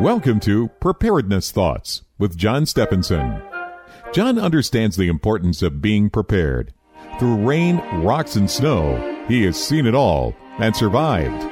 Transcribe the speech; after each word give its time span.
Welcome 0.00 0.38
to 0.40 0.68
Preparedness 0.80 1.50
Thoughts 1.50 2.02
with 2.20 2.36
John 2.36 2.66
Stephenson. 2.66 3.42
John 4.12 4.38
understands 4.38 4.96
the 4.96 5.08
importance 5.08 5.60
of 5.60 5.82
being 5.82 6.08
prepared. 6.08 6.72
Through 7.18 7.44
rain, 7.44 7.78
rocks, 8.04 8.36
and 8.36 8.48
snow, 8.48 9.24
he 9.26 9.42
has 9.42 9.56
seen 9.56 9.86
it 9.86 9.96
all 9.96 10.36
and 10.60 10.76
survived. 10.76 11.50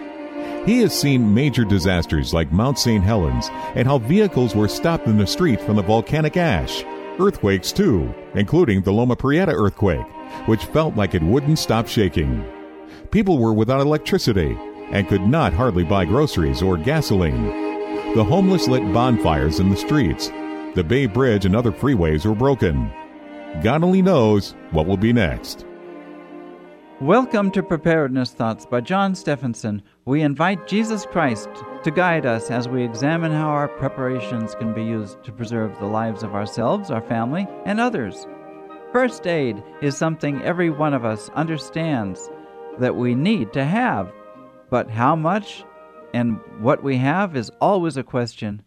He 0.65 0.79
has 0.83 0.97
seen 0.97 1.35
major 1.35 1.65
disasters 1.65 2.33
like 2.33 2.53
Mount 2.53 2.79
St. 2.79 3.03
Helens 3.03 3.49
and 3.75 3.89
how 3.89 3.99
vehicles 3.99 4.55
were 4.55 4.69
stopped 4.69 5.09
in 5.09 5.19
the 5.19 5.27
street 5.27 5.61
from 5.61 5.75
the 5.75 5.83
volcanic 5.83 6.37
ash. 6.37 6.85
Earthquakes, 7.19 7.73
too, 7.73 8.15
including 8.35 8.81
the 8.83 8.93
Loma 8.93 9.17
Prieta 9.17 9.51
earthquake, 9.51 10.07
which 10.47 10.67
felt 10.67 10.95
like 10.95 11.17
it 11.17 11.23
wouldn't 11.23 11.59
stop 11.59 11.89
shaking. 11.89 12.49
People 13.11 13.39
were 13.39 13.53
without 13.53 13.81
electricity 13.81 14.57
and 14.93 15.09
could 15.09 15.23
not 15.23 15.53
hardly 15.53 15.83
buy 15.83 16.05
groceries 16.05 16.63
or 16.63 16.77
gasoline. 16.77 17.66
The 18.17 18.25
homeless 18.25 18.67
lit 18.67 18.95
bonfires 18.95 19.61
in 19.61 19.69
the 19.69 19.77
streets. 19.77 20.29
The 20.75 20.83
Bay 20.83 21.05
Bridge 21.05 21.45
and 21.45 21.55
other 21.55 21.71
freeways 21.71 22.25
were 22.25 22.35
broken. 22.35 22.91
God 23.63 23.85
only 23.85 24.01
knows 24.01 24.55
what 24.71 24.87
will 24.87 24.97
be 24.97 25.13
next. 25.13 25.67
Welcome 27.03 27.51
to 27.51 27.63
Preparedness 27.63 28.31
Thoughts 28.31 28.65
by 28.65 28.81
John 28.81 29.15
Stephenson. 29.15 29.83
We 30.07 30.23
invite 30.23 30.67
Jesus 30.67 31.05
Christ 31.05 31.51
to 31.85 31.91
guide 31.91 32.25
us 32.25 32.51
as 32.51 32.71
we 32.71 32.83
examine 32.83 33.33
how 33.33 33.49
our 33.49 33.69
preparations 33.69 34.55
can 34.55 34.73
be 34.73 34.83
used 34.83 35.23
to 35.25 35.31
preserve 35.31 35.79
the 35.79 35.85
lives 35.85 36.23
of 36.23 36.35
ourselves, 36.35 36.91
our 36.91 37.03
family, 37.03 37.47
and 37.67 37.79
others. 37.79 38.27
First 38.93 39.27
aid 39.27 39.63
is 39.83 39.95
something 39.95 40.41
every 40.41 40.71
one 40.71 40.95
of 40.95 41.05
us 41.05 41.29
understands 41.35 42.31
that 42.79 42.97
we 42.97 43.15
need 43.15 43.53
to 43.53 43.67
have. 43.67 44.11
But 44.71 44.89
how 44.89 45.17
much 45.17 45.66
and 46.17 46.41
what 46.61 46.83
we 46.83 46.97
have 46.97 47.37
is 47.37 47.51
always 47.61 47.99
a 47.99 48.03
question. 48.03 48.63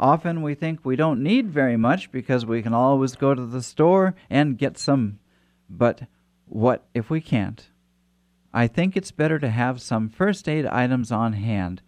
Often 0.00 0.40
we 0.40 0.54
think 0.54 0.86
we 0.86 0.96
don't 0.96 1.22
need 1.22 1.50
very 1.50 1.76
much 1.76 2.10
because 2.10 2.46
we 2.46 2.62
can 2.62 2.72
always 2.72 3.14
go 3.14 3.34
to 3.34 3.44
the 3.44 3.60
store 3.60 4.14
and 4.30 4.56
get 4.56 4.78
some. 4.78 5.18
But 5.68 6.04
what 6.46 6.86
if 6.94 7.10
we 7.10 7.20
can't? 7.20 7.68
I 8.54 8.68
think 8.68 8.96
it's 8.96 9.10
better 9.10 9.38
to 9.38 9.50
have 9.50 9.82
some 9.82 10.08
first 10.08 10.48
aid 10.48 10.64
items 10.64 11.12
on 11.12 11.34
hand. 11.34 11.82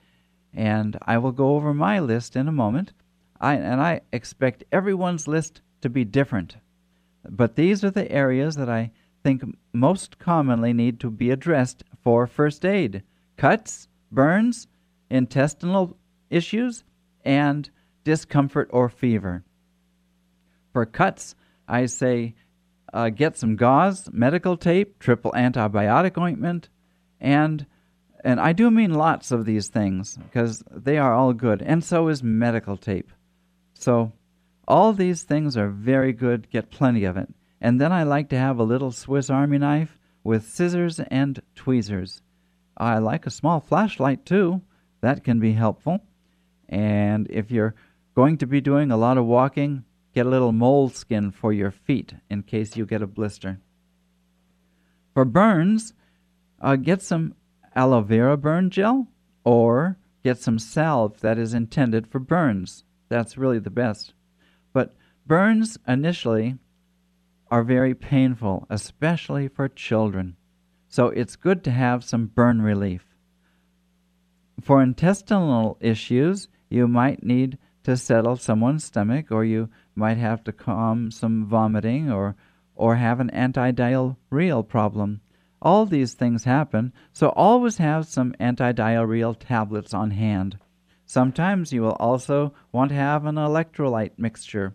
And 0.53 0.99
I 1.01 1.17
will 1.17 1.33
go 1.33 1.55
over 1.57 1.73
my 1.73 1.99
list 1.99 2.37
in 2.37 2.47
a 2.47 2.53
moment. 2.53 2.93
I, 3.41 3.55
and 3.55 3.81
I 3.81 4.03
expect 4.13 4.65
everyone's 4.71 5.27
list 5.27 5.63
to 5.81 5.89
be 5.89 6.05
different. 6.05 6.59
But 7.27 7.57
these 7.57 7.83
are 7.83 7.91
the 7.91 8.13
areas 8.13 8.57
that 8.57 8.69
I 8.69 8.91
think 9.25 9.45
most 9.73 10.19
commonly 10.19 10.75
need 10.75 11.01
to 11.01 11.11
be 11.11 11.31
addressed 11.31 11.85
for 12.05 12.27
first 12.27 12.67
aid 12.67 13.03
cuts, 13.39 13.89
burns, 14.13 14.69
intestinal 15.11 15.97
issues, 16.31 16.85
and 17.25 17.71
discomfort 18.05 18.69
or 18.73 18.89
fever. 18.89 19.45
For 20.73 20.87
cuts, 20.87 21.35
I 21.67 21.87
say 21.87 22.35
uh, 22.93 23.09
get 23.11 23.37
some 23.37 23.57
gauze, 23.57 24.09
medical 24.13 24.57
tape, 24.57 24.99
triple 24.99 25.33
antibiotic 25.33 26.19
ointment, 26.19 26.69
and 27.21 27.67
and 28.25 28.41
I 28.41 28.53
do 28.53 28.71
mean 28.71 28.95
lots 28.95 29.31
of 29.31 29.45
these 29.45 29.69
things 29.69 30.17
because 30.17 30.63
they 30.71 30.99
are 30.99 31.15
all 31.15 31.33
good, 31.33 31.63
and 31.63 31.85
so 31.85 32.09
is 32.09 32.23
medical 32.23 32.77
tape. 32.77 33.13
So 33.75 34.13
all 34.67 34.93
these 34.93 35.23
things 35.23 35.57
are 35.57 35.69
very 35.69 36.13
good. 36.13 36.51
Get 36.51 36.71
plenty 36.71 37.05
of 37.05 37.17
it. 37.17 37.29
And 37.61 37.81
then 37.81 37.93
I 37.93 38.03
like 38.03 38.29
to 38.31 38.39
have 38.39 38.59
a 38.59 38.65
little 38.65 38.91
Swiss 38.91 39.31
Army 39.31 39.59
knife 39.59 39.99
with 40.25 40.49
scissors 40.49 40.99
and 40.99 41.41
tweezers. 41.55 42.23
I 42.77 42.99
like 42.99 43.27
a 43.27 43.31
small 43.31 43.61
flashlight 43.61 44.27
too. 44.27 44.61
That 45.01 45.25
can 45.25 45.41
be 45.41 45.53
helpful. 45.53 46.01
And 46.69 47.27
if 47.31 47.51
you're 47.51 47.75
going 48.15 48.39
to 48.39 48.47
be 48.47 48.61
doing 48.61 48.91
a 48.91 48.97
lot 48.97 49.19
of 49.19 49.27
walking, 49.27 49.85
get 50.15 50.27
a 50.27 50.31
little 50.31 50.53
moleskin 50.53 51.31
for 51.31 51.53
your 51.53 51.71
feet 51.71 52.15
in 52.31 52.43
case 52.43 52.77
you 52.77 52.87
get 52.87 53.03
a 53.03 53.07
blister. 53.07 53.61
For 55.15 55.25
burns, 55.25 55.95
uh, 56.61 56.77
get 56.77 57.03
some 57.03 57.35
aloe 57.75 58.01
vera 58.01 58.37
burn 58.37 58.71
gel 58.71 59.09
or 59.45 59.99
get 60.25 60.39
some 60.39 60.59
salve 60.59 61.21
that 61.21 61.39
is 61.39 61.55
intended 61.55 62.07
for 62.07 62.19
burns. 62.19 62.85
That's 63.09 63.39
really 63.39 63.59
the 63.59 63.71
best. 63.71 64.15
But 64.73 64.97
burns 65.27 65.79
initially 65.87 66.57
are 67.51 67.63
very 67.63 67.95
painful, 67.95 68.67
especially 68.69 69.49
for 69.49 69.69
children. 69.69 70.37
So 70.89 71.09
it's 71.09 71.37
good 71.37 71.63
to 71.65 71.71
have 71.71 72.03
some 72.03 72.27
burn 72.27 72.63
relief. 72.63 73.16
For 74.61 74.83
intestinal 74.83 75.77
issues, 75.81 76.49
you 76.69 76.89
might 76.89 77.23
need 77.23 77.59
to 77.85 77.97
settle 77.97 78.37
someone's 78.37 78.85
stomach, 78.85 79.31
or 79.31 79.45
you 79.45 79.69
might 79.95 80.17
have 80.17 80.43
to 80.45 80.53
calm 80.53 81.11
some 81.11 81.47
vomiting, 81.47 82.11
or 82.11 82.37
or 82.75 82.97
have 82.97 83.21
an 83.21 83.31
anti-diarrheal 83.31 84.69
problem. 84.69 85.21
All 85.63 85.87
these 85.87 86.15
things 86.15 86.45
happen, 86.45 86.93
so 87.13 87.29
always 87.31 87.79
have 87.79 88.07
some 88.07 88.35
anti-diarrheal 88.39 89.37
tablets 89.39 89.95
on 89.95 90.11
hand. 90.11 90.59
Sometimes 91.07 91.73
you 91.73 91.83
will 91.83 91.97
also 91.99 92.53
want 92.73 92.91
to 92.91 92.97
have 92.97 93.25
an 93.25 93.37
electrolyte 93.37 94.19
mixture. 94.19 94.75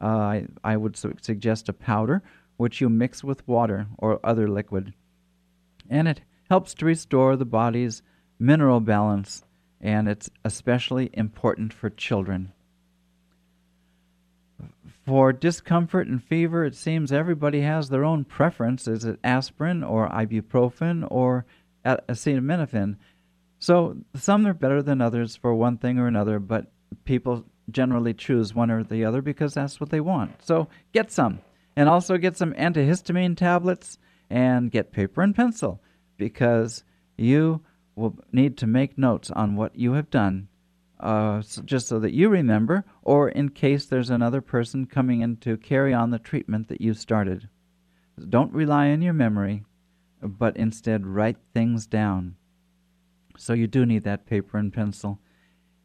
Uh, 0.00 0.06
I, 0.06 0.46
I 0.62 0.76
would 0.76 0.96
su- 0.96 1.16
suggest 1.20 1.68
a 1.68 1.72
powder, 1.72 2.22
which 2.56 2.80
you 2.80 2.88
mix 2.88 3.24
with 3.24 3.46
water 3.48 3.86
or 3.98 4.20
other 4.24 4.46
liquid. 4.48 4.92
And 5.88 6.06
it 6.06 6.20
helps 6.48 6.74
to 6.74 6.86
restore 6.86 7.36
the 7.36 7.44
body's 7.44 8.02
mineral 8.40 8.80
balance, 8.80 9.44
and 9.80 10.08
it's 10.08 10.30
especially 10.44 11.10
important 11.12 11.72
for 11.72 11.90
children. 11.90 12.52
For 15.06 15.32
discomfort 15.32 16.06
and 16.06 16.22
fever, 16.22 16.64
it 16.64 16.74
seems 16.74 17.12
everybody 17.12 17.60
has 17.60 17.88
their 17.88 18.04
own 18.04 18.24
preference. 18.24 18.88
Is 18.88 19.04
it 19.04 19.18
aspirin 19.22 19.82
or 19.82 20.08
ibuprofen 20.08 21.06
or 21.10 21.44
acetaminophen? 21.84 22.96
So 23.58 23.98
some 24.14 24.46
are 24.46 24.54
better 24.54 24.82
than 24.82 25.00
others 25.00 25.36
for 25.36 25.54
one 25.54 25.78
thing 25.78 25.98
or 25.98 26.06
another, 26.06 26.38
but 26.38 26.72
people 27.04 27.44
generally 27.70 28.14
choose 28.14 28.54
one 28.54 28.70
or 28.70 28.82
the 28.82 29.04
other 29.04 29.20
because 29.22 29.54
that's 29.54 29.80
what 29.80 29.90
they 29.90 30.00
want. 30.00 30.42
So 30.42 30.68
get 30.92 31.10
some. 31.12 31.40
And 31.76 31.88
also 31.88 32.16
get 32.16 32.36
some 32.36 32.52
antihistamine 32.54 33.36
tablets 33.36 33.98
and 34.28 34.70
get 34.70 34.92
paper 34.92 35.22
and 35.22 35.34
pencil 35.34 35.80
because 36.16 36.84
you 37.16 37.62
will 38.00 38.16
need 38.32 38.56
to 38.56 38.66
make 38.66 38.98
notes 38.98 39.30
on 39.30 39.54
what 39.54 39.76
you 39.76 39.92
have 39.92 40.10
done, 40.10 40.48
uh, 40.98 41.40
so 41.42 41.62
just 41.62 41.86
so 41.86 42.00
that 42.00 42.12
you 42.12 42.28
remember, 42.28 42.84
or 43.02 43.28
in 43.28 43.50
case 43.50 43.86
there's 43.86 44.10
another 44.10 44.40
person 44.40 44.86
coming 44.86 45.20
in 45.20 45.36
to 45.38 45.56
carry 45.56 45.94
on 45.94 46.10
the 46.10 46.18
treatment 46.18 46.68
that 46.68 46.80
you 46.80 46.94
started. 46.94 47.48
Don't 48.28 48.52
rely 48.52 48.90
on 48.90 49.02
your 49.02 49.12
memory, 49.12 49.64
but 50.22 50.56
instead 50.56 51.06
write 51.06 51.38
things 51.54 51.86
down. 51.86 52.36
So 53.38 53.52
you 53.52 53.66
do 53.66 53.86
need 53.86 54.04
that 54.04 54.26
paper 54.26 54.58
and 54.58 54.72
pencil. 54.72 55.18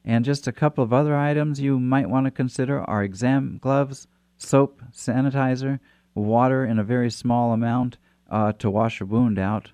And 0.04 0.26
just 0.26 0.48
a 0.48 0.52
couple 0.52 0.84
of 0.84 0.94
other 0.94 1.16
items 1.16 1.60
you 1.60 1.80
might 1.80 2.10
want 2.10 2.26
to 2.26 2.32
consider 2.32 2.82
are 2.82 3.04
exam 3.04 3.58
gloves, 3.62 4.08
soap, 4.38 4.82
sanitizer, 4.92 5.80
water 6.14 6.66
in 6.66 6.80
a 6.80 6.84
very 6.84 7.10
small 7.10 7.54
amount 7.54 7.98
uh, 8.30 8.52
to 8.54 8.70
wash 8.70 9.02
a 9.02 9.06
wound 9.06 9.40
out, 9.40 9.72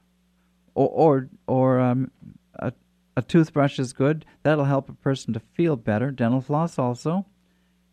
or 0.74 0.90
or, 0.90 1.30
or 1.48 1.80
um, 1.80 2.12
a, 2.56 2.74
a 3.18 3.22
toothbrush 3.22 3.80
is 3.80 3.94
good. 3.94 4.26
That'll 4.44 4.66
help 4.66 4.90
a 4.90 4.94
person 4.94 5.34
to 5.34 5.40
feel 5.40 5.76
better. 5.76 6.12
Dental 6.12 6.42
floss 6.42 6.80
also, 6.80 7.26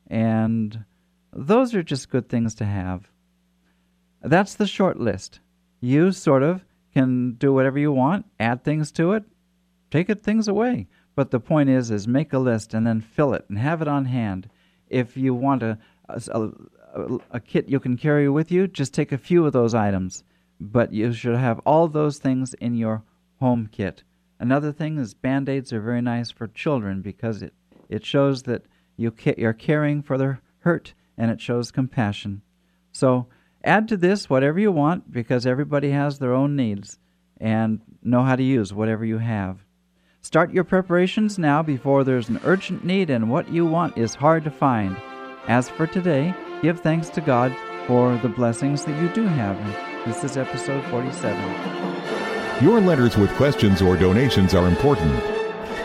and 0.07 0.85
those 1.33 1.75
are 1.75 1.83
just 1.83 2.11
good 2.11 2.29
things 2.29 2.55
to 2.57 2.65
have. 2.65 3.11
That's 4.23 4.55
the 4.55 4.67
short 4.67 4.99
list. 4.99 5.41
You 5.81 6.13
sort 6.13 6.43
of 6.43 6.65
can 6.93 7.33
do 7.33 7.53
whatever 7.53 7.79
you 7.79 7.93
want, 7.93 8.27
add 8.41 8.65
things 8.65 8.91
to 8.93 9.13
it, 9.13 9.25
take 9.91 10.11
it 10.11 10.23
things 10.23 10.49
away. 10.49 10.89
But 11.15 11.31
the 11.31 11.41
point 11.41 11.69
is, 11.69 11.91
is 11.91 12.09
make 12.09 12.33
a 12.33 12.39
list 12.39 12.75
and 12.75 12.87
then 12.87 13.01
fill 13.01 13.35
it 13.35 13.45
and 13.49 13.59
have 13.59 13.83
it 13.83 13.89
on 13.89 14.05
hand. 14.05 14.49
If 14.89 15.17
you 15.17 15.35
want 15.35 15.63
a, 15.63 15.79
a, 16.09 16.49
a 17.33 17.41
kit 17.41 17.69
you 17.69 17.81
can 17.81 17.97
carry 17.97 18.29
with 18.29 18.51
you, 18.51 18.67
just 18.67 18.95
take 18.95 19.13
a 19.13 19.19
few 19.19 19.45
of 19.45 19.53
those 19.53 19.75
items 19.75 20.25
but 20.61 20.93
you 20.93 21.13
should 21.13 21.37
have 21.37 21.61
all 21.61 21.89
those 21.89 22.19
things 22.19 22.55
in 22.55 22.75
your 22.75 23.03
home 23.41 23.69
kit. 23.71 24.03
Another 24.41 24.73
thing 24.73 24.99
is 24.99 25.15
band 25.15 25.49
aids 25.49 25.73
are 25.73 25.81
very 25.81 26.03
nice 26.03 26.31
for 26.31 26.47
children 26.47 27.03
because 27.03 27.43
it, 27.43 27.53
it 27.89 28.05
shows 28.05 28.45
that 28.45 28.65
you 28.97 29.11
ca- 29.11 29.35
you're 29.37 29.53
caring 29.53 30.03
for 30.03 30.19
their 30.19 30.41
hurt 30.61 30.95
and 31.17 31.31
it 31.31 31.41
shows 31.41 31.71
compassion. 31.71 32.43
So 32.93 33.27
add 33.65 33.89
to 33.89 33.97
this 33.97 34.31
whatever 34.31 34.59
you 34.59 34.73
want 34.73 35.11
because 35.11 35.47
everybody 35.47 35.91
has 35.91 36.19
their 36.19 36.33
own 36.33 36.57
needs 36.57 36.99
and 37.41 37.81
know 38.03 38.23
how 38.23 38.37
to 38.37 38.43
use 38.43 38.73
whatever 38.73 39.05
you 39.05 39.19
have. 39.19 39.65
Start 40.21 40.53
your 40.53 40.65
preparations 40.65 41.39
now 41.39 41.63
before 41.63 42.05
there's 42.05 42.29
an 42.29 42.41
urgent 42.45 42.85
need 42.85 43.11
and 43.11 43.31
what 43.31 43.49
you 43.49 43.65
want 43.65 43.97
is 43.97 44.15
hard 44.15 44.45
to 44.45 44.51
find. 44.51 44.97
As 45.47 45.69
for 45.69 45.87
today, 45.87 46.35
give 46.61 46.81
thanks 46.81 47.09
to 47.11 47.21
God 47.21 47.55
for 47.87 48.17
the 48.19 48.29
blessings 48.29 48.85
that 48.85 49.01
you 49.01 49.09
do 49.11 49.23
have. 49.23 49.88
This 50.09 50.25
is 50.25 50.37
episode 50.39 50.83
47. 50.87 52.65
Your 52.65 52.81
letters 52.81 53.19
with 53.19 53.31
questions 53.33 53.83
or 53.83 53.95
donations 53.95 54.55
are 54.55 54.67
important. 54.67 55.23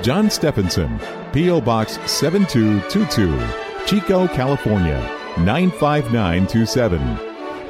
John 0.01 0.29
Stephenson, 0.29 0.97
P.O. 1.33 1.59
Box 1.59 1.99
7222, 2.09 3.85
Chico, 3.85 4.29
California 4.29 5.01
95927. 5.39 7.19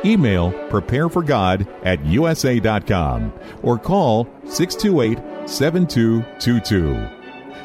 Email 0.06 0.52
prepareforgod 0.70 1.68
at 1.84 2.06
usa.com 2.06 3.34
or 3.64 3.80
call 3.80 4.26
628 4.46 5.50
7222. 5.50 7.10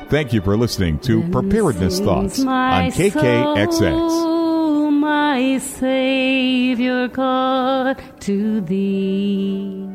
Thank 0.08 0.32
you 0.32 0.40
for 0.40 0.56
listening 0.56 0.98
to 1.00 1.28
Preparedness 1.28 2.00
Thoughts 2.00 2.40
on 2.40 2.90
KKXX. 2.90 4.37
My 5.38 5.58
Savior 5.58 7.06
God, 7.06 8.02
to 8.26 8.60
thee. 8.60 9.86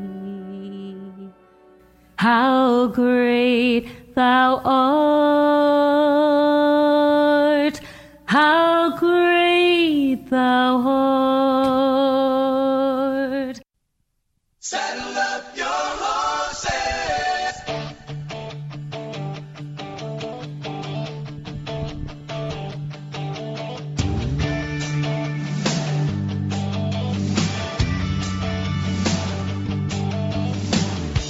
How 2.16 2.88
great 2.88 4.16
thou 4.16 4.62
art! 4.64 5.82
How 8.24 8.98
great 8.98 10.30
thou 10.30 10.78
art! 13.36 13.60
Saddle 14.62 15.18
up 15.18 15.58
your 15.58 15.73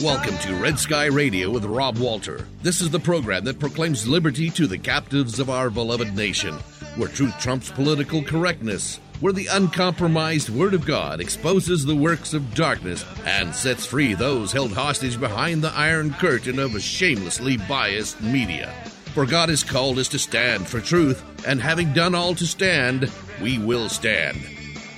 Welcome 0.04 0.38
to 0.40 0.56
Red 0.56 0.78
Sky 0.80 1.06
Radio 1.06 1.50
with 1.50 1.64
Rob 1.64 1.98
Walter. 1.98 2.46
This 2.62 2.82
is 2.82 2.90
the 2.90 3.00
program 3.00 3.46
that 3.46 3.58
proclaims 3.58 4.06
liberty 4.06 4.50
to 4.50 4.68
the 4.68 4.78
captives 4.78 5.40
of 5.40 5.50
our 5.50 5.70
beloved 5.70 6.14
nation, 6.14 6.56
where 6.98 7.08
truth 7.08 7.40
trumps 7.40 7.72
political 7.72 8.22
correctness, 8.22 9.00
where 9.22 9.32
the 9.32 9.48
uncompromised 9.48 10.50
Word 10.50 10.74
of 10.74 10.86
God 10.86 11.22
exposes 11.22 11.86
the 11.86 11.96
works 11.96 12.34
of 12.34 12.54
darkness 12.54 13.06
and 13.24 13.56
sets 13.56 13.86
free 13.86 14.14
those 14.14 14.52
held 14.52 14.74
hostage 14.74 15.18
behind 15.18 15.64
the 15.64 15.72
iron 15.74 16.12
curtain 16.16 16.60
of 16.60 16.76
a 16.76 16.82
shamelessly 16.82 17.56
biased 17.56 18.20
media. 18.20 18.74
For 19.14 19.26
God 19.26 19.48
has 19.48 19.64
called 19.64 20.00
us 20.00 20.10
to 20.10 20.20
stand 20.20 20.68
for 20.68 20.82
truth, 20.82 21.24
and 21.48 21.62
having 21.62 21.94
done 21.94 22.14
all 22.14 22.36
to 22.36 22.46
stand, 22.46 23.10
we 23.42 23.58
will 23.58 23.88
stand. 23.88 24.38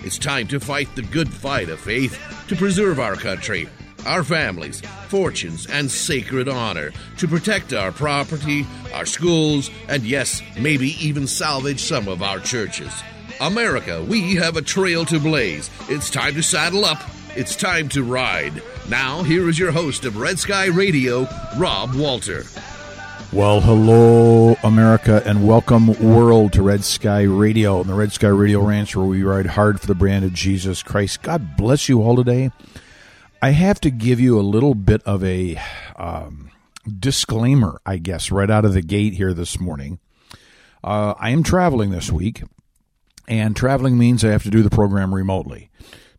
It's 0.04 0.18
time 0.18 0.48
to 0.48 0.60
fight 0.60 0.96
the 0.96 1.04
good 1.04 1.32
fight 1.32 1.70
of 1.70 1.80
faith 1.80 2.20
to 2.48 2.56
preserve 2.56 3.00
our 3.00 3.16
country, 3.16 3.70
our 4.06 4.24
families, 4.24 4.82
fortunes, 5.08 5.66
and 5.68 5.90
sacred 5.90 6.48
honor, 6.48 6.92
to 7.18 7.28
protect 7.28 7.74
our 7.74 7.92
property, 7.92 8.66
our 8.94 9.06
schools, 9.06 9.70
and 9.88 10.04
yes, 10.04 10.42
maybe 10.60 10.90
even 11.06 11.28
salvage 11.28 11.82
some 11.82 12.08
of 12.08 12.22
our 12.22 12.40
churches. 12.40 12.94
America, 13.42 14.04
we 14.04 14.36
have 14.36 14.56
a 14.56 14.62
trail 14.62 15.06
to 15.06 15.20
blaze. 15.20 15.70
It's 15.90 16.10
time 16.10 16.36
to 16.36 16.44
saddle 16.44 16.86
up. 16.86 17.02
It's 17.36 17.56
time 17.56 17.90
to 17.90 18.04
ride. 18.04 18.64
Now, 18.88 19.24
here 19.24 19.50
is 19.50 19.60
your 19.60 19.72
host 19.72 20.06
of 20.06 20.16
Red 20.18 20.40
Sky 20.40 20.68
Radio, 20.68 21.28
Rob 21.58 21.94
Walter. 21.96 22.44
Well, 23.34 23.60
hello, 23.60 24.56
America, 24.64 25.22
and 25.26 25.46
welcome, 25.46 25.88
world, 26.00 26.54
to 26.54 26.62
Red 26.62 26.86
Sky 26.86 27.24
Radio 27.24 27.82
and 27.82 27.90
the 27.90 27.94
Red 27.94 28.14
Sky 28.14 28.30
Radio 28.30 28.62
Ranch, 28.62 28.96
where 28.96 29.06
we 29.06 29.24
ride 29.24 29.48
hard 29.48 29.82
for 29.82 29.88
the 29.88 29.96
brand 29.96 30.24
of 30.24 30.32
Jesus 30.32 30.82
Christ. 30.82 31.22
God 31.22 31.58
bless 31.58 31.90
you 31.90 32.02
all 32.02 32.16
today. 32.16 32.52
I 33.46 33.52
have 33.52 33.80
to 33.82 33.92
give 33.92 34.20
you 34.20 34.40
a 34.40 34.42
little 34.42 34.74
bit 34.74 35.04
of 35.04 35.24
a 35.24 35.62
um, 35.98 36.50
disclaimer, 36.88 37.80
I 37.86 37.98
guess, 37.98 38.32
right 38.32 38.50
out 38.50 38.66
of 38.66 38.74
the 38.74 38.82
gate 38.82 39.14
here 39.14 39.36
this 39.36 39.60
morning. 39.60 40.00
Uh, 40.84 41.14
I 41.20 41.30
am 41.30 41.44
traveling 41.44 41.92
this 41.92 42.12
week, 42.12 42.42
and 43.28 43.56
traveling 43.56 44.00
means 44.00 44.26
I 44.26 44.30
have 44.30 44.42
to 44.46 44.50
do 44.50 44.64
the 44.64 44.72
program 44.72 45.14
remotely. 45.14 45.70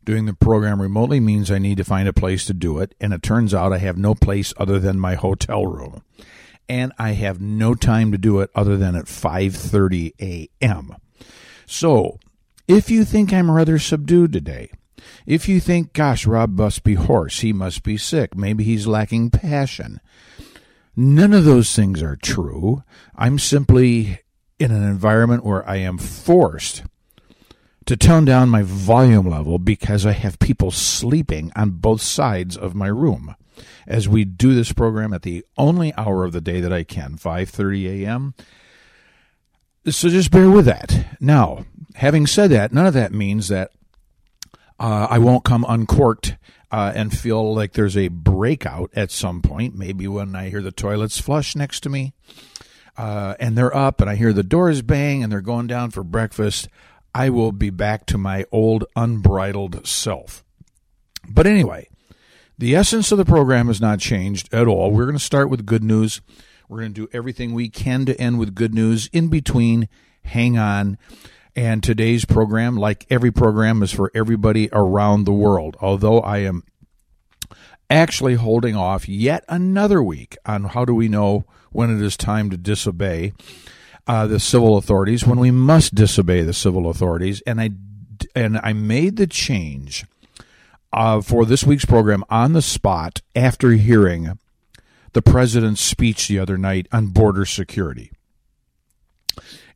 Doing 0.05 0.27
the 0.27 0.35
program 0.35 0.81
remotely 0.81 1.19
means 1.19 1.51
I 1.51 1.59
need 1.59 1.79
to 1.79 1.85
find 1.85 2.07
a 2.07 2.13
place 2.13 2.45
to 2.45 2.55
do 2.55 2.79
it, 2.79 2.95
and 3.01 3.13
it 3.13 3.25
turns 3.25 3.53
out 3.53 3.73
I 3.73 3.79
have 3.79 3.99
no 3.99 4.15
place 4.15 4.55
other 4.57 4.79
than 4.79 5.01
my 5.01 5.17
hotel 5.17 5.67
room 5.67 6.05
and 6.69 6.93
I 6.97 7.15
have 7.15 7.41
no 7.41 7.75
time 7.75 8.13
to 8.13 8.19
do 8.19 8.39
it 8.39 8.51
other 8.55 8.77
than 8.77 8.95
at 8.95 9.07
5:30 9.07 10.13
a.m. 10.21 10.95
So, 11.67 12.21
if 12.69 12.89
you 12.89 13.05
think 13.05 13.33
I'm 13.33 13.51
rather 13.51 13.81
subdued 13.81 14.33
today, 14.33 14.71
if 15.27 15.49
you 15.49 15.61
think, 15.61 15.93
gosh, 15.93 16.27
Rob 16.27 16.57
must 16.57 16.85
be 16.85 16.95
hoarse, 16.95 17.41
he 17.41 17.53
must 17.53 17.83
be 17.83 17.97
sick, 17.97 18.37
maybe 18.37 18.65
he's 18.65 18.87
lacking 18.87 19.31
passion, 19.31 20.01
none 20.95 21.33
of 21.33 21.45
those 21.45 21.75
things 21.75 22.03
are 22.03 22.17
true. 22.17 22.83
I'm 23.17 23.39
simply 23.39 24.21
in 24.59 24.71
an 24.71 24.83
environment 24.83 25.45
where 25.45 25.69
I 25.69 25.77
am 25.77 25.99
forced 25.99 26.85
to 27.87 27.97
tone 27.97 28.25
down 28.25 28.49
my 28.49 28.63
volume 28.63 29.29
level 29.29 29.59
because 29.59 30.07
I 30.07 30.13
have 30.13 30.39
people 30.39 30.71
sleeping 30.71 31.53
on 31.55 31.71
both 31.71 32.03
sides 32.03 32.57
of 32.57 32.75
my 32.75 32.89
room 32.89 33.37
as 33.87 34.09
we 34.09 34.25
do 34.25 34.55
this 34.55 34.73
program 34.73 35.13
at 35.13 35.23
the 35.23 35.45
only 35.57 35.95
hour 35.95 36.25
of 36.25 36.33
the 36.33 36.41
day 36.41 36.61
that 36.61 36.73
I 36.73 36.83
can, 36.83 37.17
5:30 37.17 38.03
a.m. 38.03 38.35
So 39.89 40.09
just 40.09 40.33
bear 40.33 40.51
with 40.51 40.67
that. 40.67 41.17
Now, 41.21 41.65
having 41.95 42.27
said 42.27 42.51
that, 42.51 42.73
none 42.73 42.87
of 42.87 42.95
that 42.95 43.13
means 43.13 43.49
that 43.49 43.71
uh, 44.79 45.07
I 45.11 45.19
won't 45.19 45.45
come 45.45 45.65
uncorked 45.69 46.37
uh, 46.71 46.93
and 46.95 47.17
feel 47.17 47.55
like 47.55 47.73
there's 47.73 47.97
a 47.97 48.09
breakout 48.09 48.91
at 48.95 49.11
some 49.11 49.43
point. 49.43 49.75
Maybe 49.75 50.07
when 50.09 50.35
I 50.35 50.49
hear 50.51 50.63
the 50.63 50.73
toilets 50.73 51.21
flush 51.21 51.57
next 51.57 51.81
to 51.81 51.89
me, 51.89 52.13
uh, 52.97 53.35
and 53.39 53.57
they're 53.57 53.75
up, 53.75 54.01
and 54.01 54.11
I 54.11 54.17
hear 54.17 54.33
the 54.33 54.43
doors 54.43 54.83
bang, 54.83 55.23
and 55.23 55.31
they're 55.31 55.41
going 55.41 55.67
down 55.67 55.91
for 55.91 56.03
breakfast. 56.03 56.69
I 57.15 57.31
will 57.31 57.53
be 57.53 57.71
back 57.71 58.07
to 58.07 58.19
my 58.19 58.45
old 58.53 58.85
unbridled 58.95 59.87
self. 59.87 60.45
But 61.29 61.47
anyway, 61.47 61.89
the 62.59 62.75
essence 62.75 63.13
of 63.13 63.19
the 63.19 63.25
program 63.25 63.69
has 63.69 63.81
not 63.81 64.01
changed 64.01 64.53
at 64.53 64.67
all. 64.67 64.91
We're 64.91 65.07
going 65.07 65.19
to 65.19 65.25
start 65.25 65.51
with 65.51 65.67
good 65.67 65.85
news. 65.85 66.21
We're 66.69 66.81
going 66.81 66.95
to 66.95 67.07
do 67.07 67.09
everything 67.13 67.53
we 67.55 67.69
can 67.69 68.07
to 68.07 68.21
end 68.21 68.39
with 68.39 68.55
good 68.55 68.75
news. 68.75 69.09
In 69.13 69.29
between, 69.29 69.89
hang 70.25 70.59
on. 70.59 70.99
And 71.57 71.83
today's 71.83 72.27
program, 72.27 72.77
like 72.77 73.07
every 73.09 73.33
program, 73.33 73.83
is 73.83 73.91
for 73.91 74.13
everybody 74.15 74.69
around 74.73 75.25
the 75.25 75.33
world. 75.33 75.75
Although 75.81 76.21
I 76.21 76.39
am 76.39 76.65
actually 77.89 78.35
holding 78.35 78.77
off 78.77 79.09
yet 79.09 79.43
another 79.49 80.03
week 80.03 80.37
on 80.45 80.65
how 80.65 80.85
do 80.85 80.95
we 80.95 81.09
know 81.09 81.47
when 81.73 81.91
it 81.91 82.03
is 82.03 82.15
time 82.17 82.51
to 82.51 82.59
disobey 82.59 83.33
uh, 84.07 84.27
the 84.27 84.39
civil 84.39 84.77
authorities, 84.77 85.27
when 85.27 85.41
we 85.41 85.51
must 85.51 85.95
disobey 85.95 86.43
the 86.43 86.53
civil 86.53 86.91
authorities. 86.91 87.41
And 87.47 87.59
I, 87.59 87.71
and 88.35 88.59
I 88.63 88.75
made 88.75 89.17
the 89.17 89.27
change 89.27 90.05
uh, 90.93 91.23
for 91.23 91.47
this 91.47 91.65
week's 91.65 91.87
program 91.87 92.23
on 92.29 92.53
the 92.53 92.63
spot 92.63 93.23
after 93.35 93.71
hearing 93.73 94.39
the 95.15 95.23
president's 95.23 95.81
speech 95.81 96.29
the 96.29 96.39
other 96.39 96.59
night 96.59 96.87
on 96.93 97.07
border 97.07 97.47
security. 97.47 98.11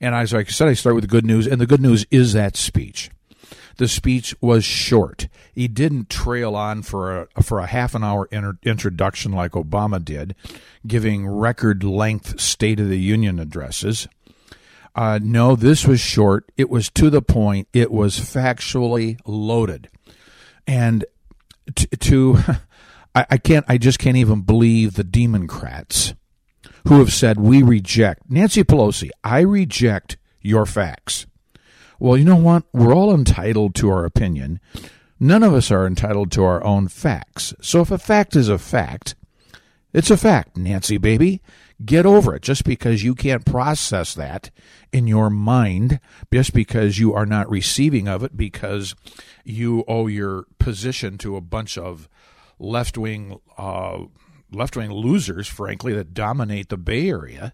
And 0.00 0.14
as 0.14 0.32
I 0.32 0.44
said, 0.44 0.68
I 0.68 0.74
start 0.74 0.94
with 0.94 1.04
the 1.04 1.08
good 1.08 1.26
news, 1.26 1.46
and 1.46 1.60
the 1.60 1.66
good 1.66 1.80
news 1.80 2.06
is 2.10 2.32
that 2.32 2.56
speech. 2.56 3.10
The 3.76 3.88
speech 3.88 4.34
was 4.40 4.64
short. 4.64 5.28
He 5.54 5.68
didn't 5.68 6.08
trail 6.10 6.54
on 6.54 6.82
for 6.82 7.28
a 7.34 7.42
for 7.42 7.60
a 7.60 7.66
half 7.66 7.94
an 7.94 8.04
hour 8.04 8.28
inter- 8.30 8.58
introduction 8.62 9.32
like 9.32 9.52
Obama 9.52 10.04
did, 10.04 10.34
giving 10.86 11.26
record 11.26 11.82
length 11.82 12.40
State 12.40 12.80
of 12.80 12.88
the 12.88 12.98
Union 12.98 13.38
addresses. 13.38 14.06
Uh, 14.94 15.18
no, 15.22 15.56
this 15.56 15.86
was 15.86 16.00
short. 16.00 16.50
It 16.56 16.68
was 16.68 16.90
to 16.90 17.10
the 17.10 17.22
point. 17.22 17.68
It 17.72 17.90
was 17.90 18.18
factually 18.18 19.18
loaded 19.24 19.88
and 20.70 21.04
to, 21.74 21.86
to 21.88 22.38
I, 23.14 23.26
I 23.30 23.38
can't 23.38 23.64
I 23.68 23.76
just 23.76 23.98
can't 23.98 24.16
even 24.16 24.42
believe 24.42 24.94
the 24.94 25.04
Democrats 25.04 26.14
who 26.86 26.98
have 26.98 27.12
said 27.12 27.38
we 27.38 27.62
reject 27.62 28.30
Nancy 28.30 28.64
Pelosi. 28.64 29.10
I 29.22 29.40
reject 29.40 30.16
your 30.40 30.66
facts. 30.66 31.26
Well, 31.98 32.16
you 32.16 32.24
know 32.24 32.36
what? 32.36 32.64
We're 32.72 32.94
all 32.94 33.14
entitled 33.14 33.74
to 33.76 33.90
our 33.90 34.04
opinion. 34.04 34.60
None 35.18 35.42
of 35.42 35.52
us 35.52 35.70
are 35.70 35.86
entitled 35.86 36.32
to 36.32 36.44
our 36.44 36.64
own 36.64 36.88
facts. 36.88 37.52
So 37.60 37.82
if 37.82 37.90
a 37.90 37.98
fact 37.98 38.34
is 38.34 38.48
a 38.48 38.58
fact, 38.58 39.14
it's 39.92 40.10
a 40.10 40.16
fact, 40.16 40.56
Nancy 40.56 40.96
baby. 40.96 41.42
Get 41.84 42.06
over 42.06 42.34
it. 42.34 42.42
Just 42.42 42.64
because 42.64 43.04
you 43.04 43.14
can't 43.14 43.44
process 43.44 44.14
that 44.14 44.50
in 44.92 45.06
your 45.06 45.30
mind, 45.30 46.00
just 46.32 46.52
because 46.52 46.98
you 46.98 47.14
are 47.14 47.26
not 47.26 47.50
receiving 47.50 48.06
of 48.06 48.22
it, 48.22 48.36
because 48.36 48.94
you 49.44 49.84
owe 49.88 50.06
your 50.06 50.44
position 50.58 51.18
to 51.18 51.36
a 51.36 51.40
bunch 51.40 51.78
of 51.78 52.08
left 52.58 52.98
wing 52.98 53.40
uh, 53.56 54.04
left 54.52 54.76
wing 54.76 54.90
losers, 54.92 55.48
frankly, 55.48 55.92
that 55.94 56.14
dominate 56.14 56.68
the 56.68 56.76
Bay 56.76 57.08
Area. 57.08 57.52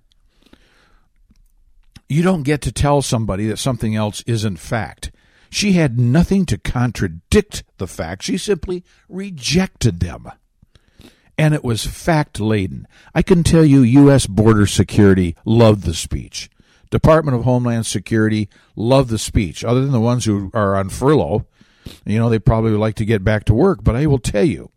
You 2.08 2.22
don't 2.22 2.42
get 2.44 2.60
to 2.62 2.72
tell 2.72 3.02
somebody 3.02 3.46
that 3.48 3.58
something 3.58 3.94
else 3.96 4.22
isn't 4.26 4.58
fact. 4.58 5.10
She 5.50 5.72
had 5.72 5.98
nothing 5.98 6.46
to 6.46 6.58
contradict 6.58 7.64
the 7.78 7.86
facts. 7.86 8.26
She 8.26 8.36
simply 8.38 8.84
rejected 9.08 10.00
them. 10.00 10.30
and 11.38 11.52
it 11.54 11.62
was 11.64 11.84
fact 11.86 12.40
laden. 12.40 12.86
I 13.14 13.22
can 13.22 13.42
tell 13.42 13.64
you, 13.64 13.82
U.S. 13.82 14.26
border 14.26 14.66
security 14.66 15.36
loved 15.44 15.84
the 15.84 15.94
speech. 15.94 16.48
Department 16.90 17.36
of 17.36 17.44
Homeland 17.44 17.84
Security 17.86 18.48
loved 18.74 19.10
the 19.10 19.18
speech, 19.18 19.64
other 19.64 19.82
than 19.82 19.92
the 19.92 20.00
ones 20.00 20.24
who 20.24 20.50
are 20.54 20.76
on 20.76 20.88
furlough. 20.88 21.44
You 22.04 22.18
know, 22.18 22.28
they 22.30 22.38
probably 22.38 22.70
would 22.70 22.80
like 22.80 22.94
to 22.96 23.04
get 23.04 23.22
back 23.22 23.44
to 23.44 23.54
work, 23.54 23.84
but 23.84 23.96
I 23.96 24.06
will 24.06 24.18
tell 24.18 24.44
you, 24.44 24.70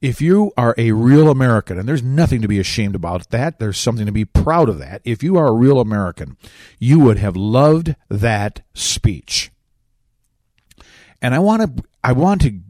if 0.00 0.20
you 0.20 0.52
are 0.56 0.74
a 0.76 0.92
real 0.92 1.28
American, 1.28 1.78
and 1.78 1.88
there's 1.88 2.02
nothing 2.02 2.42
to 2.42 2.48
be 2.48 2.58
ashamed 2.58 2.94
about 2.94 3.30
that, 3.30 3.58
there's 3.58 3.78
something 3.78 4.06
to 4.06 4.12
be 4.12 4.24
proud 4.24 4.68
of 4.68 4.78
that. 4.78 5.00
If 5.04 5.22
you 5.22 5.36
are 5.36 5.48
a 5.48 5.52
real 5.52 5.80
American, 5.80 6.36
you 6.78 7.00
would 7.00 7.18
have 7.18 7.36
loved 7.36 7.94
that 8.08 8.62
speech. 8.74 9.50
And 11.22 11.34
I 11.34 11.38
want 11.38 11.78
to, 11.78 11.84
I 12.02 12.12
want 12.12 12.42
to, 12.42 12.60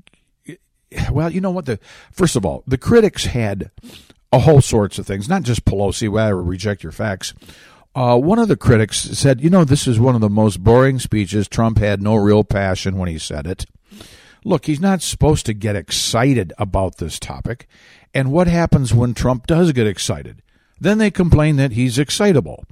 well, 1.11 1.31
you 1.31 1.40
know 1.40 1.50
what? 1.50 1.66
The 1.66 1.81
first 2.12 2.37
of 2.37 2.47
all, 2.47 2.62
the 2.66 2.78
critics 2.78 3.26
had 3.26 3.71
a 4.33 4.40
whole 4.40 4.61
sorts 4.61 4.99
of 4.99 5.07
things, 5.07 5.28
not 5.28 5.43
just 5.43 5.64
Pelosi. 5.64 6.09
Well, 6.09 6.26
I 6.26 6.31
reject 6.31 6.83
your 6.83 6.93
facts. 6.93 7.35
Uh, 7.95 8.19
one 8.19 8.40
of 8.40 8.49
the 8.49 8.57
critics 8.57 9.00
said, 9.00 9.40
you 9.40 9.49
know, 9.49 9.64
this 9.64 9.87
is 9.87 10.00
one 10.00 10.16
of 10.16 10.21
the 10.21 10.28
most 10.28 10.64
boring 10.64 10.99
speeches. 10.99 11.47
Trump 11.47 11.78
had 11.78 12.02
no 12.02 12.16
real 12.16 12.43
passion 12.43 12.99
when 12.99 13.09
he 13.09 13.19
said 13.19 13.47
it. 13.47 13.66
Look, 14.44 14.66
he's 14.66 14.80
not 14.80 15.00
supposed 15.00 15.46
to 15.46 15.54
get 15.54 15.74
excited 15.74 16.52
about 16.58 16.98
this 16.98 17.18
topic. 17.18 17.66
And 18.12 18.30
what 18.30 18.46
happens 18.46 18.92
when 18.92 19.14
Trump 19.14 19.46
does 19.46 19.72
get 19.72 19.86
excited? 19.86 20.42
Then 20.78 20.98
they 20.98 21.10
complain 21.10 21.56
that 21.56 21.72
he's 21.72 21.98
excitable. 21.98 22.64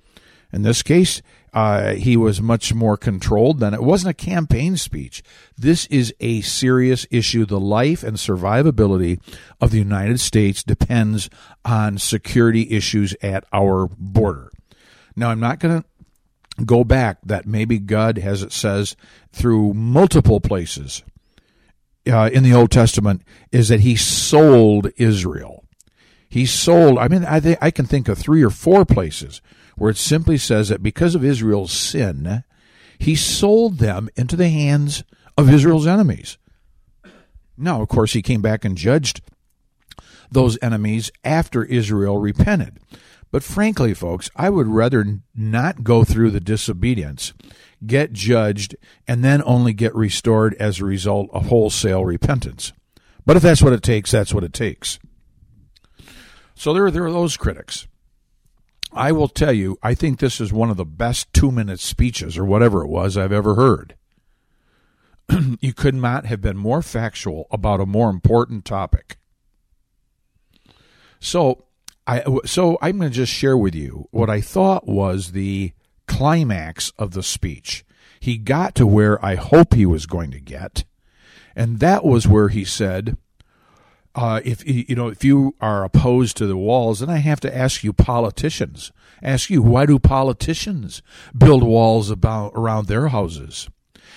In 0.53 0.63
this 0.63 0.83
case, 0.83 1.23
uh, 1.55 1.95
he 1.95 2.17
was 2.17 2.43
much 2.43 2.75
more 2.75 2.99
controlled 2.99 3.59
than 3.59 3.73
it 3.73 3.83
wasn't 3.83 4.11
a 4.11 4.25
campaign 4.25 4.77
speech. 4.77 5.23
This 5.57 5.87
is 5.87 6.15
a 6.21 6.43
serious 6.43 7.07
issue. 7.11 7.47
The 7.47 7.61
life 7.61 8.03
and 8.03 8.19
survivability 8.19 9.19
of 9.61 9.71
the 9.71 9.79
United 9.79 10.21
States 10.21 10.63
depends 10.63 11.31
on 11.65 11.97
security 11.97 12.71
issues 12.71 13.15
at 13.23 13.45
our 13.53 13.89
border. 13.99 14.51
Now, 15.17 15.31
I'm 15.31 15.41
not 15.41 15.59
going 15.59 15.83
to 15.83 16.65
go 16.65 16.85
back 16.85 17.19
that 17.25 17.47
maybe 17.47 17.79
God, 17.79 18.19
as 18.19 18.43
it 18.43 18.53
says, 18.53 18.95
through 19.33 19.73
multiple 19.73 20.41
places 20.41 21.03
uh, 22.11 22.31
in 22.33 22.43
the 22.43 22.55
Old 22.55 22.71
Testament 22.71 23.23
is 23.51 23.69
that 23.69 23.81
he 23.81 23.97
sold 23.97 24.91
Israel. 24.97 25.65
He 26.29 26.47
sold. 26.47 26.99
I 26.99 27.09
mean, 27.09 27.25
I 27.25 27.57
I 27.61 27.71
can 27.71 27.87
think 27.87 28.09
of 28.09 28.19
three 28.19 28.43
or 28.43 28.51
four 28.51 28.85
places 28.85 29.43
where 29.77 29.91
it 29.91 29.97
simply 29.97 30.39
says 30.39 30.69
that 30.69 30.83
because 30.83 31.15
of 31.15 31.25
Israel's 31.25 31.73
sin, 31.73 32.45
he 32.99 33.15
sold 33.15 33.79
them 33.79 34.09
into 34.17 34.37
the 34.37 34.49
hands 34.49 35.05
of 35.37 35.53
Israel's 35.53 35.87
enemies. 35.87 36.39
Now, 37.57 37.83
of 37.83 37.89
course, 37.89 38.13
he 38.13 38.23
came 38.23 38.43
back 38.43 38.65
and 38.65 38.77
judged 38.77 39.21
those 40.31 40.59
enemies 40.63 41.11
after 41.23 41.65
Israel 41.65 42.19
repented. 42.19 42.79
But 43.31 43.43
frankly, 43.43 43.95
folks, 43.95 44.31
I 44.37 44.51
would 44.51 44.69
rather 44.69 45.05
not 45.35 45.85
go 45.85 46.05
through 46.05 46.31
the 46.31 46.41
disobedience 46.41 47.33
get 47.87 48.13
judged, 48.13 48.77
and 49.07 49.25
then 49.25 49.43
only 49.45 49.73
get 49.73 49.95
restored 49.95 50.55
as 50.55 50.81
a 50.81 50.85
result 50.85 51.29
of 51.33 51.47
wholesale 51.47 52.05
repentance. 52.05 52.73
But 53.25 53.37
if 53.37 53.43
that's 53.43 53.63
what 53.63 53.73
it 53.73 53.83
takes, 53.83 54.11
that's 54.11 54.35
what 54.35 54.45
it 54.45 54.53
takes. 54.53 54.99
So 56.55 56.73
there, 56.73 56.91
there 56.91 57.05
are 57.05 57.13
those 57.13 57.37
critics. 57.37 57.87
I 58.93 59.13
will 59.13 59.29
tell 59.29 59.53
you, 59.53 59.79
I 59.83 59.95
think 59.95 60.19
this 60.19 60.41
is 60.41 60.53
one 60.53 60.71
of 60.71 60.77
the 60.77 60.85
best 60.85 61.33
two 61.33 61.51
minute 61.51 61.81
speeches 61.81 62.37
or 62.37 62.45
whatever 62.45 62.83
it 62.83 62.89
was 62.89 63.17
I've 63.17 63.33
ever 63.33 63.55
heard. 63.55 63.97
you 65.61 65.73
could 65.73 65.95
not 65.95 66.27
have 66.27 66.41
been 66.41 66.57
more 66.57 66.83
factual 66.83 67.47
about 67.51 67.81
a 67.81 67.87
more 67.87 68.11
important 68.11 68.65
topic. 68.65 69.17
So, 71.21 71.65
I 72.07 72.25
so 72.45 72.79
I'm 72.83 72.99
going 72.99 73.11
to 73.11 73.17
just 73.17 73.33
share 73.33 73.57
with 73.57 73.75
you 73.75 74.09
what 74.11 74.29
I 74.29 74.41
thought 74.41 74.89
was 74.89 75.33
the 75.33 75.73
climax 76.23 76.93
of 77.01 77.11
the 77.11 77.23
speech. 77.23 77.85
He 78.21 78.39
got 78.39 78.77
to 78.77 78.87
where 78.87 79.23
I 79.25 79.35
hope 79.35 79.75
he 79.75 79.85
was 79.85 80.07
going 80.07 80.31
to 80.31 80.39
get, 80.39 80.85
and 81.57 81.81
that 81.81 82.05
was 82.05 82.29
where 82.29 82.49
he 82.49 82.65
said, 82.65 83.17
uh, 84.15 84.41
"If 84.45 84.65
you 84.65 84.95
know, 84.95 85.09
if 85.09 85.25
you 85.25 85.57
are 85.61 85.83
opposed 85.83 86.37
to 86.37 86.47
the 86.47 86.57
walls, 86.57 87.01
then 87.01 87.11
I 87.11 87.17
have 87.17 87.41
to 87.41 87.53
ask 87.53 87.83
you, 87.83 87.93
politicians, 87.93 88.93
ask 89.21 89.51
you, 89.51 89.63
why 89.63 89.85
do 89.85 89.99
politicians 89.99 91.03
build 91.37 91.65
walls 91.65 92.09
about 92.09 92.53
around 92.55 92.87
their 92.87 93.09
houses?" 93.09 93.69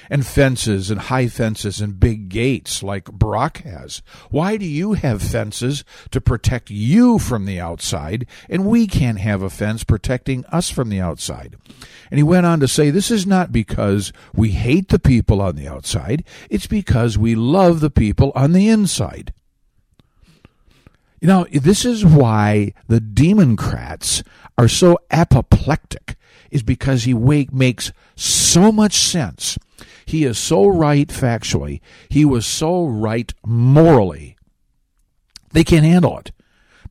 And 0.10 0.26
fences 0.26 0.90
and 0.90 1.02
high 1.02 1.28
fences 1.28 1.82
and 1.82 2.00
big 2.00 2.30
gates 2.30 2.84
like 2.84 3.06
Barack 3.06 3.58
has? 3.64 4.02
Why 4.30 4.58
do 4.58 4.66
you 4.66 4.94
have 4.94 5.22
fences 5.22 5.84
to 6.12 6.22
protect 6.22 6.70
you 6.70 7.20
from 7.20 7.46
the 7.46 7.60
outside 7.60 8.28
and 8.50 8.66
we 8.66 8.88
can't 8.88 9.20
have 9.20 9.42
a 9.42 9.50
fence 9.50 9.84
protecting 9.84 10.46
us 10.46 10.70
from 10.70 10.90
the 10.90 11.00
outside? 11.00 11.56
And 12.12 12.18
he 12.18 12.24
went 12.24 12.46
on 12.46 12.60
to 12.60 12.68
say, 12.68 12.90
This 12.90 13.12
is 13.12 13.26
not 13.26 13.52
because 13.52 14.14
we 14.34 14.52
hate 14.52 14.90
the 14.90 15.00
people 15.00 15.42
on 15.42 15.56
the 15.56 15.68
outside, 15.68 16.24
it's 16.50 16.68
because 16.68 17.18
we 17.18 17.36
love 17.36 17.80
the 17.80 17.90
people 17.90 18.32
on 18.36 18.54
the 18.54 18.70
inside. 18.70 19.34
You 21.22 21.28
know, 21.28 21.48
this 21.52 21.86
is 21.86 22.06
why 22.06 22.74
the 22.88 23.00
Democrats 23.00 24.22
are 24.58 24.68
so 24.68 25.00
apoplectic, 25.10 26.16
is 26.52 26.62
because 26.62 27.04
he 27.04 27.14
makes 27.14 27.92
so 28.16 28.72
much 28.72 28.94
sense 28.94 29.58
he 30.06 30.24
is 30.24 30.38
so 30.38 30.68
right 30.68 31.08
factually. 31.08 31.82
He 32.10 32.26
was 32.26 32.46
so 32.46 32.86
right 32.86 33.34
morally. 33.46 34.38
They 35.52 35.64
can't 35.64 35.86
handle 35.86 36.18
it 36.20 36.32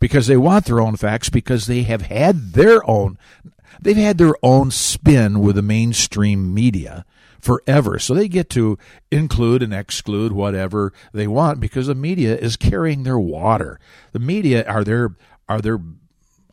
because 0.00 0.26
they 0.26 0.37
want 0.37 0.66
their 0.66 0.80
own 0.80 0.97
facts 0.97 1.28
because 1.28 1.66
they 1.66 1.83
have 1.83 2.02
had 2.02 2.52
their 2.52 2.88
own 2.88 3.18
they've 3.80 3.97
had 3.97 4.18
their 4.18 4.35
own 4.42 4.71
spin 4.71 5.40
with 5.40 5.56
the 5.56 5.62
mainstream 5.62 6.52
media 6.54 7.04
forever. 7.40 7.99
So 7.99 8.14
they 8.14 8.28
get 8.28 8.49
to 8.50 8.78
include 9.11 9.62
and 9.62 9.75
exclude 9.75 10.33
whatever 10.33 10.92
they 11.12 11.26
want 11.26 11.61
because 11.61 11.87
the 11.87 11.94
media 11.94 12.37
is 12.37 12.56
carrying 12.56 13.02
their 13.02 13.18
water. 13.18 13.78
The 14.12 14.18
media 14.18 14.64
are 14.64 14.83
their 14.83 15.14
are 15.49 15.61
their 15.61 15.80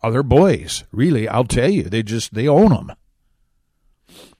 are 0.03 0.11
their 0.11 0.23
boys. 0.23 0.83
Really, 0.91 1.27
I'll 1.27 1.45
tell 1.45 1.69
you, 1.69 1.83
they 1.83 2.03
just 2.03 2.33
they 2.33 2.47
own 2.47 2.69
them. 2.69 2.91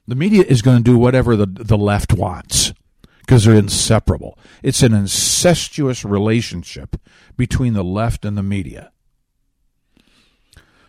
The 0.06 0.14
media 0.16 0.42
is 0.42 0.62
going 0.62 0.78
to 0.78 0.82
do 0.82 0.98
whatever 0.98 1.36
the, 1.36 1.46
the 1.46 1.78
left 1.78 2.12
wants 2.12 2.72
because 3.20 3.44
they're 3.44 3.54
inseparable. 3.54 4.38
It's 4.62 4.82
an 4.82 4.92
incestuous 4.92 6.04
relationship 6.04 6.96
between 7.36 7.74
the 7.74 7.84
left 7.84 8.24
and 8.24 8.36
the 8.36 8.42
media. 8.42 8.90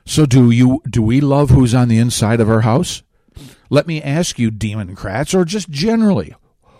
So 0.05 0.25
do 0.25 0.51
you 0.51 0.81
do 0.89 1.01
we 1.01 1.21
love 1.21 1.49
who's 1.49 1.73
on 1.73 1.87
the 1.87 1.99
inside 1.99 2.41
of 2.41 2.49
our 2.49 2.61
house? 2.61 3.03
Let 3.69 3.87
me 3.87 4.01
ask 4.01 4.37
you, 4.37 4.51
Democrats, 4.51 5.33
or 5.33 5.45
just 5.45 5.69
generally, 5.69 6.35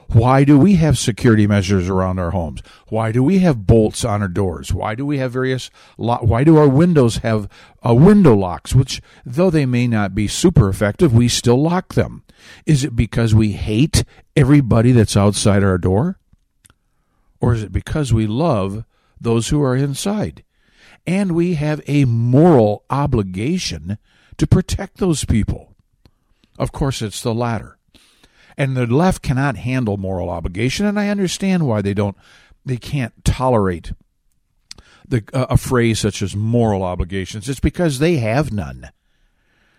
why 0.10 0.44
do 0.44 0.60
we 0.60 0.75
have 0.75 0.98
security 0.98 1.48
measures 1.48 1.90
around 1.90 2.20
our 2.20 2.32
homes? 2.32 2.62
Why 2.90 3.12
do 3.12 3.24
we 3.24 3.40
have 3.40 3.66
bolts 3.66 4.04
on 4.04 4.22
our 4.22 4.28
doors? 4.28 4.74
Why 4.74 4.94
do 4.94 5.06
we 5.06 5.18
have 5.18 5.32
various 5.32 5.72
lo- 5.98 6.20
why 6.22 6.44
do 6.44 6.58
our 6.58 6.68
windows 6.68 7.18
have 7.18 7.48
uh, 7.88 7.94
window 7.94 8.36
locks 8.36 8.75
which 8.75 9.02
though 9.25 9.50
they 9.50 9.66
may 9.66 9.88
not 9.88 10.13
be 10.13 10.28
super 10.28 10.70
effective, 10.70 11.13
we 11.13 11.28
still 11.28 11.62
lock 11.62 11.94
them? 11.94 12.23
Is 12.66 12.84
it 12.84 12.96
because 12.96 13.34
we 13.34 13.54
hate 13.54 14.04
everybody 14.36 14.92
that's 14.92 15.18
outside 15.18 15.63
our 15.63 15.78
door? 15.78 16.20
Or 17.40 17.54
is 17.54 17.63
it 17.63 17.72
because 17.72 18.13
we 18.13 18.28
love 18.28 18.86
those 19.20 19.50
who 19.50 19.62
are 19.62 19.75
inside? 19.75 20.44
And 21.06 21.34
we 21.34 21.56
have 21.56 21.82
a 21.88 22.06
moral 22.06 22.86
obligation 22.90 23.98
to 24.38 24.48
protect 24.48 24.98
those 24.98 25.25
people. 25.25 25.75
Of 26.58 26.72
course, 26.72 27.02
it's 27.02 27.22
the 27.22 27.34
latter. 27.34 27.78
And 28.58 28.78
the 28.78 28.86
left 28.86 29.22
cannot 29.22 29.58
handle 29.58 29.98
moral 29.98 30.30
obligation, 30.30 30.86
and 30.86 31.00
I 31.00 31.10
understand 31.10 31.68
why 31.68 31.82
they 31.82 31.94
don't, 31.94 32.16
they 32.66 32.78
can't 32.78 33.25
tolerate 33.25 33.92
the, 35.08 35.24
uh, 35.34 35.48
a 35.50 35.58
phrase 35.58 36.00
such 36.00 36.22
as 36.22 36.36
moral 36.36 36.84
obligations. 36.84 37.50
It's 37.50 37.60
because 37.60 38.00
they 38.00 38.18
have 38.18 38.54
none. 38.54 38.92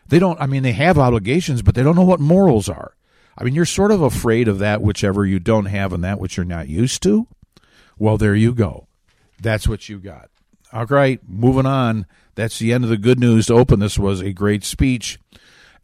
They 0.08 0.18
don't, 0.18 0.40
I 0.40 0.46
mean, 0.46 0.62
they 0.62 0.72
have 0.72 0.98
obligations, 0.98 1.62
but 1.62 1.74
they 1.74 1.82
don't 1.82 1.96
know 1.96 2.02
what 2.04 2.20
morals 2.20 2.68
are. 2.68 2.94
I 3.36 3.44
mean, 3.44 3.54
you're 3.54 3.64
sort 3.64 3.90
of 3.90 4.02
afraid 4.02 4.48
of 4.48 4.58
that 4.60 4.82
whichever 4.82 5.26
you 5.26 5.40
don't 5.40 5.66
have 5.66 5.92
and 5.92 6.04
that 6.04 6.20
which 6.20 6.36
you're 6.36 6.44
not 6.44 6.68
used 6.68 7.02
to. 7.02 7.26
Well, 7.98 8.16
there 8.16 8.34
you 8.34 8.54
go. 8.54 8.86
That's 9.40 9.66
what 9.66 9.88
you 9.88 9.98
got. 9.98 10.30
All 10.72 10.86
right, 10.86 11.20
moving 11.26 11.66
on. 11.66 12.06
That's 12.34 12.58
the 12.58 12.72
end 12.72 12.84
of 12.84 12.90
the 12.90 12.96
good 12.96 13.20
news 13.20 13.46
to 13.46 13.54
open. 13.54 13.80
This 13.80 13.98
was 13.98 14.20
a 14.20 14.32
great 14.32 14.64
speech. 14.64 15.18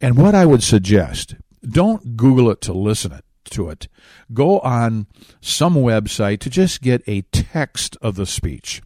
And 0.01 0.17
what 0.17 0.35
I 0.35 0.45
would 0.45 0.63
suggest 0.63 1.35
don't 1.63 2.17
Google 2.17 2.49
it 2.49 2.59
to 2.61 2.73
listen 2.73 3.11
it, 3.11 3.23
to 3.51 3.69
it. 3.69 3.87
Go 4.33 4.59
on 4.59 5.07
some 5.39 5.75
website 5.75 6.39
to 6.39 6.49
just 6.49 6.81
get 6.81 7.03
a 7.07 7.21
text 7.21 7.97
of 8.01 8.15
the 8.15 8.25
speech. 8.25 8.81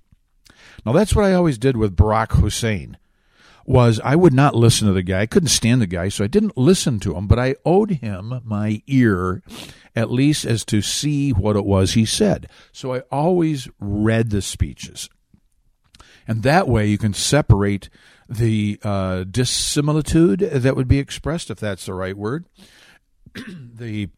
Now 0.85 0.91
that's 0.91 1.15
what 1.15 1.25
I 1.25 1.33
always 1.33 1.57
did 1.57 1.77
with 1.77 1.95
Barack 1.95 2.33
Hussein. 2.33 2.97
Was 3.67 3.99
I 4.03 4.15
would 4.15 4.33
not 4.33 4.55
listen 4.55 4.87
to 4.87 4.93
the 4.93 5.01
guy. 5.01 5.21
I 5.21 5.25
couldn't 5.25 5.49
stand 5.49 5.81
the 5.81 5.87
guy, 5.87 6.09
so 6.09 6.23
I 6.23 6.27
didn't 6.27 6.55
listen 6.55 6.99
to 6.99 7.15
him, 7.15 7.25
but 7.25 7.39
I 7.39 7.55
owed 7.65 7.91
him 7.91 8.41
my 8.43 8.83
ear 8.85 9.41
at 9.95 10.11
least 10.11 10.45
as 10.45 10.65
to 10.65 10.81
see 10.81 11.31
what 11.31 11.55
it 11.55 11.65
was 11.65 11.93
he 11.93 12.05
said. 12.05 12.47
So 12.71 12.93
I 12.93 12.99
always 13.11 13.69
read 13.79 14.29
the 14.29 14.41
speeches. 14.41 15.09
And 16.27 16.43
that 16.43 16.67
way 16.67 16.87
you 16.87 16.97
can 16.97 17.13
separate 17.13 17.89
the 18.27 18.79
uh, 18.83 19.23
dissimilitude 19.23 20.39
that 20.39 20.75
would 20.75 20.87
be 20.87 20.99
expressed, 20.99 21.49
if 21.49 21.59
that's 21.59 21.85
the 21.85 21.93
right 21.93 22.17
word. 22.17 22.45
the, 23.47 24.09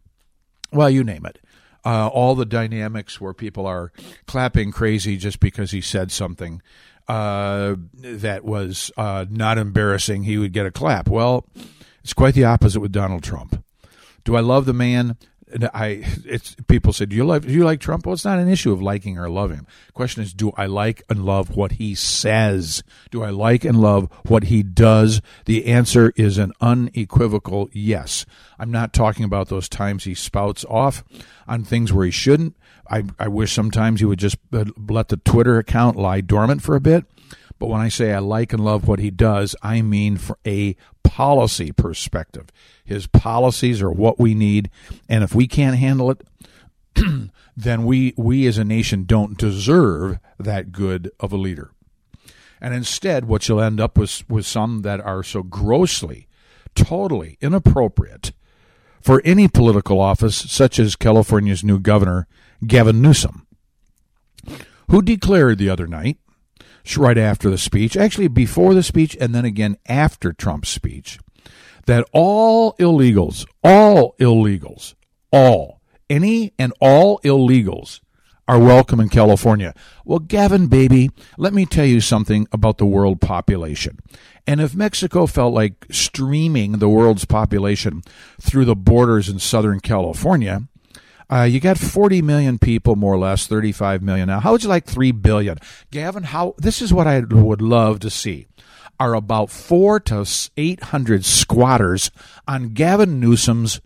well, 0.71 0.89
you 0.89 1.03
name 1.03 1.25
it. 1.25 1.39
Uh, 1.85 2.07
all 2.07 2.35
the 2.35 2.45
dynamics 2.45 3.21
where 3.21 3.33
people 3.33 3.65
are 3.65 3.91
clapping 4.25 4.71
crazy 4.71 5.15
just 5.15 5.39
because 5.39 5.71
he 5.71 5.79
said 5.79 6.11
something 6.11 6.61
uh, 7.07 7.75
that 8.01 8.43
was 8.43 8.91
uh, 8.97 9.25
not 9.29 9.57
embarrassing, 9.57 10.23
he 10.23 10.37
would 10.37 10.53
get 10.53 10.65
a 10.65 10.71
clap. 10.71 11.07
Well, 11.07 11.45
it's 12.03 12.13
quite 12.13 12.33
the 12.33 12.45
opposite 12.45 12.79
with 12.79 12.91
Donald 12.91 13.23
Trump. 13.23 13.63
Do 14.23 14.35
I 14.35 14.41
love 14.41 14.65
the 14.65 14.73
man? 14.73 15.17
I 15.73 16.03
it's 16.25 16.55
people 16.67 16.91
say, 16.91 17.05
do 17.05 17.15
you 17.15 17.23
like 17.23 17.43
do 17.43 17.53
you 17.53 17.63
like 17.63 17.79
Trump? 17.79 18.05
Well, 18.05 18.13
it's 18.13 18.25
not 18.25 18.39
an 18.39 18.49
issue 18.49 18.73
of 18.73 18.81
liking 18.81 19.17
or 19.17 19.29
loving. 19.29 19.65
The 19.87 19.93
question 19.93 20.21
is, 20.21 20.33
do 20.33 20.51
I 20.57 20.65
like 20.65 21.03
and 21.09 21.25
love 21.25 21.55
what 21.55 21.73
he 21.73 21.95
says? 21.95 22.83
Do 23.11 23.23
I 23.23 23.29
like 23.29 23.63
and 23.63 23.79
love 23.79 24.09
what 24.27 24.45
he 24.45 24.61
does? 24.61 25.21
The 25.45 25.67
answer 25.67 26.11
is 26.17 26.37
an 26.37 26.51
unequivocal 26.59 27.69
yes. 27.71 28.25
I'm 28.59 28.71
not 28.71 28.91
talking 28.91 29.23
about 29.23 29.47
those 29.47 29.69
times 29.69 30.03
he 30.03 30.15
spouts 30.15 30.65
off 30.65 31.05
on 31.47 31.63
things 31.63 31.93
where 31.93 32.05
he 32.05 32.11
shouldn't. 32.11 32.57
I 32.89 33.03
I 33.19 33.27
wish 33.27 33.51
sometimes 33.53 33.99
he 33.99 34.05
would 34.05 34.19
just 34.19 34.37
uh, 34.53 34.65
let 34.77 35.09
the 35.09 35.17
Twitter 35.17 35.57
account 35.57 35.97
lie 35.97 36.21
dormant 36.21 36.61
for 36.61 36.75
a 36.75 36.81
bit. 36.81 37.05
But 37.59 37.67
when 37.67 37.81
I 37.81 37.89
say 37.89 38.13
I 38.13 38.19
like 38.19 38.53
and 38.53 38.63
love 38.63 38.87
what 38.87 38.99
he 38.99 39.09
does, 39.09 39.55
I 39.63 39.81
mean 39.81 40.17
for 40.17 40.37
a 40.45 40.75
policy 41.03 41.71
perspective. 41.71 42.47
His 42.85 43.07
policies 43.07 43.81
are 43.81 43.91
what 43.91 44.19
we 44.19 44.35
need, 44.35 44.69
and 45.09 45.23
if 45.23 45.33
we 45.33 45.47
can't 45.47 45.77
handle 45.77 46.11
it, 46.11 46.23
then 47.57 47.85
we 47.85 48.13
we 48.17 48.45
as 48.47 48.57
a 48.57 48.63
nation 48.63 49.05
don't 49.05 49.37
deserve 49.37 50.19
that 50.37 50.71
good 50.71 51.11
of 51.19 51.33
a 51.33 51.37
leader. 51.37 51.71
And 52.61 52.73
instead, 52.73 53.25
what 53.25 53.47
you'll 53.47 53.61
end 53.61 53.79
up 53.79 53.97
with 53.97 54.27
with 54.29 54.45
some 54.45 54.81
that 54.83 54.99
are 55.01 55.23
so 55.23 55.43
grossly, 55.43 56.27
totally 56.75 57.37
inappropriate 57.41 58.31
for 59.01 59.21
any 59.23 59.47
political 59.47 59.99
office, 59.99 60.35
such 60.35 60.79
as 60.79 60.95
California's 60.95 61.63
new 61.63 61.79
governor, 61.79 62.27
Gavin 62.65 63.01
Newsom, 63.01 63.45
who 64.89 65.01
declared 65.01 65.57
the 65.57 65.69
other 65.69 65.87
night 65.87 66.17
right 66.95 67.17
after 67.17 67.49
the 67.49 67.57
speech, 67.57 67.97
actually 67.97 68.29
before 68.29 68.73
the 68.73 68.83
speech 68.83 69.17
and 69.19 69.35
then 69.35 69.43
again 69.43 69.77
after 69.87 70.31
Trump's 70.31 70.69
speech, 70.69 71.19
that 71.85 72.07
all 72.13 72.73
illegals, 72.73 73.45
all 73.63 74.15
illegals, 74.19 74.95
all, 75.31 75.81
any 76.09 76.53
and 76.57 76.73
all 76.79 77.19
illegals 77.19 77.99
are 78.47 78.59
welcome 78.59 79.01
in 79.01 79.09
California. 79.09 79.73
Well, 80.05 80.19
Gavin, 80.19 80.67
baby, 80.67 81.11
let 81.37 81.53
me 81.53 81.65
tell 81.65 81.85
you 81.85 81.99
something 81.99 82.47
about 82.53 82.77
the 82.77 82.85
world 82.85 83.19
population. 83.19 83.99
And 84.45 84.61
if 84.61 84.73
Mexico 84.73 85.25
felt 85.25 85.53
like 85.53 85.85
streaming 85.91 86.73
the 86.73 86.87
world's 86.87 87.25
population 87.25 88.03
through 88.39 88.63
the 88.63 88.75
borders 88.75 89.27
in 89.27 89.39
Southern 89.39 89.81
California, 89.81 90.63
uh, 91.29 91.43
you 91.43 91.59
got 91.59 91.77
40 91.77 92.21
million 92.21 92.57
people, 92.57 92.95
more 92.95 93.13
or 93.13 93.19
less, 93.19 93.47
35 93.47 94.01
million 94.01 94.27
now. 94.27 94.39
How 94.39 94.51
would 94.51 94.63
you 94.63 94.69
like 94.69 94.85
3 94.85 95.11
billion? 95.11 95.57
Gavin, 95.91 96.23
how, 96.23 96.55
this 96.57 96.81
is 96.81 96.93
what 96.93 97.07
I 97.07 97.19
would 97.19 97.61
love 97.61 97.99
to 98.01 98.09
see 98.09 98.47
are 98.99 99.13
about 99.13 99.49
four 99.49 99.99
to 99.99 100.25
800 100.57 101.23
squatters 101.23 102.11
on 102.47 102.69
Gavin 102.69 103.19
Newsom's 103.19 103.79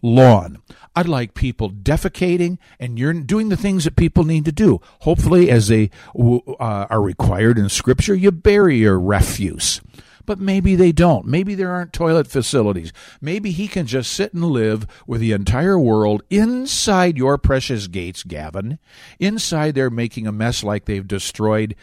lawn. 0.00 0.62
I'd 0.96 1.08
like 1.08 1.34
people 1.34 1.70
defecating 1.70 2.58
and 2.78 2.98
you're 2.98 3.12
doing 3.12 3.48
the 3.48 3.56
things 3.56 3.84
that 3.84 3.96
people 3.96 4.24
need 4.24 4.44
to 4.44 4.52
do. 4.52 4.80
Hopefully, 5.00 5.50
as 5.50 5.68
they 5.68 5.90
uh, 6.16 6.86
are 6.88 7.02
required 7.02 7.58
in 7.58 7.68
Scripture, 7.68 8.14
you 8.14 8.30
bury 8.30 8.78
your 8.78 8.98
refuse 8.98 9.80
but 10.26 10.38
maybe 10.38 10.74
they 10.76 10.92
don't. 10.92 11.26
Maybe 11.26 11.54
there 11.54 11.70
aren't 11.70 11.92
toilet 11.92 12.26
facilities. 12.26 12.92
Maybe 13.20 13.50
he 13.50 13.68
can 13.68 13.86
just 13.86 14.12
sit 14.12 14.34
and 14.34 14.44
live 14.44 14.86
with 15.06 15.20
the 15.20 15.32
entire 15.32 15.78
world 15.78 16.22
inside 16.30 17.16
your 17.16 17.38
precious 17.38 17.86
gates, 17.86 18.22
Gavin. 18.22 18.78
Inside, 19.18 19.74
they're 19.74 19.90
making 19.90 20.26
a 20.26 20.32
mess 20.32 20.62
like 20.64 20.84
they've 20.84 21.06
destroyed 21.06 21.74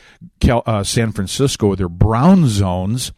uh, 0.49 0.83
San 0.83 1.11
Francisco 1.11 1.67
with 1.67 1.79
their 1.79 1.89
brown 1.89 2.47
zones. 2.47 3.11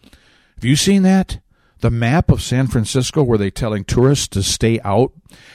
Have 0.55 0.65
you 0.65 0.75
seen 0.75 1.03
that? 1.03 1.39
The 1.83 1.91
map 1.91 2.31
of 2.31 2.41
San 2.41 2.67
Francisco 2.67 3.21
where 3.21 3.37
they're 3.37 3.51
telling 3.51 3.83
tourists 3.83 4.29
to 4.29 4.41
stay 4.41 4.79
out, 4.85 5.11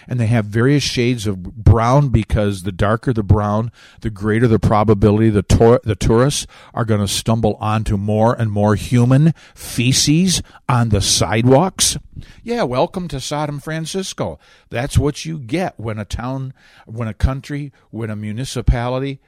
and 0.06 0.20
they 0.20 0.26
have 0.26 0.44
various 0.44 0.82
shades 0.82 1.26
of 1.26 1.42
brown 1.42 2.10
because 2.10 2.64
the 2.64 2.70
darker 2.70 3.14
the 3.14 3.22
brown, 3.22 3.72
the 4.02 4.10
greater 4.10 4.46
the 4.46 4.58
probability 4.58 5.30
the, 5.30 5.42
to- 5.42 5.80
the 5.84 5.96
tourists 5.96 6.46
are 6.74 6.84
going 6.84 7.00
to 7.00 7.08
stumble 7.08 7.54
onto 7.62 7.96
more 7.96 8.34
and 8.34 8.52
more 8.52 8.74
human 8.74 9.32
feces 9.54 10.42
on 10.68 10.90
the 10.90 11.00
sidewalks. 11.00 11.96
Yeah, 12.42 12.64
welcome 12.64 13.08
to 13.08 13.20
Sodom 13.20 13.58
Francisco. 13.58 14.38
That's 14.68 14.98
what 14.98 15.24
you 15.24 15.38
get 15.38 15.80
when 15.80 15.98
a 15.98 16.04
town, 16.04 16.52
when 16.84 17.08
a 17.08 17.14
country, 17.14 17.72
when 17.88 18.10
a 18.10 18.16
municipality 18.16 19.18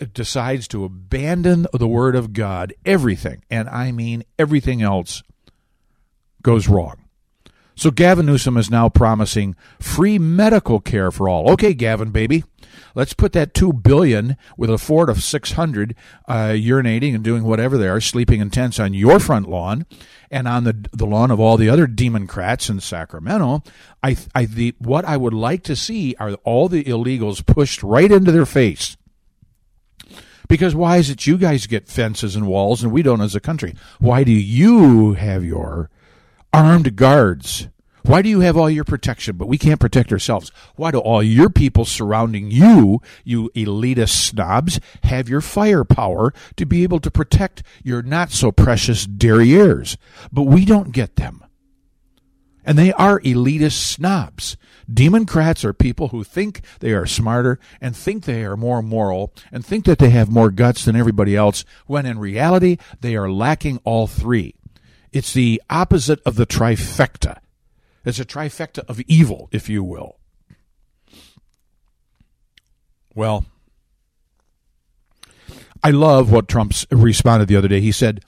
uh, 0.00 0.06
decides 0.12 0.66
to 0.68 0.84
abandon 0.84 1.68
the 1.72 1.86
Word 1.86 2.16
of 2.16 2.32
God, 2.32 2.74
everything, 2.84 3.44
and 3.48 3.68
I 3.68 3.92
mean 3.92 4.24
everything 4.40 4.82
else 4.82 5.22
goes 6.48 6.66
wrong. 6.66 6.96
So 7.74 7.90
Gavin 7.90 8.24
Newsom 8.24 8.56
is 8.56 8.70
now 8.70 8.88
promising 8.88 9.54
free 9.78 10.18
medical 10.18 10.80
care 10.80 11.10
for 11.10 11.28
all. 11.28 11.50
Okay, 11.52 11.74
Gavin, 11.74 12.10
baby, 12.10 12.42
let's 12.94 13.12
put 13.12 13.34
that 13.34 13.52
two 13.52 13.74
billion 13.74 14.34
with 14.56 14.70
a 14.70 14.78
fort 14.78 15.10
of 15.10 15.22
six 15.22 15.52
hundred 15.52 15.94
uh, 16.26 16.54
urinating 16.54 17.14
and 17.14 17.22
doing 17.22 17.44
whatever 17.44 17.76
they 17.76 17.86
are, 17.86 18.00
sleeping 18.00 18.40
in 18.40 18.48
tents 18.48 18.80
on 18.80 18.94
your 18.94 19.20
front 19.20 19.46
lawn 19.46 19.84
and 20.30 20.48
on 20.48 20.64
the 20.64 20.88
the 20.90 21.04
lawn 21.04 21.30
of 21.30 21.38
all 21.38 21.58
the 21.58 21.68
other 21.68 21.86
democrats 21.86 22.70
in 22.70 22.80
Sacramento. 22.80 23.62
I, 24.02 24.16
I 24.34 24.46
the 24.46 24.74
what 24.78 25.04
I 25.04 25.18
would 25.18 25.34
like 25.34 25.64
to 25.64 25.76
see 25.76 26.16
are 26.18 26.32
all 26.44 26.70
the 26.70 26.84
illegals 26.84 27.44
pushed 27.44 27.82
right 27.82 28.10
into 28.10 28.32
their 28.32 28.46
face. 28.46 28.96
Because 30.48 30.74
why 30.74 30.96
is 30.96 31.10
it 31.10 31.26
you 31.26 31.36
guys 31.36 31.66
get 31.66 31.90
fences 31.90 32.34
and 32.34 32.46
walls 32.46 32.82
and 32.82 32.90
we 32.90 33.02
don't 33.02 33.20
as 33.20 33.34
a 33.34 33.40
country? 33.40 33.74
Why 33.98 34.24
do 34.24 34.32
you 34.32 35.12
have 35.12 35.44
your 35.44 35.90
armed 36.52 36.96
guards. 36.96 37.68
Why 38.08 38.22
do 38.22 38.30
you 38.30 38.40
have 38.40 38.56
all 38.56 38.70
your 38.70 38.84
protection, 38.84 39.36
but 39.36 39.48
we 39.48 39.58
can't 39.58 39.80
protect 39.80 40.12
ourselves? 40.12 40.50
Why 40.76 40.90
do 40.90 40.98
all 40.98 41.22
your 41.22 41.50
people 41.50 41.84
surrounding 41.84 42.50
you, 42.50 43.02
you 43.22 43.50
elitist 43.54 44.30
snobs, 44.30 44.80
have 45.02 45.28
your 45.28 45.42
firepower 45.42 46.32
to 46.56 46.64
be 46.64 46.84
able 46.84 47.00
to 47.00 47.10
protect 47.10 47.62
your 47.84 48.02
not 48.02 48.30
so 48.30 48.50
precious 48.50 49.06
derrieres? 49.06 49.98
But 50.32 50.44
we 50.44 50.64
don't 50.64 50.92
get 50.92 51.16
them. 51.16 51.44
And 52.64 52.78
they 52.78 52.94
are 52.94 53.20
elitist 53.20 53.82
snobs. 53.82 54.56
Democrats 54.90 55.62
are 55.62 55.74
people 55.74 56.08
who 56.08 56.24
think 56.24 56.62
they 56.80 56.92
are 56.92 57.06
smarter 57.06 57.58
and 57.78 57.94
think 57.94 58.24
they 58.24 58.42
are 58.44 58.56
more 58.56 58.80
moral 58.80 59.34
and 59.52 59.64
think 59.64 59.84
that 59.84 59.98
they 59.98 60.10
have 60.10 60.30
more 60.30 60.50
guts 60.50 60.86
than 60.86 60.96
everybody 60.96 61.36
else, 61.36 61.64
when 61.86 62.06
in 62.06 62.18
reality, 62.18 62.78
they 63.02 63.16
are 63.16 63.30
lacking 63.30 63.80
all 63.84 64.06
three. 64.06 64.54
It's 65.18 65.32
the 65.32 65.60
opposite 65.68 66.20
of 66.24 66.36
the 66.36 66.46
trifecta. 66.46 67.38
It's 68.04 68.20
a 68.20 68.24
trifecta 68.24 68.84
of 68.88 69.00
evil, 69.08 69.48
if 69.50 69.68
you 69.68 69.82
will. 69.82 70.20
Well, 73.16 73.44
I 75.82 75.90
love 75.90 76.30
what 76.30 76.46
Trump 76.46 76.72
responded 76.92 77.48
the 77.48 77.56
other 77.56 77.66
day. 77.66 77.80
He 77.80 77.90
said 77.90 78.24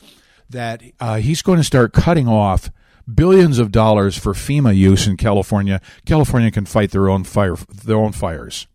that 0.48 0.83
uh, 0.98 1.18
he's 1.18 1.42
going 1.42 1.59
to 1.59 1.62
start 1.62 1.92
cutting 1.92 2.26
off 2.26 2.72
billions 3.07 3.61
of 3.61 3.70
dollars 3.70 4.18
for 4.18 4.33
FEMA 4.33 4.76
use 4.76 5.07
in 5.07 5.16
California. 5.16 5.81
California 6.05 6.50
can 6.50 6.66
fight 6.66 6.90
their 6.90 7.09
own 7.09 7.22
fire, 7.22 7.55
their 7.55 7.98
own 7.98 8.11
fires. 8.11 8.66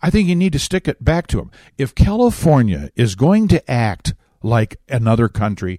I 0.00 0.08
think 0.08 0.30
you 0.30 0.34
need 0.34 0.54
to 0.54 0.58
stick 0.58 0.88
it 0.88 1.04
back 1.04 1.26
to 1.26 1.40
him. 1.40 1.50
If 1.76 1.94
California 1.94 2.88
is 2.96 3.14
going 3.14 3.48
to 3.48 3.70
act 3.70 4.14
like 4.42 4.80
another 4.88 5.28
country 5.28 5.78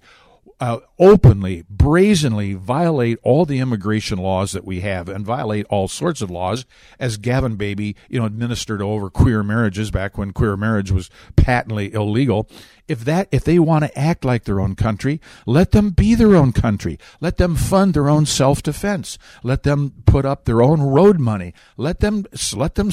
uh, 0.58 0.78
openly, 0.98 1.64
brazenly 1.68 2.54
violate 2.54 3.18
all 3.22 3.44
the 3.44 3.58
immigration 3.58 4.18
laws 4.18 4.52
that 4.52 4.64
we 4.64 4.80
have 4.80 5.08
and 5.08 5.26
violate 5.26 5.66
all 5.68 5.86
sorts 5.86 6.22
of 6.22 6.30
laws, 6.30 6.64
as 6.98 7.18
Gavin 7.18 7.56
Baby, 7.56 7.94
you 8.08 8.18
know, 8.18 8.26
administered 8.26 8.80
over 8.80 9.10
queer 9.10 9.42
marriages 9.42 9.90
back 9.90 10.16
when 10.16 10.32
queer 10.32 10.56
marriage 10.56 10.90
was 10.90 11.10
patently 11.36 11.92
illegal. 11.92 12.48
If 12.88 13.04
that, 13.04 13.28
if 13.30 13.44
they 13.44 13.58
want 13.58 13.84
to 13.84 13.98
act 13.98 14.24
like 14.24 14.44
their 14.44 14.60
own 14.60 14.76
country, 14.76 15.20
let 15.44 15.72
them 15.72 15.90
be 15.90 16.14
their 16.14 16.34
own 16.34 16.52
country. 16.52 16.98
Let 17.20 17.36
them 17.36 17.54
fund 17.56 17.92
their 17.92 18.08
own 18.08 18.24
self-defense. 18.24 19.18
Let 19.42 19.62
them 19.62 19.92
put 20.06 20.24
up 20.24 20.44
their 20.44 20.62
own 20.62 20.80
road 20.80 21.18
money. 21.18 21.52
Let 21.76 22.00
them, 22.00 22.24
let 22.54 22.76
them, 22.76 22.90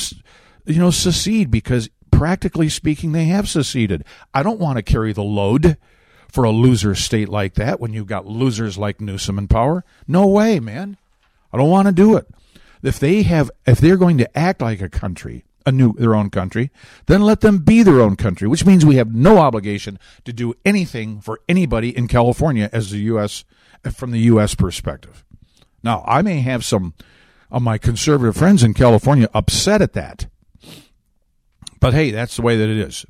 you 0.65 0.79
know, 0.79 0.91
secede 0.91 1.49
because 1.49 1.89
practically 2.11 2.69
speaking, 2.69 3.11
they 3.11 3.25
have 3.25 3.47
seceded. 3.47 4.03
I 4.33 4.43
don't 4.43 4.59
want 4.59 4.77
to 4.77 4.83
carry 4.83 5.13
the 5.13 5.23
load 5.23 5.77
for 6.33 6.43
a 6.45 6.49
loser 6.49 6.95
state 6.95 7.29
like 7.29 7.53
that 7.53 7.79
when 7.79 7.93
you've 7.93 8.07
got 8.07 8.25
losers 8.25 8.75
like 8.75 8.99
Newsom 8.99 9.37
in 9.37 9.47
power. 9.47 9.85
No 10.07 10.25
way, 10.25 10.59
man. 10.59 10.97
I 11.53 11.57
don't 11.57 11.69
want 11.69 11.87
to 11.87 11.93
do 11.93 12.17
it. 12.17 12.27
If 12.81 12.99
they 12.99 13.21
have, 13.21 13.51
if 13.67 13.77
they're 13.77 13.97
going 13.97 14.17
to 14.17 14.37
act 14.37 14.59
like 14.59 14.81
a 14.81 14.89
country, 14.89 15.45
a 15.63 15.71
new 15.71 15.93
their 15.93 16.15
own 16.15 16.31
country, 16.31 16.71
then 17.05 17.21
let 17.21 17.41
them 17.41 17.59
be 17.59 17.83
their 17.83 18.01
own 18.01 18.15
country, 18.15 18.47
which 18.47 18.65
means 18.65 18.83
we 18.83 18.95
have 18.95 19.13
no 19.13 19.37
obligation 19.37 19.99
to 20.25 20.33
do 20.33 20.55
anything 20.65 21.21
for 21.21 21.39
anybody 21.47 21.95
in 21.95 22.07
California 22.07 22.67
as 22.73 22.89
the 22.89 22.99
US 22.99 23.45
from 23.93 24.09
the 24.09 24.21
US 24.21 24.55
perspective. 24.55 25.23
Now, 25.83 26.03
I 26.07 26.23
may 26.23 26.39
have 26.39 26.65
some 26.65 26.95
of 27.51 27.61
my 27.61 27.77
conservative 27.77 28.35
friends 28.35 28.63
in 28.63 28.73
California 28.73 29.29
upset 29.35 29.83
at 29.83 29.93
that. 29.93 30.25
But 31.79 31.93
hey, 31.93 32.09
that's 32.09 32.37
the 32.37 32.41
way 32.41 32.57
that 32.57 32.69
it 32.69 32.77
is. 32.77 33.05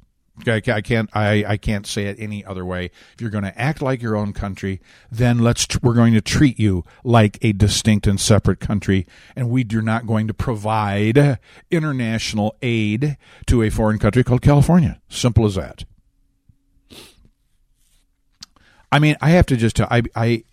I 0.48 0.82
can't 0.82 1.10
I, 1.14 1.46
I 1.48 1.58
can't 1.58 1.86
say 1.86 2.06
it 2.06 2.18
any 2.20 2.44
other 2.44 2.66
way. 2.66 2.86
If 3.14 3.22
you're 3.22 3.30
going 3.30 3.44
to 3.44 3.60
act 3.60 3.82
like 3.82 4.02
your 4.02 4.16
own 4.16 4.34
country, 4.34 4.82
then 5.12 5.40
let's 5.40 5.68
we're 5.82 5.94
going 5.94 6.14
to 6.14 6.22
treat 6.22 6.60
you 6.60 6.84
like 7.04 7.38
a 7.44 7.54
distinct 7.54 8.08
and 8.08 8.20
separate 8.20 8.60
country, 8.60 9.06
and 9.36 9.50
we 9.50 9.66
are 9.74 9.82
not 9.82 10.08
going 10.08 10.28
to 10.28 10.34
provide 10.34 11.38
international 11.70 12.56
aid 12.64 13.18
to 13.46 13.62
a 13.62 13.70
foreign 13.70 14.00
country 14.00 14.24
called 14.24 14.42
California. 14.42 15.00
Simple 15.08 15.46
as 15.46 15.56
that. 15.56 15.86
I 18.92 19.00
mean, 19.00 19.16
I 19.22 19.30
have 19.32 19.46
to 19.48 19.56
just 19.56 19.76
tell 19.76 19.88
I 19.92 20.02
I 20.16 20.44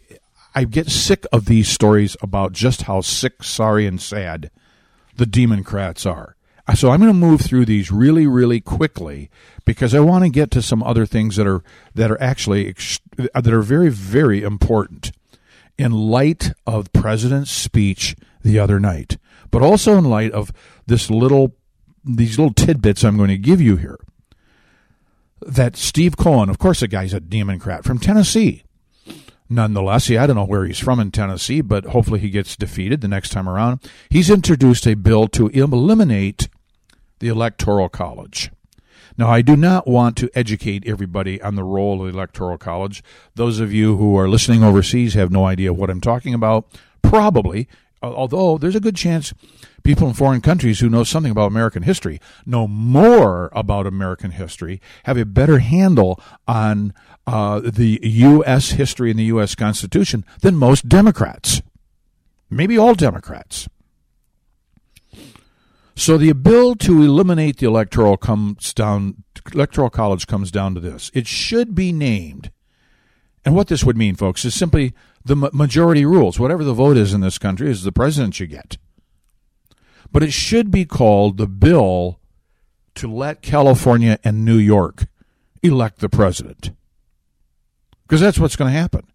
I 0.55 0.65
get 0.65 0.91
sick 0.91 1.25
of 1.33 1.47
these 1.47 1.69
stories 1.69 2.17
about 2.21 2.53
just 2.53 2.83
how 2.83 3.01
sick, 3.01 3.43
sorry, 3.43 3.87
and 3.87 4.01
sad 4.01 4.51
the 5.17 5.27
Democrats 5.27 6.05
are. 6.05 6.37
So 6.75 6.91
I'm 6.91 7.01
going 7.01 7.13
to 7.13 7.15
move 7.15 7.41
through 7.41 7.65
these 7.65 7.91
really, 7.91 8.27
really 8.27 8.61
quickly 8.61 9.31
because 9.65 9.95
I 9.95 10.01
want 10.01 10.25
to 10.25 10.31
get 10.31 10.51
to 10.53 10.63
some 10.63 10.83
other 10.83 11.07
things 11.07 11.37
that 11.37 11.47
are 11.47 11.63
that 11.95 12.11
are 12.11 12.21
actually 12.21 12.75
that 13.17 13.49
are 13.53 13.63
very, 13.63 13.89
very 13.89 14.43
important 14.43 15.13
in 15.79 15.93
light 15.93 16.53
of 16.67 16.93
president's 16.93 17.51
speech 17.51 18.15
the 18.43 18.59
other 18.59 18.79
night, 18.79 19.17
but 19.51 19.63
also 19.63 19.97
in 19.97 20.05
light 20.05 20.33
of 20.33 20.53
this 20.87 21.11
little 21.11 21.55
these 22.05 22.39
little 22.39 22.55
tidbits 22.55 23.05
I'm 23.05 23.17
going 23.17 23.29
to 23.29 23.39
give 23.39 23.61
you 23.61 23.77
here. 23.77 23.99
That 25.41 25.77
Steve 25.77 26.17
Cohen, 26.17 26.51
of 26.51 26.59
course, 26.59 26.81
the 26.81 26.89
guy's 26.89 27.15
a 27.15 27.21
Democrat 27.21 27.85
from 27.85 27.99
Tennessee 27.99 28.65
nonetheless. 29.51 30.09
Yeah, 30.09 30.23
I 30.23 30.27
don't 30.27 30.37
know 30.37 30.45
where 30.45 30.65
he's 30.65 30.79
from 30.79 31.01
in 31.01 31.11
Tennessee, 31.11 31.61
but 31.61 31.87
hopefully 31.87 32.21
he 32.21 32.31
gets 32.31 32.57
defeated 32.57 33.01
the 33.01 33.09
next 33.09 33.31
time 33.31 33.49
around. 33.49 33.81
He's 34.09 34.31
introduced 34.31 34.87
a 34.87 34.95
bill 34.95 35.27
to 35.29 35.49
eliminate 35.49 36.49
the 37.21 37.29
Electoral 37.29 37.89
College. 37.89 38.51
Now, 39.17 39.29
I 39.29 39.43
do 39.43 39.57
not 39.57 39.87
want 39.87 40.17
to 40.19 40.31
educate 40.35 40.87
everybody 40.87 41.41
on 41.43 41.55
the 41.55 41.65
role 41.65 42.01
of 42.01 42.11
the 42.11 42.19
Electoral 42.19 42.59
College. 42.59 43.03
Those 43.35 43.61
of 43.61 43.73
you 43.73 43.97
who 43.97 44.17
are 44.19 44.29
listening 44.29 44.65
overseas 44.65 45.15
have 45.15 45.31
no 45.31 45.47
idea 45.47 45.73
what 45.73 45.91
I'm 45.91 46.01
talking 46.01 46.35
about. 46.35 46.67
Probably, 47.03 47.69
although 48.03 48.57
there's 48.57 48.77
a 48.77 48.81
good 48.81 48.97
chance 48.97 49.35
people 49.83 50.09
in 50.09 50.15
foreign 50.15 50.41
countries 50.41 50.81
who 50.81 50.89
know 50.89 51.05
something 51.05 51.33
about 51.33 51.47
American 51.47 51.83
history 51.83 52.21
know 52.47 52.67
more 52.67 53.51
about 53.53 53.87
American 53.87 54.33
history, 54.33 54.81
have 55.05 55.17
a 55.17 55.25
better 55.25 55.59
handle 55.59 56.21
on 56.47 56.93
uh, 57.27 57.61
the 57.61 58.01
U.S. 58.03 58.71
history 58.71 59.11
and 59.11 59.19
the 59.19 59.25
U.S. 59.25 59.55
Constitution 59.55 60.25
than 60.41 60.57
most 60.57 60.89
Democrats. 60.89 61.63
Maybe 62.49 62.77
all 62.77 62.95
Democrats. 62.95 63.69
So 66.01 66.17
the 66.17 66.33
bill 66.33 66.77
to 66.77 67.03
eliminate 67.03 67.59
the 67.59 67.67
electoral 67.67 68.17
comes 68.17 68.73
down 68.73 69.23
electoral 69.53 69.91
college 69.91 70.27
comes 70.27 70.51
down 70.51 70.75
to 70.75 70.81
this. 70.81 71.11
It 71.13 71.27
should 71.27 71.75
be 71.75 71.93
named. 71.93 72.51
And 73.45 73.55
what 73.55 73.69
this 73.69 73.85
would 73.85 73.99
mean, 73.99 74.15
folks, 74.15 74.47
is 74.47 74.55
simply 74.55 74.95
the 75.27 75.37
majority 75.37 76.07
rules. 76.07 76.41
Whatever 76.41 76.65
the 76.65 76.73
vote 76.73 76.97
is 76.97 77.13
in 77.13 77.21
this 77.21 77.37
country 77.37 77.71
is 77.71 77.83
the 77.83 77.93
president 77.93 78.41
you 78.41 78.47
get. 78.47 78.79
But 80.11 80.23
it 80.23 80.33
should 80.33 80.71
be 80.71 80.87
called 80.87 81.37
the 81.37 81.47
bill 81.47 82.19
to 82.95 83.07
let 83.07 83.43
California 83.43 84.19
and 84.25 84.43
New 84.43 84.57
York 84.57 85.05
elect 85.63 85.99
the 85.99 86.09
president. 86.09 86.71
Because 88.05 88.23
that's 88.23 88.39
what's 88.39 88.57
going 88.57 88.73
to 88.73 88.79
happen. 88.79 89.07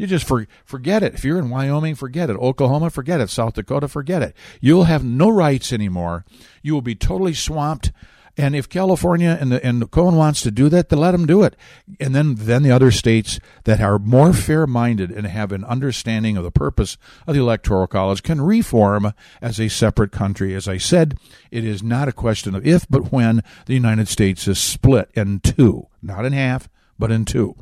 You 0.00 0.06
just 0.06 0.26
for, 0.26 0.46
forget 0.64 1.02
it. 1.02 1.12
If 1.12 1.26
you're 1.26 1.38
in 1.38 1.50
Wyoming, 1.50 1.94
forget 1.94 2.30
it. 2.30 2.36
Oklahoma, 2.38 2.88
forget 2.88 3.20
it. 3.20 3.28
South 3.28 3.52
Dakota, 3.52 3.86
forget 3.86 4.22
it. 4.22 4.34
You'll 4.58 4.84
have 4.84 5.04
no 5.04 5.28
rights 5.28 5.74
anymore. 5.74 6.24
You 6.62 6.72
will 6.72 6.80
be 6.80 6.94
totally 6.94 7.34
swamped. 7.34 7.92
And 8.34 8.56
if 8.56 8.66
California 8.66 9.36
and 9.38 9.52
the, 9.52 9.62
and 9.62 9.90
Cohen 9.90 10.16
wants 10.16 10.40
to 10.40 10.50
do 10.50 10.70
that, 10.70 10.88
then 10.88 11.00
let 11.00 11.10
them 11.10 11.26
do 11.26 11.42
it. 11.42 11.54
And 12.00 12.14
then 12.14 12.36
then 12.36 12.62
the 12.62 12.70
other 12.70 12.90
states 12.90 13.40
that 13.64 13.82
are 13.82 13.98
more 13.98 14.32
fair 14.32 14.66
minded 14.66 15.10
and 15.10 15.26
have 15.26 15.52
an 15.52 15.66
understanding 15.66 16.38
of 16.38 16.44
the 16.44 16.50
purpose 16.50 16.96
of 17.26 17.34
the 17.34 17.40
Electoral 17.42 17.86
College 17.86 18.22
can 18.22 18.40
reform 18.40 19.12
as 19.42 19.60
a 19.60 19.68
separate 19.68 20.12
country. 20.12 20.54
As 20.54 20.66
I 20.66 20.78
said, 20.78 21.18
it 21.50 21.62
is 21.62 21.82
not 21.82 22.08
a 22.08 22.12
question 22.12 22.54
of 22.54 22.66
if, 22.66 22.88
but 22.88 23.12
when 23.12 23.42
the 23.66 23.74
United 23.74 24.08
States 24.08 24.48
is 24.48 24.58
split 24.58 25.10
in 25.12 25.40
two, 25.40 25.88
not 26.00 26.24
in 26.24 26.32
half, 26.32 26.70
but 26.98 27.12
in 27.12 27.26
two. 27.26 27.54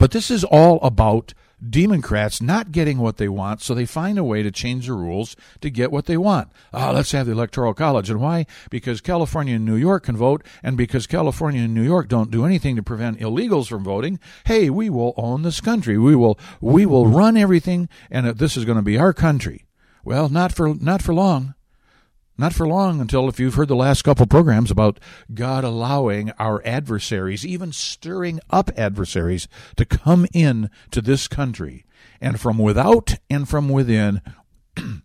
But 0.00 0.12
this 0.12 0.30
is 0.30 0.44
all 0.44 0.80
about 0.80 1.34
Democrats 1.62 2.40
not 2.40 2.72
getting 2.72 2.96
what 2.96 3.18
they 3.18 3.28
want, 3.28 3.60
so 3.60 3.74
they 3.74 3.84
find 3.84 4.16
a 4.16 4.24
way 4.24 4.42
to 4.42 4.50
change 4.50 4.86
the 4.86 4.94
rules 4.94 5.36
to 5.60 5.68
get 5.68 5.92
what 5.92 6.06
they 6.06 6.16
want. 6.16 6.48
Ah, 6.72 6.90
let's 6.90 7.12
have 7.12 7.26
the 7.26 7.32
Electoral 7.32 7.74
College. 7.74 8.08
And 8.08 8.18
why? 8.18 8.46
Because 8.70 9.02
California 9.02 9.56
and 9.56 9.66
New 9.66 9.76
York 9.76 10.04
can 10.04 10.16
vote, 10.16 10.42
and 10.62 10.74
because 10.74 11.06
California 11.06 11.64
and 11.64 11.74
New 11.74 11.82
York 11.82 12.08
don't 12.08 12.30
do 12.30 12.46
anything 12.46 12.76
to 12.76 12.82
prevent 12.82 13.20
illegals 13.20 13.68
from 13.68 13.84
voting, 13.84 14.18
hey, 14.46 14.70
we 14.70 14.88
will 14.88 15.12
own 15.18 15.42
this 15.42 15.60
country. 15.60 15.98
We 15.98 16.16
will 16.16 16.38
we 16.62 16.86
will 16.86 17.06
run 17.06 17.36
everything, 17.36 17.90
and 18.10 18.26
this 18.38 18.56
is 18.56 18.64
going 18.64 18.78
to 18.78 18.82
be 18.82 18.96
our 18.96 19.12
country. 19.12 19.66
Well, 20.02 20.30
not 20.30 20.50
for 20.50 20.74
not 20.74 21.02
for 21.02 21.12
long. 21.12 21.54
Not 22.40 22.54
for 22.54 22.66
long 22.66 23.02
until, 23.02 23.28
if 23.28 23.38
you've 23.38 23.56
heard 23.56 23.68
the 23.68 23.76
last 23.76 24.00
couple 24.00 24.24
programs 24.24 24.70
about 24.70 24.98
God 25.34 25.62
allowing 25.62 26.30
our 26.38 26.62
adversaries, 26.64 27.44
even 27.44 27.70
stirring 27.70 28.40
up 28.48 28.70
adversaries, 28.78 29.46
to 29.76 29.84
come 29.84 30.26
in 30.32 30.70
to 30.90 31.02
this 31.02 31.28
country. 31.28 31.84
And 32.18 32.40
from 32.40 32.56
without 32.56 33.16
and 33.28 33.46
from 33.46 33.68
within, 33.68 34.22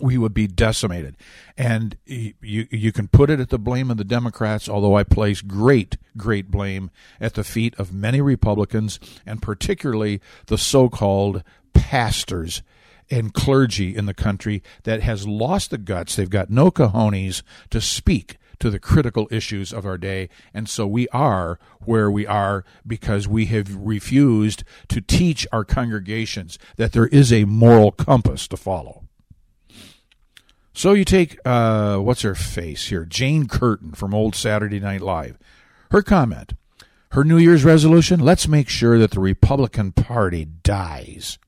we 0.00 0.16
would 0.16 0.32
be 0.32 0.46
decimated. 0.46 1.18
And 1.58 1.98
you, 2.06 2.32
you 2.40 2.90
can 2.90 3.08
put 3.08 3.28
it 3.28 3.38
at 3.38 3.50
the 3.50 3.58
blame 3.58 3.90
of 3.90 3.98
the 3.98 4.02
Democrats, 4.02 4.66
although 4.66 4.96
I 4.96 5.04
place 5.04 5.42
great, 5.42 5.98
great 6.16 6.50
blame 6.50 6.90
at 7.20 7.34
the 7.34 7.44
feet 7.44 7.74
of 7.74 7.92
many 7.92 8.22
Republicans, 8.22 8.98
and 9.26 9.42
particularly 9.42 10.22
the 10.46 10.56
so 10.56 10.88
called 10.88 11.42
pastors 11.74 12.62
and 13.10 13.32
clergy 13.32 13.94
in 13.94 14.06
the 14.06 14.14
country 14.14 14.62
that 14.84 15.02
has 15.02 15.26
lost 15.26 15.70
the 15.70 15.78
guts. 15.78 16.16
They've 16.16 16.28
got 16.28 16.50
no 16.50 16.70
cojones 16.70 17.42
to 17.70 17.80
speak 17.80 18.36
to 18.58 18.70
the 18.70 18.78
critical 18.78 19.28
issues 19.30 19.72
of 19.72 19.84
our 19.84 19.98
day. 19.98 20.28
And 20.54 20.68
so 20.68 20.86
we 20.86 21.08
are 21.08 21.58
where 21.80 22.10
we 22.10 22.26
are 22.26 22.64
because 22.86 23.28
we 23.28 23.46
have 23.46 23.74
refused 23.74 24.64
to 24.88 25.00
teach 25.00 25.46
our 25.52 25.64
congregations 25.64 26.58
that 26.76 26.92
there 26.92 27.06
is 27.08 27.32
a 27.32 27.44
moral 27.44 27.92
compass 27.92 28.48
to 28.48 28.56
follow. 28.56 29.04
So 30.72 30.92
you 30.92 31.04
take, 31.04 31.38
uh, 31.44 31.98
what's 31.98 32.22
her 32.22 32.34
face 32.34 32.88
here? 32.88 33.04
Jane 33.04 33.48
Curtin 33.48 33.92
from 33.92 34.14
Old 34.14 34.34
Saturday 34.34 34.78
Night 34.78 35.00
Live. 35.00 35.38
Her 35.90 36.02
comment, 36.02 36.52
her 37.12 37.24
New 37.24 37.38
Year's 37.38 37.64
resolution 37.64 38.20
let's 38.20 38.46
make 38.46 38.68
sure 38.68 38.98
that 38.98 39.12
the 39.12 39.20
Republican 39.20 39.92
Party 39.92 40.44
dies. 40.44 41.38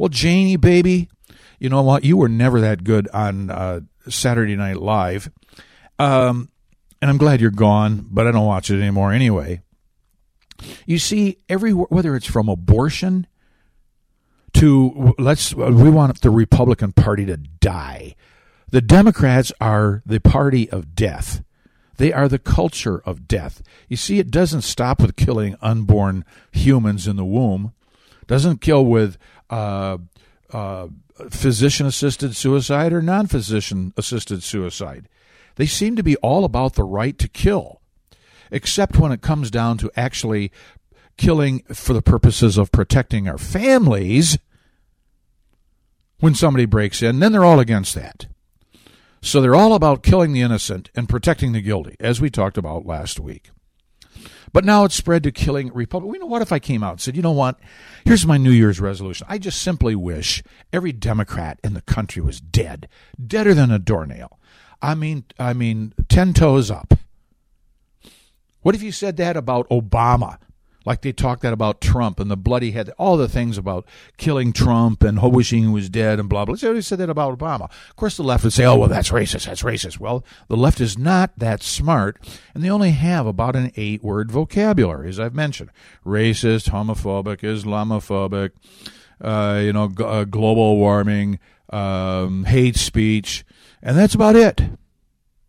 Well, 0.00 0.08
Janie, 0.08 0.56
baby, 0.56 1.10
you 1.58 1.68
know 1.68 1.82
what? 1.82 2.04
You 2.04 2.16
were 2.16 2.30
never 2.30 2.62
that 2.62 2.84
good 2.84 3.06
on 3.12 3.50
uh, 3.50 3.80
Saturday 4.08 4.56
Night 4.56 4.78
Live. 4.78 5.30
Um, 5.98 6.48
and 7.02 7.10
I'm 7.10 7.18
glad 7.18 7.42
you're 7.42 7.50
gone, 7.50 8.06
but 8.10 8.26
I 8.26 8.32
don't 8.32 8.46
watch 8.46 8.70
it 8.70 8.80
anymore 8.80 9.12
anyway. 9.12 9.60
You 10.86 10.98
see, 10.98 11.36
every 11.50 11.72
whether 11.72 12.16
it's 12.16 12.24
from 12.24 12.48
abortion 12.48 13.26
to 14.54 15.14
let's 15.18 15.54
we 15.54 15.90
want 15.90 16.22
the 16.22 16.30
Republican 16.30 16.92
Party 16.92 17.26
to 17.26 17.36
die. 17.36 18.14
The 18.70 18.80
Democrats 18.80 19.52
are 19.60 20.02
the 20.06 20.18
party 20.18 20.70
of 20.70 20.94
death. 20.94 21.44
They 21.98 22.10
are 22.10 22.26
the 22.26 22.38
culture 22.38 23.02
of 23.04 23.28
death. 23.28 23.60
You 23.90 23.98
see, 23.98 24.18
it 24.18 24.30
doesn't 24.30 24.62
stop 24.62 25.02
with 25.02 25.16
killing 25.16 25.56
unborn 25.60 26.24
humans 26.52 27.06
in 27.06 27.16
the 27.16 27.24
womb. 27.26 27.74
Doesn't 28.26 28.62
kill 28.62 28.86
with 28.86 29.18
uh, 29.50 29.98
uh, 30.52 30.88
physician 31.28 31.86
assisted 31.86 32.34
suicide 32.34 32.92
or 32.92 33.02
non 33.02 33.26
physician 33.26 33.92
assisted 33.96 34.42
suicide. 34.42 35.08
They 35.56 35.66
seem 35.66 35.96
to 35.96 36.02
be 36.02 36.16
all 36.16 36.44
about 36.44 36.74
the 36.74 36.84
right 36.84 37.18
to 37.18 37.28
kill, 37.28 37.80
except 38.50 38.96
when 38.96 39.12
it 39.12 39.20
comes 39.20 39.50
down 39.50 39.78
to 39.78 39.90
actually 39.96 40.50
killing 41.16 41.60
for 41.72 41.92
the 41.92 42.02
purposes 42.02 42.56
of 42.56 42.72
protecting 42.72 43.28
our 43.28 43.38
families. 43.38 44.38
When 46.20 46.34
somebody 46.34 46.66
breaks 46.66 47.02
in, 47.02 47.18
then 47.18 47.32
they're 47.32 47.44
all 47.44 47.60
against 47.60 47.94
that. 47.94 48.26
So 49.22 49.40
they're 49.40 49.54
all 49.54 49.74
about 49.74 50.02
killing 50.02 50.32
the 50.32 50.42
innocent 50.42 50.90
and 50.94 51.08
protecting 51.08 51.52
the 51.52 51.60
guilty, 51.60 51.96
as 52.00 52.20
we 52.20 52.30
talked 52.30 52.56
about 52.56 52.86
last 52.86 53.20
week. 53.20 53.50
But 54.52 54.64
now 54.64 54.84
it's 54.84 54.94
spread 54.94 55.22
to 55.22 55.32
killing 55.32 55.72
Republicans. 55.72 56.14
You 56.14 56.20
know 56.20 56.26
what 56.26 56.42
if 56.42 56.52
I 56.52 56.58
came 56.58 56.82
out 56.82 56.92
and 56.92 57.00
said, 57.00 57.16
you 57.16 57.22
know 57.22 57.30
what? 57.30 57.58
Here's 58.04 58.26
my 58.26 58.36
New 58.36 58.50
Year's 58.50 58.80
resolution. 58.80 59.26
I 59.30 59.38
just 59.38 59.62
simply 59.62 59.94
wish 59.94 60.42
every 60.72 60.92
Democrat 60.92 61.60
in 61.62 61.74
the 61.74 61.82
country 61.82 62.20
was 62.20 62.40
dead, 62.40 62.88
deader 63.24 63.54
than 63.54 63.70
a 63.70 63.78
doornail. 63.78 64.38
I 64.82 64.94
mean, 64.94 65.24
I 65.38 65.52
mean, 65.52 65.94
ten 66.08 66.32
toes 66.32 66.70
up. 66.70 66.94
What 68.62 68.74
if 68.74 68.82
you 68.82 68.92
said 68.92 69.16
that 69.18 69.36
about 69.36 69.68
Obama? 69.68 70.38
Like 70.86 71.02
they 71.02 71.12
talked 71.12 71.42
that 71.42 71.52
about 71.52 71.80
Trump 71.82 72.18
and 72.20 72.30
the 72.30 72.36
bloody 72.36 72.70
head, 72.70 72.90
all 72.98 73.18
the 73.18 73.28
things 73.28 73.58
about 73.58 73.84
killing 74.16 74.52
Trump 74.52 75.02
and 75.02 75.20
wishing 75.20 75.64
he 75.64 75.68
was 75.68 75.90
dead 75.90 76.18
and 76.18 76.28
blah 76.28 76.46
blah. 76.46 76.54
They 76.54 76.66
already 76.66 76.80
said 76.82 76.98
that 76.98 77.10
about 77.10 77.38
Obama. 77.38 77.64
Of 77.90 77.96
course, 77.96 78.16
the 78.16 78.22
left 78.22 78.44
would 78.44 78.52
say, 78.54 78.64
"Oh, 78.64 78.76
well, 78.76 78.88
that's 78.88 79.10
racist. 79.10 79.44
That's 79.46 79.62
racist." 79.62 80.00
Well, 80.00 80.24
the 80.48 80.56
left 80.56 80.80
is 80.80 80.96
not 80.96 81.38
that 81.38 81.62
smart, 81.62 82.18
and 82.54 82.64
they 82.64 82.70
only 82.70 82.92
have 82.92 83.26
about 83.26 83.56
an 83.56 83.72
eight-word 83.76 84.30
vocabulary, 84.32 85.10
as 85.10 85.20
I've 85.20 85.34
mentioned: 85.34 85.70
racist, 86.04 86.70
homophobic, 86.70 87.40
Islamophobic, 87.40 88.52
uh, 89.20 89.60
you 89.62 89.74
know, 89.74 89.88
g- 89.88 90.02
uh, 90.02 90.24
global 90.24 90.78
warming, 90.78 91.38
um, 91.70 92.44
hate 92.44 92.76
speech, 92.76 93.44
and 93.82 93.98
that's 93.98 94.14
about 94.14 94.34
it. 94.36 94.62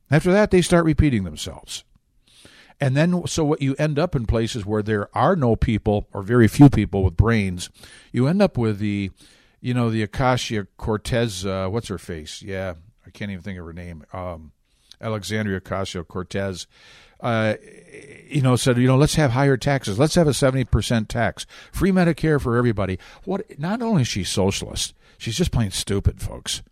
After 0.10 0.32
that, 0.34 0.52
they 0.52 0.62
start 0.62 0.84
repeating 0.84 1.24
themselves. 1.24 1.86
And 2.82 2.98
then, 2.98 3.28
so 3.28 3.46
what 3.46 3.62
you 3.62 3.76
end 3.78 4.00
up 4.00 4.16
in 4.16 4.26
places 4.26 4.66
where 4.66 4.82
there 4.82 5.08
are 5.16 5.36
no 5.36 5.56
people 5.56 6.08
or 6.12 6.24
very 6.24 6.48
few 6.48 6.68
people 6.68 7.04
with 7.04 7.16
brains, 7.16 7.70
you 8.12 8.26
end 8.26 8.42
up 8.42 8.58
with 8.58 8.80
the, 8.80 9.12
you 9.62 9.76
know, 9.76 9.92
the 9.92 10.02
Acacia 10.02 10.66
Cortez. 10.78 11.46
Uh, 11.46 11.68
what's 11.70 11.90
her 11.90 12.00
face? 12.00 12.42
Yeah, 12.42 12.74
I 13.06 13.12
can't 13.12 13.30
even 13.30 13.44
think 13.44 13.60
of 13.60 13.66
her 13.68 13.74
name. 13.74 14.04
Um, 14.12 14.52
Alexandria 15.00 15.62
Ocasio 15.62 16.08
Cortez. 16.08 16.66
Uh, 17.20 17.54
you 18.28 18.42
know, 18.42 18.56
said, 18.56 18.78
you 18.78 18.88
know, 18.88 18.98
let's 18.98 19.14
have 19.14 19.30
higher 19.30 19.58
taxes. 19.58 20.00
Let's 20.00 20.16
have 20.16 20.28
a 20.28 20.34
seventy 20.34 20.64
percent 20.64 21.08
tax, 21.08 21.46
free 21.72 21.92
Medicare 21.92 22.42
for 22.42 22.58
everybody. 22.58 22.98
What? 23.26 23.60
Not 23.60 23.84
only 23.84 24.02
is 24.02 24.08
she 24.08 24.24
socialist, 24.24 24.96
she's 25.20 25.38
just 25.38 25.52
plain 25.52 25.70
stupid, 25.70 26.20
folks. 26.20 26.64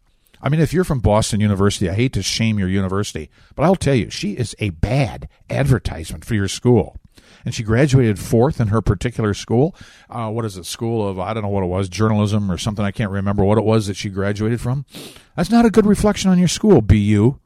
I 0.41 0.49
mean, 0.49 0.62
if 0.62 0.73
you're 0.73 0.84
from 0.84 0.99
Boston 0.99 1.39
University, 1.39 1.89
I 1.89 1.93
hate 1.93 2.13
to 2.13 2.23
shame 2.23 2.60
your 2.60 2.69
university, 2.69 3.30
but 3.56 3.63
I'll 3.63 3.75
tell 3.75 3.95
you, 3.95 4.10
she 4.10 4.34
is 4.34 4.56
a 4.60 4.69
bad 4.69 5.28
advertisement 5.49 6.23
for 6.23 6.36
your 6.36 6.47
school. 6.47 6.97
And 7.45 7.54
she 7.54 7.63
graduated 7.63 8.19
fourth 8.19 8.60
in 8.60 8.67
her 8.67 8.82
particular 8.82 9.34
school. 9.34 9.75
Uh, 10.10 10.30
what 10.30 10.45
is 10.45 10.58
it? 10.58 10.65
School 10.65 11.08
of, 11.08 11.19
I 11.19 11.34
don't 11.34 11.43
know 11.43 11.49
what 11.49 11.63
it 11.63 11.67
was, 11.67 11.88
journalism 11.88 12.52
or 12.52 12.58
something. 12.58 12.84
I 12.84 12.91
can't 12.91 13.12
remember 13.12 13.43
what 13.43 13.58
it 13.58 13.63
was 13.63 13.88
that 13.88 13.95
she 13.95 14.10
graduated 14.10 14.60
from. 14.60 14.86
That's 15.36 15.49
not 15.49 15.65
a 15.65 15.69
good 15.69 15.86
reflection 15.86 16.30
on 16.30 16.38
your 16.38 16.47
school, 16.47 16.82
BU. 16.82 17.39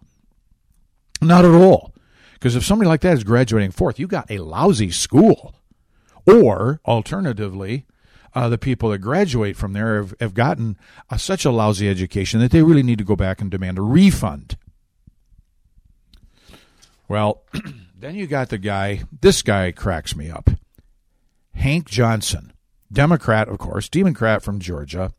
Not 1.21 1.45
at 1.45 1.51
all. 1.51 1.93
Because 2.33 2.55
if 2.55 2.65
somebody 2.65 2.89
like 2.89 3.01
that 3.01 3.13
is 3.13 3.23
graduating 3.23 3.71
fourth, 3.71 3.99
you 3.99 4.07
got 4.07 4.29
a 4.29 4.39
lousy 4.39 4.91
school. 4.91 5.55
Or, 6.25 6.81
alternatively, 6.85 7.85
uh, 8.35 8.49
the 8.49 8.57
people 8.57 8.89
that 8.89 8.99
graduate 8.99 9.55
from 9.55 9.73
there 9.73 9.97
have, 9.97 10.13
have 10.19 10.33
gotten 10.33 10.77
uh, 11.09 11.17
such 11.17 11.45
a 11.45 11.51
lousy 11.51 11.89
education 11.89 12.39
that 12.39 12.51
they 12.51 12.63
really 12.63 12.83
need 12.83 12.97
to 12.97 13.03
go 13.03 13.15
back 13.15 13.41
and 13.41 13.51
demand 13.51 13.77
a 13.77 13.81
refund. 13.81 14.57
Well, 17.07 17.43
then 17.99 18.15
you 18.15 18.27
got 18.27 18.49
the 18.49 18.57
guy, 18.57 19.03
this 19.21 19.41
guy 19.41 19.71
cracks 19.71 20.15
me 20.15 20.29
up. 20.29 20.49
Hank 21.53 21.87
Johnson, 21.87 22.53
Democrat, 22.91 23.47
of 23.47 23.59
course, 23.59 23.87
Democrat 23.89 24.41
from 24.41 24.59
Georgia, 24.59 25.13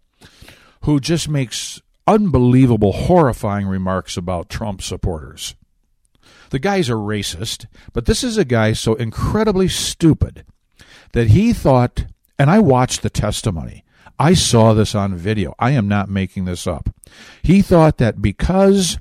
who 0.83 0.99
just 0.99 1.29
makes 1.29 1.81
unbelievable, 2.07 2.93
horrifying 2.93 3.67
remarks 3.67 4.17
about 4.17 4.49
Trump 4.49 4.83
supporters. 4.83 5.55
The 6.51 6.59
guy's 6.59 6.89
a 6.89 6.93
racist, 6.93 7.67
but 7.93 8.07
this 8.07 8.23
is 8.23 8.37
a 8.37 8.45
guy 8.45 8.73
so 8.73 8.95
incredibly 8.95 9.69
stupid 9.69 10.45
that 11.13 11.29
he 11.29 11.53
thought 11.53 12.07
and 12.39 12.51
I 12.51 12.59
watched 12.59 13.03
the 13.03 13.11
testimony. 13.11 13.85
I 14.19 14.35
saw 14.35 14.75
this 14.75 14.95
on 14.95 15.17
video. 15.17 15.55
I 15.59 15.73
am 15.73 15.89
not 15.89 16.09
making 16.09 16.45
this 16.45 16.67
up. 16.67 16.89
He 17.43 17.63
thought 17.63 17.99
that 17.99 18.23
because 18.23 18.99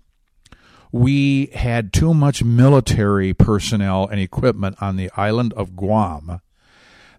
we 0.92 1.48
had 1.48 1.94
too 1.94 2.14
much 2.14 2.44
military 2.44 3.34
personnel 3.34 4.08
and 4.08 4.20
equipment 4.20 4.78
on 4.82 4.96
the 4.96 5.12
island 5.16 5.54
of 5.54 5.76
Guam, 5.76 6.42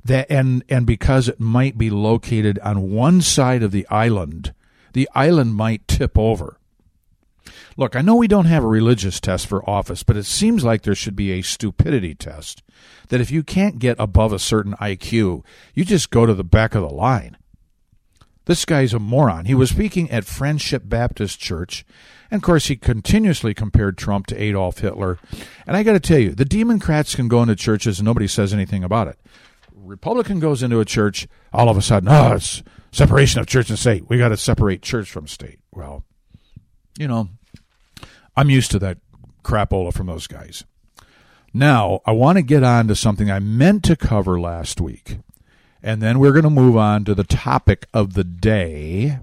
that 0.05 0.31
and 0.31 0.65
and 0.69 0.87
because 0.87 1.29
it 1.29 1.41
might 1.41 1.79
be 1.79 1.91
located 1.91 2.59
on 2.61 2.91
one 2.91 3.21
side 3.21 3.63
of 3.63 3.73
the 3.73 3.87
island, 3.89 4.55
the 4.93 5.09
island 5.15 5.55
might 5.55 5.89
tip 5.89 6.19
over. 6.19 6.59
Look, 7.77 7.97
I 7.97 8.03
know 8.03 8.15
we 8.15 8.29
don't 8.29 8.45
have 8.47 8.63
a 8.63 8.69
religious 8.69 9.19
test 9.21 9.47
for 9.47 9.69
office, 9.69 10.03
but 10.03 10.17
it 10.17 10.25
seems 10.25 10.65
like 10.65 10.83
there 10.83 10.95
should 10.95 11.17
be 11.17 11.33
a 11.33 11.43
stupidity 11.43 12.15
test. 12.15 12.63
That 13.09 13.21
if 13.21 13.31
you 13.31 13.43
can't 13.43 13.79
get 13.79 13.97
above 13.99 14.33
a 14.33 14.39
certain 14.39 14.75
IQ, 14.75 15.45
you 15.75 15.85
just 15.85 16.11
go 16.11 16.25
to 16.25 16.35
the 16.35 16.45
back 16.45 16.75
of 16.75 16.83
the 16.83 16.95
line. 16.95 17.37
This 18.47 18.65
guy's 18.65 18.93
a 18.93 18.99
moron. 18.99 19.47
He 19.47 19.55
was 19.55 19.71
speaking 19.71 20.11
at 20.11 20.25
Friendship 20.25 20.83
Baptist 20.85 21.41
Church, 21.41 21.85
and 22.31 22.41
of 22.41 22.45
course, 22.45 22.67
he 22.67 22.77
continuously 22.77 23.55
compared 23.55 23.97
Trump 23.97 24.27
to 24.27 24.41
Adolf 24.41 24.79
Hitler. 24.79 25.19
And 25.67 25.77
I 25.77 25.83
got 25.83 25.95
to 25.95 26.01
tell 26.01 26.19
you, 26.19 26.31
the 26.31 26.45
Democrats 26.45 27.15
can 27.15 27.29
go 27.29 27.43
into 27.43 27.57
churches 27.57 27.99
and 27.99 28.07
nobody 28.07 28.27
says 28.27 28.53
anything 28.53 28.85
about 28.85 29.09
it. 29.09 29.19
Republican 29.75 30.41
goes 30.41 30.63
into 30.63 30.81
a 30.81 30.85
church, 30.85 31.27
all 31.53 31.69
of 31.69 31.77
a 31.77 31.83
sudden, 31.83 32.09
oh, 32.09 32.35
it's 32.35 32.63
separation 32.93 33.41
of 33.41 33.47
church 33.47 33.71
and 33.71 33.79
state. 33.79 34.09
We 34.09 34.19
got 34.19 34.29
to 34.29 34.37
separate 34.37 34.83
church 34.83 35.11
from 35.11 35.27
state. 35.27 35.59
Well, 35.73 36.05
you 36.99 37.09
know, 37.09 37.29
I'm 38.37 38.51
used 38.51 38.71
to 38.73 38.79
that 38.81 38.99
crapola 39.43 39.93
from 39.93 40.07
those 40.07 40.27
guys. 40.27 40.65
Now, 41.53 42.01
I 42.05 42.11
want 42.13 42.37
to 42.37 42.43
get 42.43 42.65
on 42.65 42.89
to 42.89 42.97
something 42.97 43.31
I 43.31 43.39
meant 43.39 43.85
to 43.85 43.95
cover 43.95 44.41
last 44.41 44.81
week. 44.81 45.19
And 45.83 46.03
then 46.03 46.19
we're 46.19 46.33
going 46.33 46.45
to 46.45 46.51
move 46.51 46.77
on 46.77 47.05
to 47.05 47.15
the 47.15 47.25
topic 47.25 47.87
of 47.95 48.15
the 48.15 48.25
day, 48.25 49.21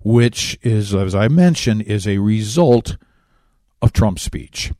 which 0.00 0.58
is, 0.62 0.94
as 0.94 1.14
I 1.14 1.28
mentioned, 1.28 1.82
is 1.82 2.08
a 2.08 2.18
result 2.18 2.96
of 3.80 3.92
Trump's 3.92 4.22
speech. 4.22 4.72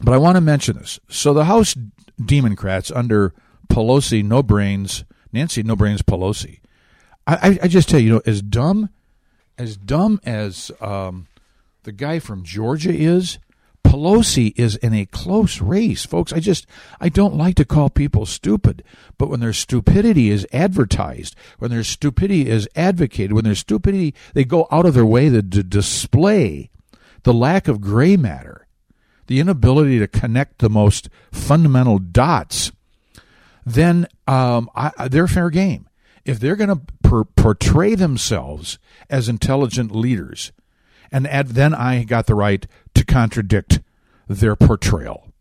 But 0.00 0.14
I 0.14 0.18
want 0.18 0.36
to 0.36 0.40
mention 0.40 0.78
this. 0.78 0.98
So 1.08 1.34
the 1.34 1.44
House 1.44 1.76
Democrats 2.24 2.90
under 2.90 3.34
Pelosi, 3.68 4.24
no 4.24 4.42
brains, 4.42 5.04
Nancy, 5.32 5.62
no 5.62 5.76
brains 5.76 6.02
Pelosi. 6.02 6.60
I, 7.26 7.34
I, 7.34 7.58
I 7.64 7.68
just 7.68 7.88
tell 7.88 8.00
you, 8.00 8.06
you 8.06 8.12
know, 8.14 8.22
as 8.26 8.42
dumb, 8.42 8.88
as 9.58 9.76
dumb 9.76 10.20
as 10.24 10.72
um, 10.80 11.26
the 11.82 11.92
guy 11.92 12.18
from 12.18 12.42
Georgia 12.42 12.92
is, 12.92 13.38
Pelosi 13.84 14.52
is 14.56 14.76
in 14.76 14.92
a 14.92 15.06
close 15.06 15.62
race, 15.62 16.04
folks. 16.04 16.32
I 16.32 16.40
just 16.40 16.66
I 17.00 17.08
don't 17.08 17.36
like 17.36 17.54
to 17.56 17.64
call 17.64 17.88
people 17.88 18.26
stupid, 18.26 18.84
but 19.16 19.30
when 19.30 19.40
their 19.40 19.54
stupidity 19.54 20.30
is 20.30 20.46
advertised, 20.52 21.34
when 21.58 21.70
their 21.70 21.84
stupidity 21.84 22.48
is 22.48 22.68
advocated, 22.76 23.32
when 23.32 23.44
their 23.44 23.54
stupidity 23.54 24.14
they 24.34 24.44
go 24.44 24.68
out 24.70 24.84
of 24.84 24.92
their 24.94 25.06
way 25.06 25.30
to, 25.30 25.42
to 25.42 25.62
display 25.62 26.70
the 27.22 27.32
lack 27.32 27.66
of 27.66 27.80
gray 27.80 28.16
matter, 28.16 28.66
the 29.26 29.40
inability 29.40 29.98
to 29.98 30.06
connect 30.06 30.58
the 30.58 30.68
most 30.70 31.08
fundamental 31.32 31.98
dots, 31.98 32.72
then 33.64 34.06
um, 34.26 34.68
I, 34.74 35.08
they're 35.08 35.28
fair 35.28 35.48
game. 35.50 35.88
If 36.24 36.40
they're 36.40 36.56
going 36.56 36.68
to 36.68 36.82
per- 37.02 37.24
portray 37.24 37.94
themselves 37.94 38.78
as 39.08 39.30
intelligent 39.30 39.94
leaders, 39.94 40.52
and 41.10 41.26
then 41.26 41.74
I 41.74 42.04
got 42.04 42.26
the 42.26 42.34
right 42.34 42.66
to 42.94 43.04
contradict 43.04 43.80
their 44.26 44.56
portrayal. 44.56 45.32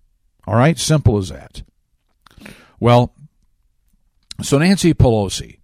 All 0.46 0.56
right, 0.56 0.78
simple 0.78 1.18
as 1.18 1.30
that. 1.30 1.64
Well, 2.80 3.14
so 4.42 4.58
Nancy 4.58 4.94
Pelosi, 4.94 5.60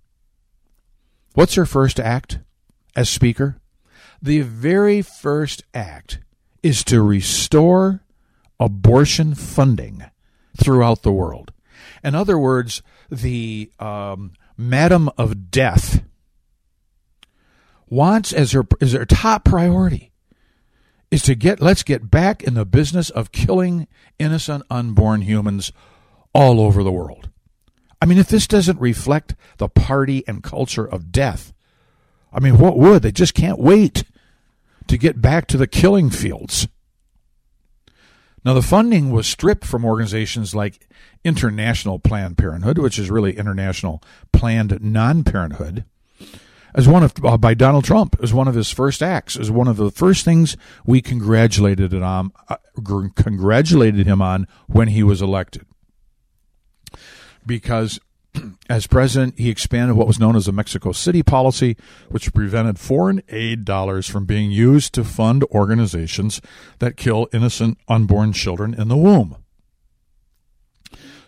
what's 1.33 1.55
her 1.55 1.65
first 1.65 1.99
act 1.99 2.39
as 2.95 3.09
Speaker? 3.09 3.57
The 4.21 4.41
very 4.41 5.01
first 5.01 5.63
act 5.73 6.19
is 6.61 6.83
to 6.85 7.01
restore 7.01 8.01
abortion 8.59 9.35
funding 9.35 10.05
throughout 10.57 11.03
the 11.03 11.11
world. 11.11 11.51
In 12.03 12.15
other 12.15 12.37
words, 12.37 12.81
the 13.09 13.71
um, 13.79 14.33
Madam 14.57 15.09
of 15.17 15.51
Death 15.51 16.03
wants 17.93 18.34
as 18.34 18.51
her 18.51 18.65
as 18.82 18.93
her 18.93 19.06
top 19.06 19.45
priority 19.45 20.12
is 21.12 21.21
to 21.23 21.36
get 21.36 21.62
let's 21.62 21.84
get 21.84 22.10
back 22.10 22.43
in 22.43 22.56
the 22.56 22.65
business 22.65 23.10
of 23.10 23.32
killing 23.32 23.88
innocent 24.17 24.63
unborn 24.69 25.21
humans 25.21 25.71
all 26.34 26.60
over 26.60 26.84
the 26.84 26.91
world. 26.91 27.29
I 28.01 28.06
mean, 28.06 28.17
if 28.17 28.27
this 28.27 28.47
doesn't 28.47 28.82
reflect 28.82 29.36
the 29.58 29.69
party 29.69 30.23
and 30.27 30.43
culture 30.43 30.86
of 30.86 31.12
death, 31.12 31.53
I 32.34 32.39
mean, 32.39 32.58
what 32.58 32.77
would? 32.77 33.03
They 33.03 33.12
just 33.12 33.34
can't 33.34 33.60
wait 33.60 34.03
to 34.88 34.97
get 34.97 35.21
back 35.21 35.47
to 35.47 35.58
the 35.58 35.67
killing 35.67 36.10
fields. 36.10 36.67
Now, 38.43 38.53
the 38.53 38.62
funding 38.62 39.12
was 39.12 39.25
stripped 39.25 39.63
from 39.63 39.86
organizations 39.86 40.53
like 40.53 40.86
International 41.23 41.97
Planned 41.97 42.38
Parenthood, 42.38 42.77
which 42.77 42.99
is 42.99 43.10
really 43.10 43.38
International 43.38 44.03
Planned 44.34 44.82
Non 44.82 45.23
Parenthood, 45.23 45.86
as 46.75 46.88
one 46.88 47.03
of 47.03 47.13
uh, 47.23 47.38
by 47.38 47.53
Donald 47.53 47.86
Trump 47.86 48.15
as 48.21 48.33
one 48.33 48.47
of 48.47 48.55
his 48.55 48.71
first 48.71 49.01
acts, 49.01 49.38
as 49.38 49.51
one 49.51 49.67
of 49.67 49.77
the 49.77 49.91
first 49.91 50.25
things 50.25 50.57
we 50.86 51.01
congratulated 51.01 51.93
on, 51.93 52.31
uh, 52.49 52.57
congratulated 53.15 54.05
him 54.05 54.21
on 54.21 54.47
when 54.67 54.88
he 54.89 55.03
was 55.03 55.21
elected, 55.21 55.65
because 57.45 57.99
As 58.69 58.88
president, 58.88 59.38
he 59.38 59.49
expanded 59.49 59.95
what 59.95 60.07
was 60.07 60.19
known 60.19 60.36
as 60.36 60.45
the 60.45 60.51
Mexico 60.51 60.91
City 60.91 61.23
policy, 61.23 61.77
which 62.09 62.33
prevented 62.33 62.79
foreign 62.79 63.21
aid 63.29 63.65
dollars 63.65 64.09
from 64.09 64.25
being 64.25 64.51
used 64.51 64.93
to 64.93 65.03
fund 65.03 65.43
organizations 65.45 66.41
that 66.79 66.97
kill 66.97 67.27
innocent 67.33 67.77
unborn 67.88 68.33
children 68.33 68.73
in 68.73 68.88
the 68.88 68.97
womb. 68.97 69.38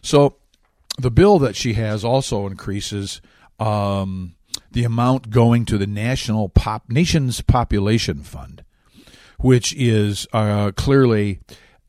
So, 0.01 0.37
the 0.97 1.11
bill 1.11 1.39
that 1.39 1.55
she 1.55 1.73
has 1.73 2.05
also 2.05 2.47
increases 2.47 3.21
um, 3.59 4.35
the 4.75 4.83
amount 4.83 5.29
going 5.29 5.63
to 5.63 5.77
the 5.77 5.87
national 5.87 6.49
pop 6.49 6.89
nation's 6.89 7.39
population 7.39 8.21
fund, 8.21 8.61
which 9.39 9.73
is 9.73 10.27
uh, 10.33 10.73
clearly 10.75 11.39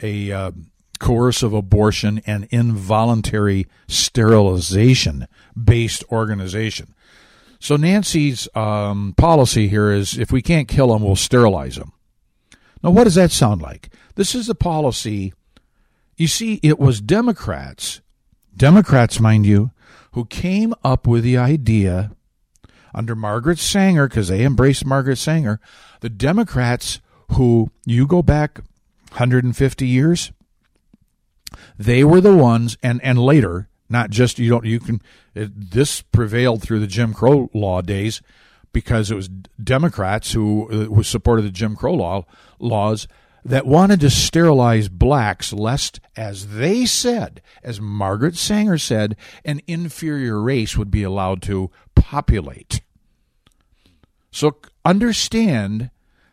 a 0.01 0.31
uh, 0.31 0.53
coercive 1.01 1.53
abortion 1.53 2.23
and 2.27 2.47
involuntary 2.51 3.67
sterilization 3.89 5.27
based 5.61 6.05
organization. 6.13 6.95
So 7.59 7.75
Nancy's 7.75 8.49
um, 8.55 9.15
policy 9.17 9.67
here 9.67 9.91
is 9.91 10.17
if 10.17 10.31
we 10.31 10.41
can't 10.41 10.69
kill 10.69 10.93
them, 10.93 11.03
we'll 11.03 11.17
sterilize 11.17 11.75
them. 11.75 11.93
Now, 12.85 12.91
what 12.91 13.05
does 13.05 13.17
that 13.17 13.33
sound 13.33 13.63
like? 13.63 13.89
This 14.15 14.33
is 14.33 14.47
the 14.47 14.55
policy. 14.55 15.35
You 16.17 16.29
see, 16.29 16.61
it 16.63 16.79
was 16.79 17.01
Democrats, 17.01 18.01
Democrats, 18.57 19.19
mind 19.19 19.45
you, 19.45 19.73
who 20.13 20.25
came 20.27 20.73
up 20.85 21.09
with 21.09 21.25
the 21.25 21.37
idea 21.37 22.13
under 22.97 23.15
Margaret 23.15 23.59
Sanger, 23.59 24.09
because 24.09 24.29
they 24.29 24.43
embraced 24.43 24.85
Margaret 24.85 25.19
Sanger, 25.19 25.61
the 26.01 26.09
Democrats 26.09 27.01
who 27.33 27.71
you 27.85 28.07
go 28.07 28.23
back 28.23 28.61
150 29.11 29.87
years, 29.87 30.33
they 31.79 32.03
were 32.03 32.21
the 32.21 32.35
ones, 32.35 32.77
and 32.83 33.01
and 33.05 33.19
later, 33.19 33.69
not 33.89 34.11
just 34.11 34.39
you 34.39 34.51
don't 34.51 34.65
you 34.65 34.81
can 34.81 35.01
it, 35.35 35.71
this 35.71 36.03
prevailed 36.03 36.63
through 36.63 36.81
the 36.81 36.87
Jim 36.87 37.15
Crow 37.15 37.51
law 37.55 37.83
days 37.83 38.23
because 38.73 39.11
it 39.11 39.15
was 39.15 39.29
Democrats 39.63 40.33
who 40.33 40.69
uh, 40.71 40.95
who 40.95 41.03
supported 41.03 41.43
the 41.43 41.51
Jim 41.51 41.77
Crow 41.77 41.95
law 41.95 42.25
laws 42.59 43.07
that 43.45 43.65
wanted 43.65 44.01
to 44.01 44.11
sterilize 44.11 44.89
blacks 44.89 45.53
lest, 45.53 46.01
as 46.17 46.57
they 46.57 46.85
said, 46.85 47.41
as 47.63 47.81
Margaret 47.81 48.37
Sanger 48.37 48.77
said, 48.77 49.17
an 49.45 49.61
inferior 49.69 50.41
race 50.41 50.77
would 50.77 50.91
be 50.91 51.05
allowed 51.05 51.43
to 51.43 51.71
populate. 51.95 52.81
So 54.31 54.57
understand 54.85 55.91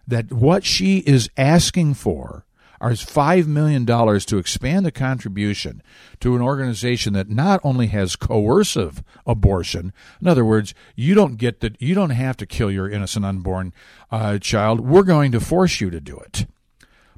that 0.08 0.32
what 0.32 0.63
she 0.63 0.99
is 0.99 1.29
asking 1.38 1.93
for 1.93 2.45
are 2.84 2.91
$5 2.91 3.47
million 3.47 3.86
to 3.86 4.38
expand 4.38 4.86
the 4.86 4.91
contribution 4.91 5.82
to 6.19 6.36
an 6.36 6.41
organization 6.41 7.13
that 7.13 7.29
not 7.29 7.62
only 7.63 7.88
has 7.88 8.17
coercive 8.17 9.01
abortion, 9.25 9.93
in 10.21 10.27
other 10.27 10.43
words, 10.43 10.73
you 10.93 11.15
don't 11.15 11.38
get 11.38 11.62
that, 11.62 11.82
you 11.82 11.95
don't 11.95 12.10
have 12.10 12.36
to 12.36 12.45
kill 12.45 12.69
your 12.69 12.89
innocent 12.89 13.23
unborn 13.23 13.73
uh, 14.12 14.38
child. 14.38 14.82
We're 14.82 15.03
going 15.03 15.32
to 15.32 15.39
force 15.39 15.79
you 15.79 15.89
to 15.91 16.01
do 16.01 16.17
it, 16.17 16.45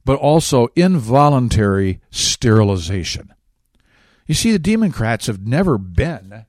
but 0.05 0.19
also 0.19 0.67
involuntary 0.75 1.99
sterilization. 2.11 3.33
You 4.27 4.35
see, 4.35 4.51
the 4.51 4.59
Democrats 4.59 5.25
have 5.25 5.47
never 5.47 5.79
been 5.79 6.45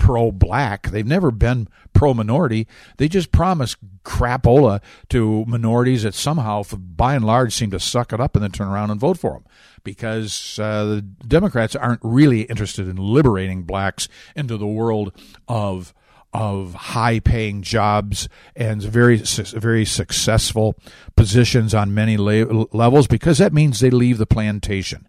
pro 0.00 0.32
black. 0.32 0.90
They've 0.90 1.06
never 1.06 1.30
been 1.30 1.68
pro 1.92 2.14
minority. 2.14 2.66
They 2.96 3.06
just 3.06 3.30
promise 3.30 3.76
crapola 4.02 4.80
to 5.10 5.44
minorities 5.44 6.04
that 6.04 6.14
somehow, 6.14 6.62
by 6.72 7.14
and 7.14 7.24
large, 7.24 7.54
seem 7.54 7.70
to 7.72 7.78
suck 7.78 8.14
it 8.14 8.20
up 8.20 8.34
and 8.34 8.42
then 8.42 8.50
turn 8.50 8.68
around 8.68 8.90
and 8.90 8.98
vote 8.98 9.18
for 9.18 9.34
them 9.34 9.44
because 9.84 10.58
uh, 10.58 10.86
the 10.86 11.02
Democrats 11.02 11.76
aren't 11.76 12.00
really 12.02 12.42
interested 12.42 12.88
in 12.88 12.96
liberating 12.96 13.64
blacks 13.64 14.08
into 14.34 14.56
the 14.56 14.66
world 14.66 15.12
of 15.46 15.94
of 16.32 16.74
high 16.74 17.18
paying 17.18 17.60
jobs 17.60 18.28
and 18.56 18.80
very 18.82 19.16
very 19.18 19.84
successful 19.84 20.76
positions 21.16 21.74
on 21.74 21.92
many 21.92 22.16
la- 22.16 22.64
levels 22.72 23.06
because 23.06 23.36
that 23.36 23.52
means 23.52 23.80
they 23.80 23.90
leave 23.90 24.16
the 24.16 24.26
plantation. 24.26 25.06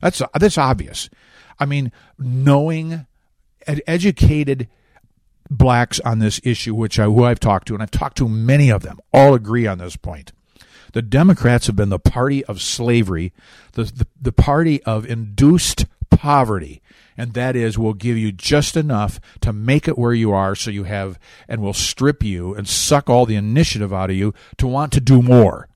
That's 0.00 0.22
that's 0.38 0.58
obvious. 0.58 1.10
I 1.58 1.66
mean, 1.66 1.90
knowing 2.16 3.06
educated 3.86 4.68
blacks 5.50 6.00
on 6.00 6.18
this 6.18 6.40
issue, 6.44 6.74
which 6.74 6.98
I, 6.98 7.04
who 7.04 7.24
I've 7.24 7.40
talked 7.40 7.68
to, 7.68 7.74
and 7.74 7.82
I've 7.82 7.90
talked 7.90 8.18
to 8.18 8.28
many 8.28 8.70
of 8.70 8.82
them, 8.82 8.98
all 9.12 9.34
agree 9.34 9.66
on 9.66 9.78
this 9.78 9.96
point. 9.96 10.32
The 10.92 11.02
Democrats 11.02 11.66
have 11.66 11.76
been 11.76 11.90
the 11.90 11.98
party 11.98 12.44
of 12.46 12.62
slavery, 12.62 13.32
the, 13.72 13.84
the, 13.84 14.06
the 14.20 14.32
party 14.32 14.82
of 14.84 15.06
induced 15.06 15.86
poverty, 16.10 16.82
and 17.16 17.34
that 17.34 17.56
is 17.56 17.78
we'll 17.78 17.94
give 17.94 18.16
you 18.16 18.32
just 18.32 18.76
enough 18.76 19.20
to 19.40 19.52
make 19.52 19.86
it 19.86 19.98
where 19.98 20.14
you 20.14 20.32
are 20.32 20.54
so 20.54 20.70
you 20.70 20.84
have, 20.84 21.18
and 21.46 21.60
we'll 21.60 21.72
strip 21.72 22.22
you 22.22 22.54
and 22.54 22.68
suck 22.68 23.10
all 23.10 23.26
the 23.26 23.36
initiative 23.36 23.92
out 23.92 24.10
of 24.10 24.16
you 24.16 24.32
to 24.56 24.66
want 24.66 24.92
to 24.92 25.00
do 25.00 25.20
more. 25.20 25.68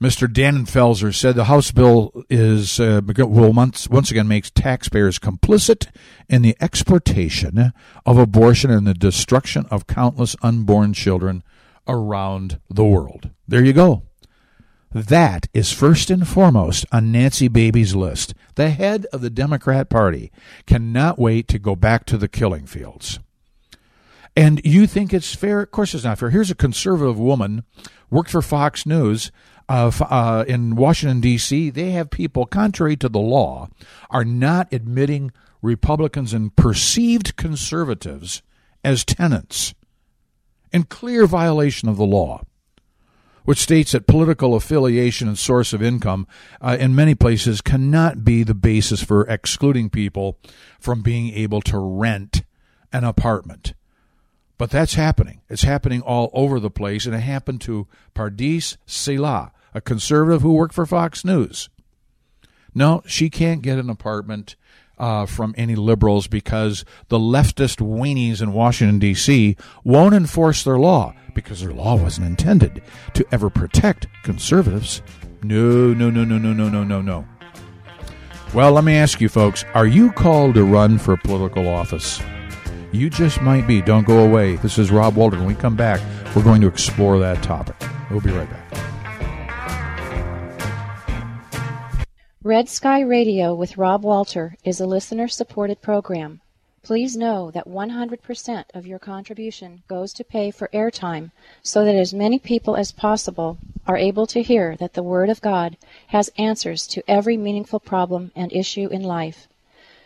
Mr. 0.00 0.28
Dannenfelser 0.28 1.12
said 1.12 1.34
the 1.34 1.44
House 1.44 1.72
bill 1.72 2.24
is 2.30 2.78
uh, 2.78 3.00
will 3.04 3.52
once 3.52 3.88
once 3.88 4.12
again 4.12 4.28
makes 4.28 4.48
taxpayers 4.48 5.18
complicit 5.18 5.88
in 6.28 6.42
the 6.42 6.56
exportation 6.60 7.72
of 8.06 8.16
abortion 8.16 8.70
and 8.70 8.86
the 8.86 8.94
destruction 8.94 9.66
of 9.72 9.88
countless 9.88 10.36
unborn 10.40 10.92
children 10.92 11.42
around 11.88 12.60
the 12.70 12.84
world. 12.84 13.30
There 13.48 13.64
you 13.64 13.72
go. 13.72 14.02
That 14.92 15.48
is 15.52 15.72
first 15.72 16.10
and 16.10 16.26
foremost 16.26 16.86
on 16.92 17.10
Nancy 17.10 17.48
Baby's 17.48 17.94
list. 17.96 18.34
The 18.54 18.70
head 18.70 19.04
of 19.12 19.20
the 19.20 19.30
Democrat 19.30 19.90
Party 19.90 20.30
cannot 20.64 21.18
wait 21.18 21.48
to 21.48 21.58
go 21.58 21.74
back 21.74 22.06
to 22.06 22.16
the 22.16 22.28
killing 22.28 22.66
fields. 22.66 23.18
And 24.36 24.60
you 24.64 24.86
think 24.86 25.12
it's 25.12 25.34
fair? 25.34 25.60
Of 25.60 25.72
course, 25.72 25.94
it's 25.94 26.04
not 26.04 26.18
fair. 26.18 26.30
Here's 26.30 26.50
a 26.50 26.54
conservative 26.54 27.18
woman, 27.18 27.64
worked 28.08 28.30
for 28.30 28.40
Fox 28.40 28.86
News, 28.86 29.32
uh, 29.68 30.44
in 30.48 30.76
Washington, 30.76 31.20
D.C., 31.20 31.70
they 31.70 31.90
have 31.90 32.10
people, 32.10 32.46
contrary 32.46 32.96
to 32.96 33.08
the 33.08 33.18
law, 33.18 33.68
are 34.10 34.24
not 34.24 34.72
admitting 34.72 35.32
Republicans 35.60 36.32
and 36.32 36.54
perceived 36.56 37.36
conservatives 37.36 38.42
as 38.84 39.04
tenants 39.04 39.74
in 40.72 40.84
clear 40.84 41.26
violation 41.26 41.88
of 41.88 41.96
the 41.96 42.06
law, 42.06 42.42
which 43.44 43.58
states 43.58 43.92
that 43.92 44.06
political 44.06 44.54
affiliation 44.54 45.28
and 45.28 45.38
source 45.38 45.72
of 45.72 45.82
income 45.82 46.26
uh, 46.60 46.76
in 46.78 46.94
many 46.94 47.14
places 47.14 47.60
cannot 47.60 48.24
be 48.24 48.42
the 48.42 48.54
basis 48.54 49.02
for 49.02 49.26
excluding 49.26 49.90
people 49.90 50.38
from 50.78 51.02
being 51.02 51.32
able 51.34 51.60
to 51.62 51.78
rent 51.78 52.42
an 52.92 53.04
apartment. 53.04 53.74
But 54.58 54.70
that's 54.70 54.94
happening. 54.94 55.40
It's 55.48 55.62
happening 55.62 56.02
all 56.02 56.30
over 56.32 56.58
the 56.58 56.70
place, 56.70 57.06
and 57.06 57.14
it 57.14 57.20
happened 57.20 57.60
to 57.62 57.86
Pardes 58.14 58.76
Seleh, 58.86 59.50
a 59.78 59.80
conservative 59.80 60.42
who 60.42 60.52
worked 60.52 60.74
for 60.74 60.84
Fox 60.84 61.24
News. 61.24 61.70
No, 62.74 63.02
she 63.06 63.30
can't 63.30 63.62
get 63.62 63.78
an 63.78 63.88
apartment 63.88 64.56
uh, 64.98 65.24
from 65.24 65.54
any 65.56 65.76
liberals 65.76 66.26
because 66.26 66.84
the 67.08 67.18
leftist 67.18 67.80
weenies 67.80 68.42
in 68.42 68.52
Washington, 68.52 68.98
D.C. 68.98 69.56
won't 69.84 70.14
enforce 70.14 70.64
their 70.64 70.78
law 70.78 71.14
because 71.32 71.60
their 71.60 71.72
law 71.72 71.94
wasn't 71.94 72.26
intended 72.26 72.82
to 73.14 73.24
ever 73.30 73.48
protect 73.48 74.08
conservatives. 74.24 75.00
No, 75.44 75.94
no, 75.94 76.10
no, 76.10 76.24
no, 76.24 76.38
no, 76.38 76.52
no, 76.52 76.68
no, 76.68 76.82
no, 76.82 77.00
no. 77.00 77.24
Well, 78.52 78.72
let 78.72 78.82
me 78.82 78.96
ask 78.96 79.20
you 79.20 79.28
folks 79.28 79.64
are 79.74 79.86
you 79.86 80.10
called 80.10 80.54
to 80.54 80.64
run 80.64 80.98
for 80.98 81.16
political 81.16 81.68
office? 81.68 82.20
You 82.90 83.10
just 83.10 83.40
might 83.42 83.66
be. 83.66 83.80
Don't 83.82 84.06
go 84.06 84.24
away. 84.24 84.56
This 84.56 84.78
is 84.78 84.90
Rob 84.90 85.14
Walter. 85.14 85.36
When 85.36 85.46
we 85.46 85.54
come 85.54 85.76
back, 85.76 86.00
we're 86.34 86.42
going 86.42 86.62
to 86.62 86.66
explore 86.66 87.18
that 87.20 87.42
topic. 87.42 87.76
We'll 88.10 88.20
be 88.20 88.32
right 88.32 88.50
back. 88.50 88.97
Red 92.48 92.70
Sky 92.70 93.00
Radio 93.00 93.54
with 93.54 93.76
Rob 93.76 94.02
Walter 94.02 94.56
is 94.64 94.80
a 94.80 94.86
listener 94.86 95.28
supported 95.28 95.82
program. 95.82 96.40
Please 96.82 97.14
know 97.14 97.50
that 97.50 97.68
100% 97.68 98.64
of 98.72 98.86
your 98.86 98.98
contribution 98.98 99.82
goes 99.86 100.14
to 100.14 100.24
pay 100.24 100.50
for 100.50 100.70
airtime 100.72 101.30
so 101.62 101.84
that 101.84 101.94
as 101.94 102.14
many 102.14 102.38
people 102.38 102.74
as 102.74 102.90
possible 102.90 103.58
are 103.86 103.98
able 103.98 104.26
to 104.28 104.42
hear 104.42 104.76
that 104.76 104.94
the 104.94 105.02
Word 105.02 105.28
of 105.28 105.42
God 105.42 105.76
has 106.06 106.30
answers 106.38 106.86
to 106.86 107.04
every 107.06 107.36
meaningful 107.36 107.80
problem 107.80 108.32
and 108.34 108.50
issue 108.50 108.88
in 108.88 109.02
life. 109.02 109.46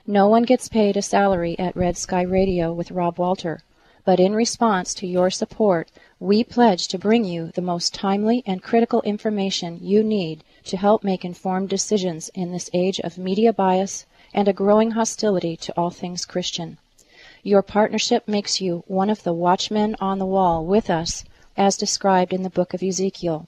No 0.05 0.27
one 0.27 0.43
gets 0.43 0.69
paid 0.69 0.97
a 0.97 1.03
salary 1.03 1.57
at 1.61 1.77
Red 1.77 1.97
Sky 1.97 2.23
Radio 2.23 2.73
with 2.73 2.91
Rob 2.91 3.21
Walter, 3.21 3.61
but 4.05 4.19
in 4.19 4.35
response 4.35 4.95
to 4.95 5.07
your 5.07 5.31
support, 5.31 5.89
we 6.19 6.43
pledge 6.43 6.89
to 6.89 6.99
bring 6.99 7.25
you 7.25 7.53
the 7.55 7.63
most 7.63 7.95
timely 7.95 8.43
and 8.47 8.63
critical 8.63 9.01
information 9.03 9.79
you 9.81 10.03
need 10.03 10.43
to 10.65 10.77
help 10.77 11.05
make 11.05 11.25
informed 11.25 11.69
decisions 11.69 12.29
in 12.35 12.53
this 12.53 12.69
age 12.73 12.99
of 13.01 13.19
media 13.19 13.53
bias 13.53 14.07
and 14.35 14.49
a 14.49 14.53
growing 14.53 14.93
hostility 14.93 15.57
to 15.57 15.73
all 15.77 15.91
things 15.91 16.25
Christian. 16.25 16.79
Your 17.43 17.63
partnership 17.63 18.29
makes 18.29 18.61
you 18.61 18.85
one 18.87 19.11
of 19.11 19.25
the 19.25 19.33
watchmen 19.33 19.97
on 20.01 20.19
the 20.19 20.27
wall 20.27 20.65
with 20.65 20.89
us, 20.89 21.25
as 21.57 21.77
described 21.77 22.33
in 22.33 22.43
the 22.43 22.51
book 22.51 22.73
of 22.73 22.83
Ezekiel. 22.83 23.47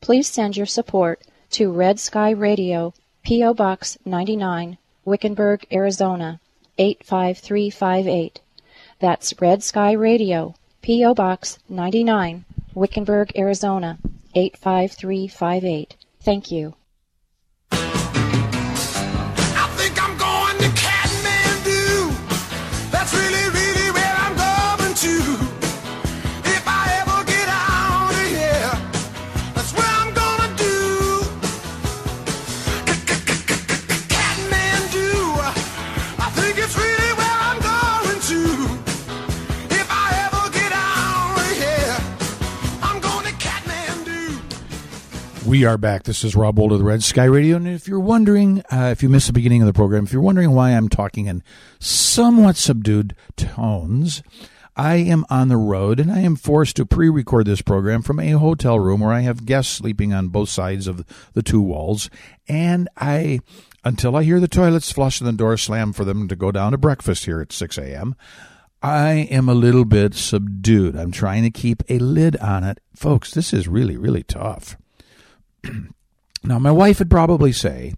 Please 0.00 0.28
send 0.28 0.56
your 0.56 0.66
support 0.66 1.20
to 1.50 1.70
Red 1.70 1.98
Sky 2.00 2.30
Radio, 2.30 2.94
P.O. 3.22 3.54
Box 3.54 3.98
99, 4.04 4.78
Wickenburg, 5.04 5.66
Arizona 5.72 6.40
85358. 6.78 8.40
That's 9.04 9.38
Red 9.38 9.62
Sky 9.62 9.92
Radio, 9.92 10.54
P.O. 10.80 11.12
Box 11.12 11.58
99, 11.68 12.46
Wickenburg, 12.72 13.32
Arizona 13.36 13.98
85358. 14.34 15.96
Thank 16.22 16.50
you. 16.50 16.74
We 45.54 45.64
are 45.64 45.78
back. 45.78 46.02
This 46.02 46.24
is 46.24 46.34
Rob 46.34 46.58
Old 46.58 46.72
of 46.72 46.80
the 46.80 46.84
Red 46.84 47.04
Sky 47.04 47.26
Radio. 47.26 47.54
And 47.54 47.68
if 47.68 47.86
you're 47.86 48.00
wondering, 48.00 48.64
uh, 48.72 48.88
if 48.90 49.04
you 49.04 49.08
missed 49.08 49.28
the 49.28 49.32
beginning 49.32 49.62
of 49.62 49.66
the 49.66 49.72
program, 49.72 50.02
if 50.02 50.12
you're 50.12 50.20
wondering 50.20 50.50
why 50.50 50.70
I'm 50.70 50.88
talking 50.88 51.26
in 51.26 51.44
somewhat 51.78 52.56
subdued 52.56 53.14
tones, 53.36 54.20
I 54.74 54.96
am 54.96 55.24
on 55.30 55.46
the 55.46 55.56
road 55.56 56.00
and 56.00 56.10
I 56.10 56.22
am 56.22 56.34
forced 56.34 56.74
to 56.74 56.84
pre 56.84 57.08
record 57.08 57.46
this 57.46 57.62
program 57.62 58.02
from 58.02 58.18
a 58.18 58.32
hotel 58.32 58.80
room 58.80 58.98
where 58.98 59.12
I 59.12 59.20
have 59.20 59.46
guests 59.46 59.72
sleeping 59.72 60.12
on 60.12 60.26
both 60.26 60.48
sides 60.48 60.88
of 60.88 61.06
the 61.34 61.42
two 61.42 61.60
walls. 61.60 62.10
And 62.48 62.88
I, 62.96 63.38
until 63.84 64.16
I 64.16 64.24
hear 64.24 64.40
the 64.40 64.48
toilets 64.48 64.90
flush 64.90 65.20
and 65.20 65.28
the 65.28 65.32
door 65.32 65.56
slam 65.56 65.92
for 65.92 66.04
them 66.04 66.26
to 66.26 66.34
go 66.34 66.50
down 66.50 66.72
to 66.72 66.78
breakfast 66.78 67.26
here 67.26 67.40
at 67.40 67.52
6 67.52 67.78
a.m., 67.78 68.16
I 68.82 69.28
am 69.30 69.48
a 69.48 69.54
little 69.54 69.84
bit 69.84 70.14
subdued. 70.14 70.96
I'm 70.96 71.12
trying 71.12 71.44
to 71.44 71.50
keep 71.52 71.84
a 71.88 72.00
lid 72.00 72.36
on 72.38 72.64
it. 72.64 72.80
Folks, 72.96 73.30
this 73.30 73.52
is 73.52 73.68
really, 73.68 73.96
really 73.96 74.24
tough. 74.24 74.76
Now, 76.44 76.58
my 76.58 76.70
wife 76.70 76.98
would 76.98 77.10
probably 77.10 77.52
say, 77.52 77.94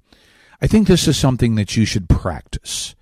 I 0.63 0.67
think 0.69 0.87
this 0.87 1.09
is 1.09 1.19
something 1.19 1.57
that 1.57 1.77
you 1.77 1.85
should 1.85 2.09
practice. 2.09 2.95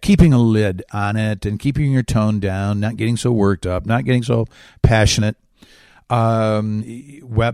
Keeping 0.00 0.32
a 0.32 0.38
lid 0.38 0.82
on 0.92 1.16
it 1.16 1.44
and 1.44 1.58
keeping 1.58 1.92
your 1.92 2.04
tone 2.04 2.40
down, 2.40 2.80
not 2.80 2.96
getting 2.96 3.16
so 3.16 3.32
worked 3.32 3.66
up, 3.66 3.84
not 3.84 4.04
getting 4.04 4.22
so 4.22 4.46
passionate. 4.80 5.36
Um, 6.08 6.84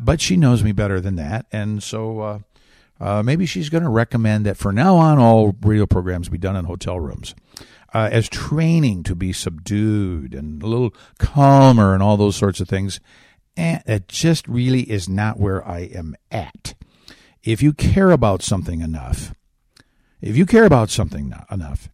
but 0.04 0.20
she 0.20 0.36
knows 0.36 0.62
me 0.62 0.72
better 0.72 1.00
than 1.00 1.16
that. 1.16 1.46
And 1.50 1.82
so 1.82 2.20
uh, 2.20 2.38
uh, 3.00 3.22
maybe 3.22 3.46
she's 3.46 3.70
going 3.70 3.84
to 3.84 3.88
recommend 3.88 4.46
that 4.46 4.56
for 4.56 4.72
now 4.72 4.96
on, 4.96 5.18
all 5.18 5.56
radio 5.62 5.86
programs 5.86 6.28
be 6.28 6.38
done 6.38 6.56
in 6.56 6.66
hotel 6.66 7.00
rooms. 7.00 7.34
Uh, 7.94 8.08
as 8.12 8.28
training 8.28 9.02
to 9.04 9.14
be 9.14 9.32
subdued 9.32 10.34
and 10.34 10.62
a 10.62 10.66
little 10.66 10.92
calmer 11.18 11.94
and 11.94 12.02
all 12.02 12.18
those 12.18 12.36
sorts 12.36 12.60
of 12.60 12.68
things. 12.68 13.00
And 13.58 13.82
it 13.86 14.06
just 14.06 14.46
really 14.46 14.82
is 14.82 15.08
not 15.08 15.38
where 15.38 15.66
I 15.66 15.80
am 15.80 16.14
at 16.30 16.74
if 17.42 17.62
you 17.62 17.72
care 17.72 18.10
about 18.10 18.42
something 18.42 18.80
enough, 18.82 19.34
if 20.20 20.36
you 20.36 20.44
care 20.44 20.64
about 20.64 20.90
something 20.90 21.30
no- 21.30 21.44
enough, 21.50 21.88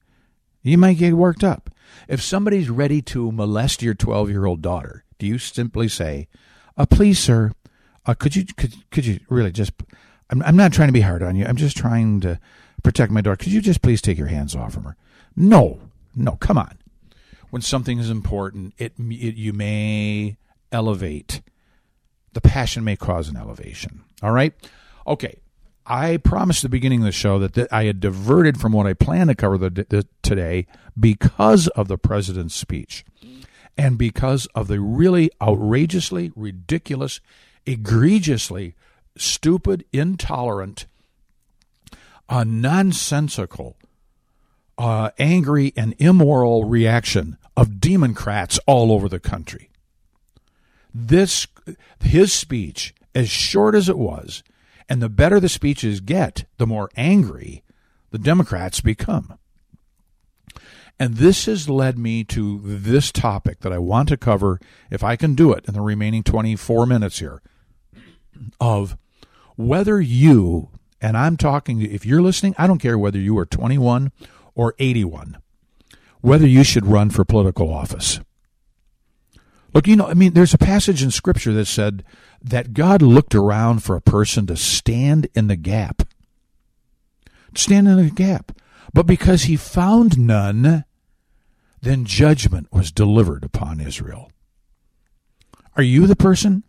you 0.62 0.76
might 0.76 0.98
get 0.98 1.14
worked 1.14 1.44
up. 1.44 1.70
If 2.08 2.22
somebody's 2.22 2.70
ready 2.70 3.00
to 3.02 3.30
molest 3.30 3.82
your 3.82 3.94
12 3.94 4.30
year 4.30 4.46
old 4.46 4.62
daughter, 4.62 5.04
do 5.18 5.26
you 5.26 5.38
simply 5.38 5.88
say, 5.88 6.28
uh, 6.76 6.86
please, 6.86 7.18
sir, 7.18 7.52
uh, 8.04 8.14
could 8.14 8.34
you, 8.34 8.44
could, 8.56 8.74
could 8.90 9.06
you 9.06 9.20
really 9.28 9.52
just, 9.52 9.72
I'm, 10.30 10.42
I'm 10.42 10.56
not 10.56 10.72
trying 10.72 10.88
to 10.88 10.92
be 10.92 11.02
hard 11.02 11.22
on 11.22 11.36
you. 11.36 11.44
I'm 11.46 11.56
just 11.56 11.76
trying 11.76 12.20
to 12.22 12.40
protect 12.82 13.12
my 13.12 13.20
daughter. 13.20 13.36
Could 13.36 13.52
you 13.52 13.60
just 13.60 13.80
please 13.80 14.02
take 14.02 14.18
your 14.18 14.26
hands 14.26 14.56
off 14.56 14.74
from 14.74 14.84
her? 14.84 14.96
No, 15.36 15.78
no, 16.16 16.32
come 16.32 16.58
on. 16.58 16.78
When 17.50 17.62
something 17.62 17.98
is 17.98 18.10
important, 18.10 18.74
it, 18.76 18.94
it 18.98 19.36
you 19.36 19.52
may 19.52 20.36
elevate 20.72 21.42
the 22.35 22.41
passion 22.41 22.85
may 22.85 22.97
cause 22.97 23.28
an 23.28 23.37
elevation. 23.37 24.03
All 24.22 24.32
right? 24.32 24.53
Okay. 25.07 25.39
I 25.87 26.16
promised 26.16 26.64
at 26.64 26.70
the 26.70 26.76
beginning 26.76 27.01
of 27.01 27.07
the 27.07 27.12
show 27.12 27.39
that 27.39 27.55
th- 27.55 27.68
I 27.70 27.85
had 27.85 28.01
diverted 28.01 28.59
from 28.59 28.72
what 28.72 28.87
I 28.87 28.95
planned 28.95 29.28
to 29.28 29.35
cover 29.35 29.59
the, 29.59 29.70
the, 29.70 30.07
today 30.22 30.66
because 30.99 31.68
of 31.68 31.89
the 31.89 31.99
president's 31.99 32.55
speech 32.55 33.05
and 33.76 33.99
because 33.99 34.47
of 34.55 34.68
the 34.68 34.80
really 34.80 35.30
outrageously 35.43 36.32
ridiculous, 36.35 37.20
egregiously 37.66 38.74
stupid, 39.16 39.85
intolerant, 39.93 40.87
uh, 42.30 42.45
nonsensical, 42.45 43.76
uh, 44.78 45.11
angry, 45.18 45.74
and 45.76 45.95
immoral 45.99 46.64
reaction 46.64 47.37
of 47.57 47.78
Democrats 47.78 48.59
all 48.66 48.91
over 48.91 49.09
the 49.09 49.20
country 49.20 49.68
this 50.95 51.47
his 52.01 52.32
speech 52.32 52.95
as 53.14 53.28
short 53.28 53.74
as 53.74 53.88
it 53.88 53.99
was 53.99 54.42
and 54.88 55.03
the 55.03 55.09
better 55.09 55.40
the 55.40 55.49
speeches 55.49 56.01
get 56.01 56.45
the 56.59 56.66
more 56.66 56.88
angry 56.97 57.62
the 58.11 58.18
democrats 58.18 58.80
become. 58.80 59.38
And 61.01 61.16
this 61.16 61.47
has 61.47 61.68
led 61.68 61.99
me 61.99 62.22
to 62.24 62.61
this 62.62 63.11
topic 63.11 63.61
that 63.61 63.72
i 63.72 63.78
want 63.78 64.09
to 64.11 64.16
cover 64.16 64.61
if 64.88 65.03
i 65.03 65.16
can 65.16 65.34
do 65.34 65.53
it 65.53 65.64
in 65.66 65.74
the 65.74 65.80
remaining 65.80 66.22
24 66.22 66.86
minutes 66.86 67.18
here 67.18 67.42
of 68.61 68.97
whether 69.57 70.01
you 70.01 70.70
and 71.01 71.16
i'm 71.16 71.36
talking 71.36 71.82
if 71.82 72.07
you're 72.07 72.22
listening 72.22 72.55
i 72.57 72.68
don't 72.68 72.78
care 72.78 72.97
whether 72.97 73.18
you 73.18 73.36
are 73.36 73.45
21 73.45 74.12
or 74.55 74.74
81 74.78 75.38
whether 76.20 76.47
you 76.47 76.62
should 76.62 76.86
run 76.86 77.11
for 77.11 77.24
political 77.24 77.72
office 77.72 78.20
Look, 79.74 79.88
you 79.88 79.96
know, 79.96 80.06
I 80.06 80.14
mean, 80.14 80.34
there's 80.34 80.54
a 80.54 80.58
passage 80.58 81.02
in 81.02 81.10
Scripture 81.10 81.52
that 81.54 81.66
said 81.66 82.04
that 82.40 82.74
God 82.74 83.02
looked 83.02 83.34
around 83.34 83.82
for 83.82 83.96
a 83.96 84.00
person 84.00 84.46
to 84.46 84.56
stand 84.56 85.26
in 85.34 85.48
the 85.48 85.56
gap. 85.56 86.02
Stand 87.56 87.88
in 87.88 87.96
the 87.96 88.10
gap. 88.10 88.52
But 88.92 89.06
because 89.06 89.42
he 89.42 89.56
found 89.56 90.16
none, 90.16 90.84
then 91.82 92.04
judgment 92.04 92.68
was 92.72 92.92
delivered 92.92 93.42
upon 93.42 93.80
Israel. 93.80 94.30
Are 95.76 95.82
you 95.82 96.06
the 96.06 96.16
person? 96.16 96.62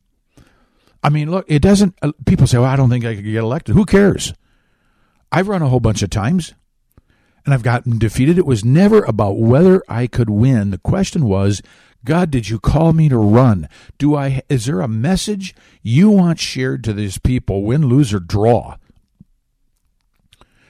I 1.03 1.09
mean, 1.09 1.29
look, 1.29 1.45
it 1.47 1.61
doesn't. 1.61 1.95
Uh, 2.01 2.11
people 2.25 2.47
say, 2.47 2.57
well, 2.57 2.67
I 2.67 2.75
don't 2.75 2.89
think 2.89 3.05
I 3.05 3.13
could 3.13 3.23
get 3.23 3.35
elected. 3.35 3.75
Who 3.75 3.85
cares? 3.85 4.33
I've 5.31 5.47
run 5.47 5.61
a 5.61 5.69
whole 5.69 5.79
bunch 5.79 6.01
of 6.01 6.09
times 6.09 6.55
and 7.45 7.53
I've 7.53 7.63
gotten 7.63 7.99
defeated. 7.99 8.39
It 8.39 8.45
was 8.45 8.65
never 8.65 9.03
about 9.03 9.37
whether 9.37 9.83
I 9.87 10.07
could 10.07 10.29
win. 10.29 10.71
The 10.71 10.79
question 10.79 11.25
was, 11.25 11.61
God, 12.05 12.31
did 12.31 12.49
you 12.49 12.59
call 12.59 12.93
me 12.93 13.09
to 13.09 13.17
run? 13.17 13.67
Do 13.97 14.15
I 14.15 14.43
is 14.47 14.65
there 14.65 14.81
a 14.81 14.87
message 14.87 15.55
you 15.81 16.09
want 16.09 16.39
shared 16.39 16.83
to 16.85 16.93
these 16.93 17.17
people, 17.17 17.63
win, 17.63 17.87
lose, 17.87 18.13
or 18.13 18.19
draw? 18.19 18.77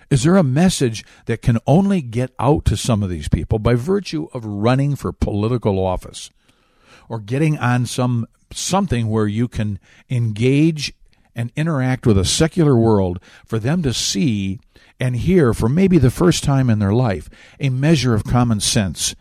Is 0.09 0.23
there 0.23 0.37
a 0.37 0.43
message 0.43 1.03
that 1.25 1.41
can 1.41 1.59
only 1.67 2.01
get 2.01 2.31
out 2.39 2.63
to 2.65 2.77
some 2.77 3.03
of 3.03 3.09
these 3.09 3.27
people 3.27 3.59
by 3.59 3.73
virtue 3.73 4.27
of 4.33 4.45
running 4.45 4.95
for 4.95 5.11
political 5.11 5.83
office 5.83 6.29
or 7.09 7.19
getting 7.19 7.57
on 7.57 7.85
some 7.85 8.27
something 8.51 9.07
where 9.07 9.27
you 9.27 9.47
can 9.47 9.79
engage 10.09 10.93
and 11.35 11.51
interact 11.55 12.05
with 12.05 12.17
a 12.17 12.23
secular 12.23 12.77
world 12.77 13.19
for 13.45 13.59
them 13.59 13.81
to 13.83 13.93
see 13.93 14.59
and 14.99 15.17
hear 15.17 15.53
for 15.53 15.67
maybe 15.67 15.97
the 15.97 16.11
first 16.11 16.43
time 16.43 16.69
in 16.69 16.79
their 16.79 16.93
life 16.93 17.29
a 17.59 17.69
measure 17.69 18.13
of 18.13 18.23
common 18.23 18.59
sense 18.59 19.15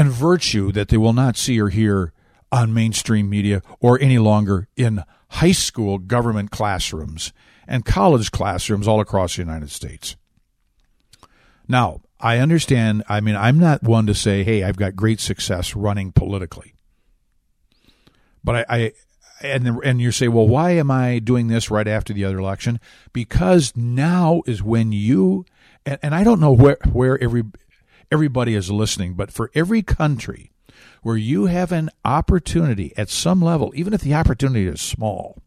and 0.00 0.10
virtue 0.10 0.72
that 0.72 0.88
they 0.88 0.96
will 0.96 1.12
not 1.12 1.36
see 1.36 1.60
or 1.60 1.68
hear 1.68 2.14
on 2.50 2.72
mainstream 2.72 3.28
media 3.28 3.60
or 3.80 4.00
any 4.00 4.18
longer 4.18 4.66
in 4.74 5.04
high 5.28 5.52
school 5.52 5.98
government 5.98 6.50
classrooms 6.50 7.34
and 7.68 7.84
college 7.84 8.30
classrooms 8.30 8.88
all 8.88 8.98
across 8.98 9.36
the 9.36 9.42
United 9.42 9.70
States. 9.70 10.16
Now, 11.68 12.00
I 12.18 12.38
understand, 12.38 13.04
I 13.10 13.20
mean, 13.20 13.36
I'm 13.36 13.58
not 13.58 13.82
one 13.82 14.06
to 14.06 14.14
say, 14.14 14.42
hey, 14.42 14.64
I've 14.64 14.78
got 14.78 14.96
great 14.96 15.20
success 15.20 15.76
running 15.76 16.12
politically. 16.12 16.72
But 18.42 18.56
I, 18.56 18.64
I 18.70 18.92
and 19.42 19.66
and 19.84 20.00
you 20.00 20.12
say, 20.12 20.28
well, 20.28 20.48
why 20.48 20.70
am 20.70 20.90
I 20.90 21.18
doing 21.18 21.48
this 21.48 21.70
right 21.70 21.86
after 21.86 22.14
the 22.14 22.24
other 22.24 22.38
election? 22.38 22.80
Because 23.12 23.74
now 23.76 24.40
is 24.46 24.62
when 24.62 24.92
you 24.92 25.44
and, 25.84 25.98
and 26.02 26.14
I 26.14 26.24
don't 26.24 26.40
know 26.40 26.52
where 26.52 26.78
where 26.90 27.22
every 27.22 27.42
everybody 28.10 28.54
is 28.54 28.70
listening, 28.70 29.14
but 29.14 29.32
for 29.32 29.50
every 29.54 29.82
country 29.82 30.50
where 31.02 31.16
you 31.16 31.46
have 31.46 31.72
an 31.72 31.90
opportunity 32.04 32.92
at 32.96 33.08
some 33.08 33.40
level, 33.40 33.72
even 33.74 33.92
if 33.92 34.00
the 34.00 34.14
opportunity 34.14 34.66
is 34.66 34.80
small, 34.80 35.38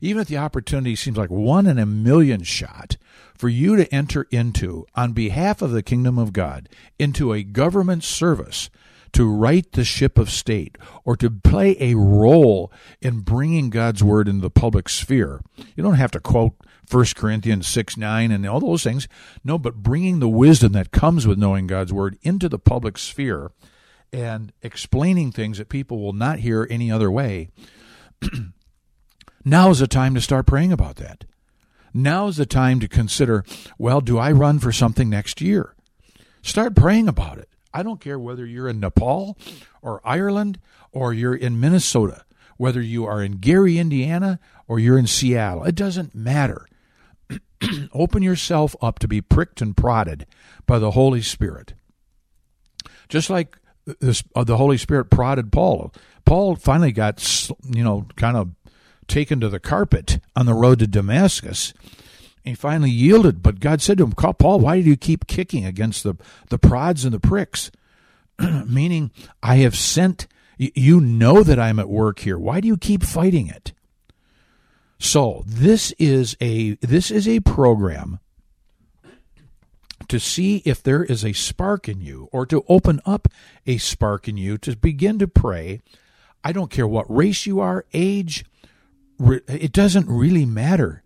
even 0.00 0.22
if 0.22 0.28
the 0.28 0.38
opportunity 0.38 0.96
seems 0.96 1.16
like 1.16 1.30
one 1.30 1.66
in 1.66 1.78
a 1.78 1.86
million 1.86 2.42
shot 2.42 2.96
for 3.36 3.48
you 3.48 3.76
to 3.76 3.94
enter 3.94 4.26
into, 4.30 4.86
on 4.94 5.12
behalf 5.12 5.62
of 5.62 5.70
the 5.70 5.82
kingdom 5.82 6.18
of 6.18 6.32
God, 6.32 6.68
into 6.98 7.32
a 7.32 7.42
government 7.42 8.02
service 8.02 8.70
to 9.12 9.30
right 9.30 9.70
the 9.72 9.84
ship 9.84 10.18
of 10.18 10.30
state 10.30 10.76
or 11.04 11.16
to 11.16 11.30
play 11.30 11.76
a 11.80 11.94
role 11.94 12.72
in 13.00 13.20
bringing 13.20 13.70
God's 13.70 14.02
word 14.02 14.28
into 14.28 14.42
the 14.42 14.50
public 14.50 14.88
sphere. 14.88 15.40
You 15.76 15.82
don't 15.82 15.94
have 15.94 16.10
to 16.12 16.20
quote 16.20 16.54
1 16.90 17.06
Corinthians 17.16 17.66
6 17.66 17.96
9 17.96 18.30
and 18.30 18.46
all 18.46 18.60
those 18.60 18.82
things. 18.82 19.08
No, 19.44 19.58
but 19.58 19.82
bringing 19.82 20.20
the 20.20 20.28
wisdom 20.28 20.72
that 20.72 20.90
comes 20.90 21.26
with 21.26 21.38
knowing 21.38 21.66
God's 21.66 21.92
word 21.92 22.18
into 22.22 22.48
the 22.48 22.58
public 22.58 22.98
sphere 22.98 23.52
and 24.12 24.52
explaining 24.62 25.32
things 25.32 25.58
that 25.58 25.68
people 25.68 26.00
will 26.00 26.12
not 26.12 26.38
hear 26.38 26.66
any 26.70 26.90
other 26.90 27.10
way. 27.10 27.50
now 29.44 29.70
is 29.70 29.80
the 29.80 29.86
time 29.86 30.14
to 30.14 30.20
start 30.20 30.46
praying 30.46 30.72
about 30.72 30.96
that. 30.96 31.24
Now 31.92 32.28
is 32.28 32.36
the 32.36 32.46
time 32.46 32.80
to 32.80 32.88
consider 32.88 33.44
well, 33.78 34.00
do 34.00 34.18
I 34.18 34.32
run 34.32 34.58
for 34.58 34.72
something 34.72 35.08
next 35.08 35.40
year? 35.40 35.74
Start 36.42 36.74
praying 36.74 37.08
about 37.08 37.38
it. 37.38 37.48
I 37.72 37.82
don't 37.82 38.00
care 38.00 38.18
whether 38.18 38.46
you're 38.46 38.68
in 38.68 38.80
Nepal 38.80 39.36
or 39.82 40.00
Ireland 40.04 40.58
or 40.92 41.12
you're 41.12 41.34
in 41.34 41.60
Minnesota, 41.60 42.24
whether 42.56 42.80
you 42.80 43.04
are 43.04 43.22
in 43.22 43.32
Gary, 43.32 43.78
Indiana, 43.78 44.40
or 44.66 44.78
you're 44.78 44.98
in 44.98 45.06
Seattle. 45.06 45.64
It 45.64 45.74
doesn't 45.74 46.14
matter. 46.14 46.66
Open 47.92 48.22
yourself 48.22 48.76
up 48.80 48.98
to 49.00 49.08
be 49.08 49.20
pricked 49.20 49.60
and 49.60 49.76
prodded 49.76 50.26
by 50.66 50.78
the 50.78 50.92
Holy 50.92 51.22
Spirit. 51.22 51.74
Just 53.08 53.30
like 53.30 53.58
this, 54.00 54.22
uh, 54.34 54.44
the 54.44 54.56
Holy 54.56 54.76
Spirit 54.76 55.06
prodded 55.06 55.50
Paul. 55.52 55.92
Paul 56.24 56.56
finally 56.56 56.92
got, 56.92 57.50
you 57.64 57.82
know, 57.82 58.06
kind 58.16 58.36
of 58.36 58.50
taken 59.06 59.40
to 59.40 59.48
the 59.48 59.60
carpet 59.60 60.20
on 60.36 60.46
the 60.46 60.54
road 60.54 60.78
to 60.80 60.86
Damascus. 60.86 61.72
He 62.44 62.54
finally 62.54 62.90
yielded, 62.90 63.42
but 63.42 63.60
God 63.60 63.82
said 63.82 63.98
to 63.98 64.04
him, 64.04 64.12
Paul, 64.12 64.60
why 64.60 64.80
do 64.80 64.88
you 64.88 64.96
keep 64.96 65.26
kicking 65.26 65.64
against 65.64 66.02
the, 66.02 66.14
the 66.50 66.58
prods 66.58 67.04
and 67.04 67.12
the 67.12 67.20
pricks? 67.20 67.70
Meaning, 68.38 69.10
I 69.42 69.56
have 69.56 69.76
sent, 69.76 70.26
you 70.56 71.00
know 71.00 71.42
that 71.42 71.58
I'm 71.58 71.78
at 71.78 71.88
work 71.88 72.20
here. 72.20 72.38
Why 72.38 72.60
do 72.60 72.68
you 72.68 72.76
keep 72.76 73.02
fighting 73.02 73.48
it? 73.48 73.72
So 74.98 75.44
this 75.46 75.92
is 75.98 76.36
a 76.40 76.72
this 76.76 77.10
is 77.10 77.28
a 77.28 77.40
program 77.40 78.18
to 80.08 80.18
see 80.18 80.62
if 80.64 80.82
there 80.82 81.04
is 81.04 81.24
a 81.24 81.32
spark 81.32 81.88
in 81.88 82.00
you 82.00 82.28
or 82.32 82.46
to 82.46 82.64
open 82.68 83.00
up 83.04 83.28
a 83.66 83.78
spark 83.78 84.26
in 84.26 84.36
you 84.36 84.58
to 84.58 84.76
begin 84.76 85.18
to 85.18 85.28
pray. 85.28 85.80
I 86.42 86.52
don't 86.52 86.70
care 86.70 86.86
what 86.86 87.14
race 87.14 87.46
you 87.46 87.60
are, 87.60 87.84
age, 87.92 88.44
it 89.20 89.72
doesn't 89.72 90.08
really 90.08 90.46
matter. 90.46 91.02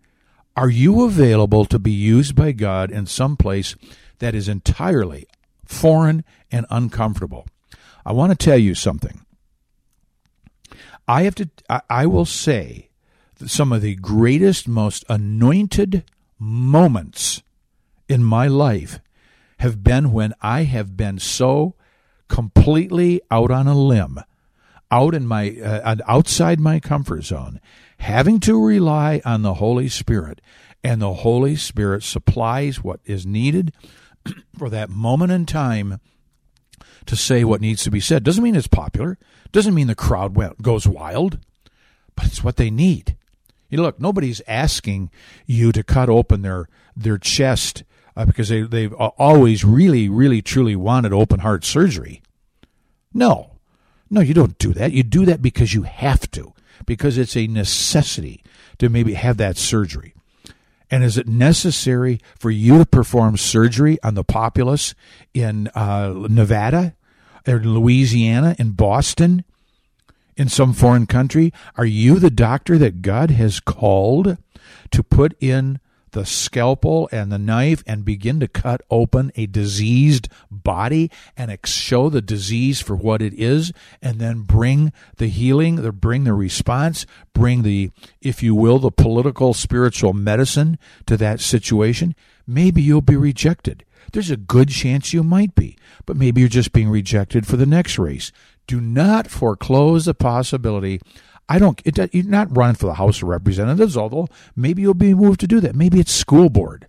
Are 0.55 0.69
you 0.69 1.03
available 1.03 1.65
to 1.65 1.79
be 1.79 1.91
used 1.91 2.35
by 2.35 2.51
God 2.51 2.91
in 2.91 3.07
some 3.07 3.35
place 3.35 3.75
that 4.19 4.35
is 4.35 4.47
entirely 4.47 5.27
foreign 5.65 6.23
and 6.51 6.65
uncomfortable? 6.69 7.47
I 8.05 8.13
want 8.13 8.31
to 8.31 8.37
tell 8.37 8.57
you 8.57 8.75
something. 8.75 9.25
I 11.07 11.23
have 11.23 11.35
to 11.35 11.49
I, 11.69 11.81
I 11.89 12.05
will 12.05 12.25
say 12.25 12.89
some 13.47 13.71
of 13.71 13.81
the 13.81 13.95
greatest 13.95 14.67
most 14.67 15.05
anointed 15.09 16.03
moments 16.39 17.43
in 18.07 18.23
my 18.23 18.47
life 18.47 18.99
have 19.59 19.83
been 19.83 20.11
when 20.11 20.33
I 20.41 20.63
have 20.63 20.97
been 20.97 21.19
so 21.19 21.75
completely 22.27 23.21
out 23.31 23.51
on 23.51 23.67
a 23.67 23.77
limb, 23.77 24.19
out 24.91 25.13
in 25.13 25.25
my 25.25 25.51
uh, 25.51 25.95
outside 26.07 26.59
my 26.59 26.79
comfort 26.79 27.23
zone, 27.23 27.59
having 27.99 28.39
to 28.41 28.61
rely 28.61 29.21
on 29.23 29.41
the 29.41 29.55
Holy 29.55 29.87
Spirit, 29.87 30.41
and 30.83 31.01
the 31.01 31.13
Holy 31.13 31.55
Spirit 31.55 32.03
supplies 32.03 32.83
what 32.83 32.99
is 33.05 33.25
needed 33.25 33.73
for 34.57 34.69
that 34.69 34.89
moment 34.89 35.31
in 35.31 35.45
time 35.45 35.99
to 37.05 37.15
say 37.15 37.43
what 37.43 37.61
needs 37.61 37.83
to 37.83 37.91
be 37.91 37.99
said. 37.99 38.23
Doesn't 38.23 38.43
mean 38.43 38.55
it's 38.55 38.67
popular. 38.67 39.17
Doesn't 39.51 39.73
mean 39.73 39.87
the 39.87 39.95
crowd 39.95 40.35
goes 40.61 40.87
wild, 40.87 41.39
but 42.15 42.25
it's 42.25 42.43
what 42.43 42.57
they 42.57 42.69
need. 42.69 43.15
You 43.73 43.77
know, 43.77 43.83
look, 43.85 43.99
nobody's 43.99 44.39
asking 44.47 45.09
you 45.47 45.71
to 45.71 45.81
cut 45.81 46.07
open 46.07 46.43
their 46.43 46.69
their 46.95 47.17
chest 47.17 47.83
uh, 48.15 48.23
because 48.23 48.49
they 48.49 48.61
they've 48.61 48.93
always 48.93 49.65
really 49.65 50.09
really 50.09 50.43
truly 50.43 50.75
wanted 50.75 51.11
open 51.11 51.39
heart 51.39 51.65
surgery. 51.65 52.21
No, 53.15 53.53
no, 54.11 54.21
you 54.21 54.35
don't 54.35 54.59
do 54.59 54.73
that. 54.73 54.91
You 54.91 55.01
do 55.01 55.25
that 55.25 55.41
because 55.41 55.73
you 55.73 55.83
have 55.83 56.29
to, 56.31 56.53
because 56.85 57.17
it's 57.17 57.35
a 57.35 57.47
necessity 57.47 58.43
to 58.77 58.89
maybe 58.89 59.15
have 59.15 59.37
that 59.37 59.57
surgery. 59.57 60.13
And 60.91 61.03
is 61.03 61.17
it 61.17 61.27
necessary 61.27 62.19
for 62.37 62.51
you 62.51 62.77
to 62.77 62.85
perform 62.85 63.37
surgery 63.37 63.97
on 64.03 64.13
the 64.13 64.23
populace 64.23 64.93
in 65.33 65.67
uh, 65.69 66.27
Nevada, 66.29 66.93
or 67.47 67.57
Louisiana, 67.57 68.55
in 68.59 68.73
Boston, 68.73 69.43
in 70.35 70.49
some 70.49 70.73
foreign 70.73 71.05
country? 71.05 71.53
Are 71.75 71.85
you 71.85 72.19
the 72.19 72.29
doctor 72.29 72.77
that 72.77 73.01
God 73.01 73.31
has 73.31 73.59
called 73.59 74.37
to 74.91 75.03
put 75.03 75.35
in 75.39 75.79
the 76.13 76.25
scalpel 76.25 77.09
and 77.11 77.31
the 77.31 77.37
knife 77.37 77.83
and 77.85 78.05
begin 78.05 78.39
to 78.39 78.47
cut 78.47 78.81
open 78.89 79.31
a 79.35 79.45
diseased 79.47 80.29
body 80.49 81.11
and 81.35 81.55
show 81.65 82.07
the 82.07 82.21
disease 82.21 82.81
for 82.81 82.95
what 82.95 83.21
it 83.21 83.33
is 83.33 83.73
and 84.01 84.19
then 84.19 84.41
bring 84.41 84.93
the 85.17 85.27
healing 85.27 85.75
bring 85.91 86.23
the 86.23 86.33
response 86.33 87.05
bring 87.33 87.63
the 87.63 87.91
if 88.21 88.41
you 88.41 88.55
will 88.55 88.79
the 88.79 88.91
political 88.91 89.53
spiritual 89.53 90.13
medicine 90.13 90.77
to 91.05 91.17
that 91.17 91.39
situation? 91.39 92.15
Maybe 92.47 92.81
you'll 92.81 93.01
be 93.01 93.15
rejected. 93.15 93.83
There's 94.11 94.31
a 94.31 94.37
good 94.37 94.69
chance 94.69 95.13
you 95.13 95.23
might 95.23 95.55
be 95.55 95.77
but 96.05 96.15
maybe 96.17 96.41
you're 96.41 96.49
just 96.49 96.73
being 96.73 96.89
rejected 96.89 97.47
for 97.47 97.57
the 97.57 97.65
next 97.65 97.97
race 97.97 98.31
do 98.67 98.79
not 98.81 99.27
foreclose 99.27 100.05
the 100.05 100.13
possibility 100.13 100.99
I 101.49 101.59
don't. 101.59 101.81
It, 101.85 102.13
you're 102.13 102.23
not 102.23 102.55
running 102.55 102.75
for 102.75 102.85
the 102.85 102.95
House 102.95 103.21
of 103.21 103.27
Representatives, 103.27 103.97
although 103.97 104.27
maybe 104.55 104.81
you'll 104.81 104.93
be 104.93 105.13
moved 105.13 105.39
to 105.41 105.47
do 105.47 105.59
that. 105.59 105.75
Maybe 105.75 105.99
it's 105.99 106.11
school 106.11 106.49
board. 106.49 106.87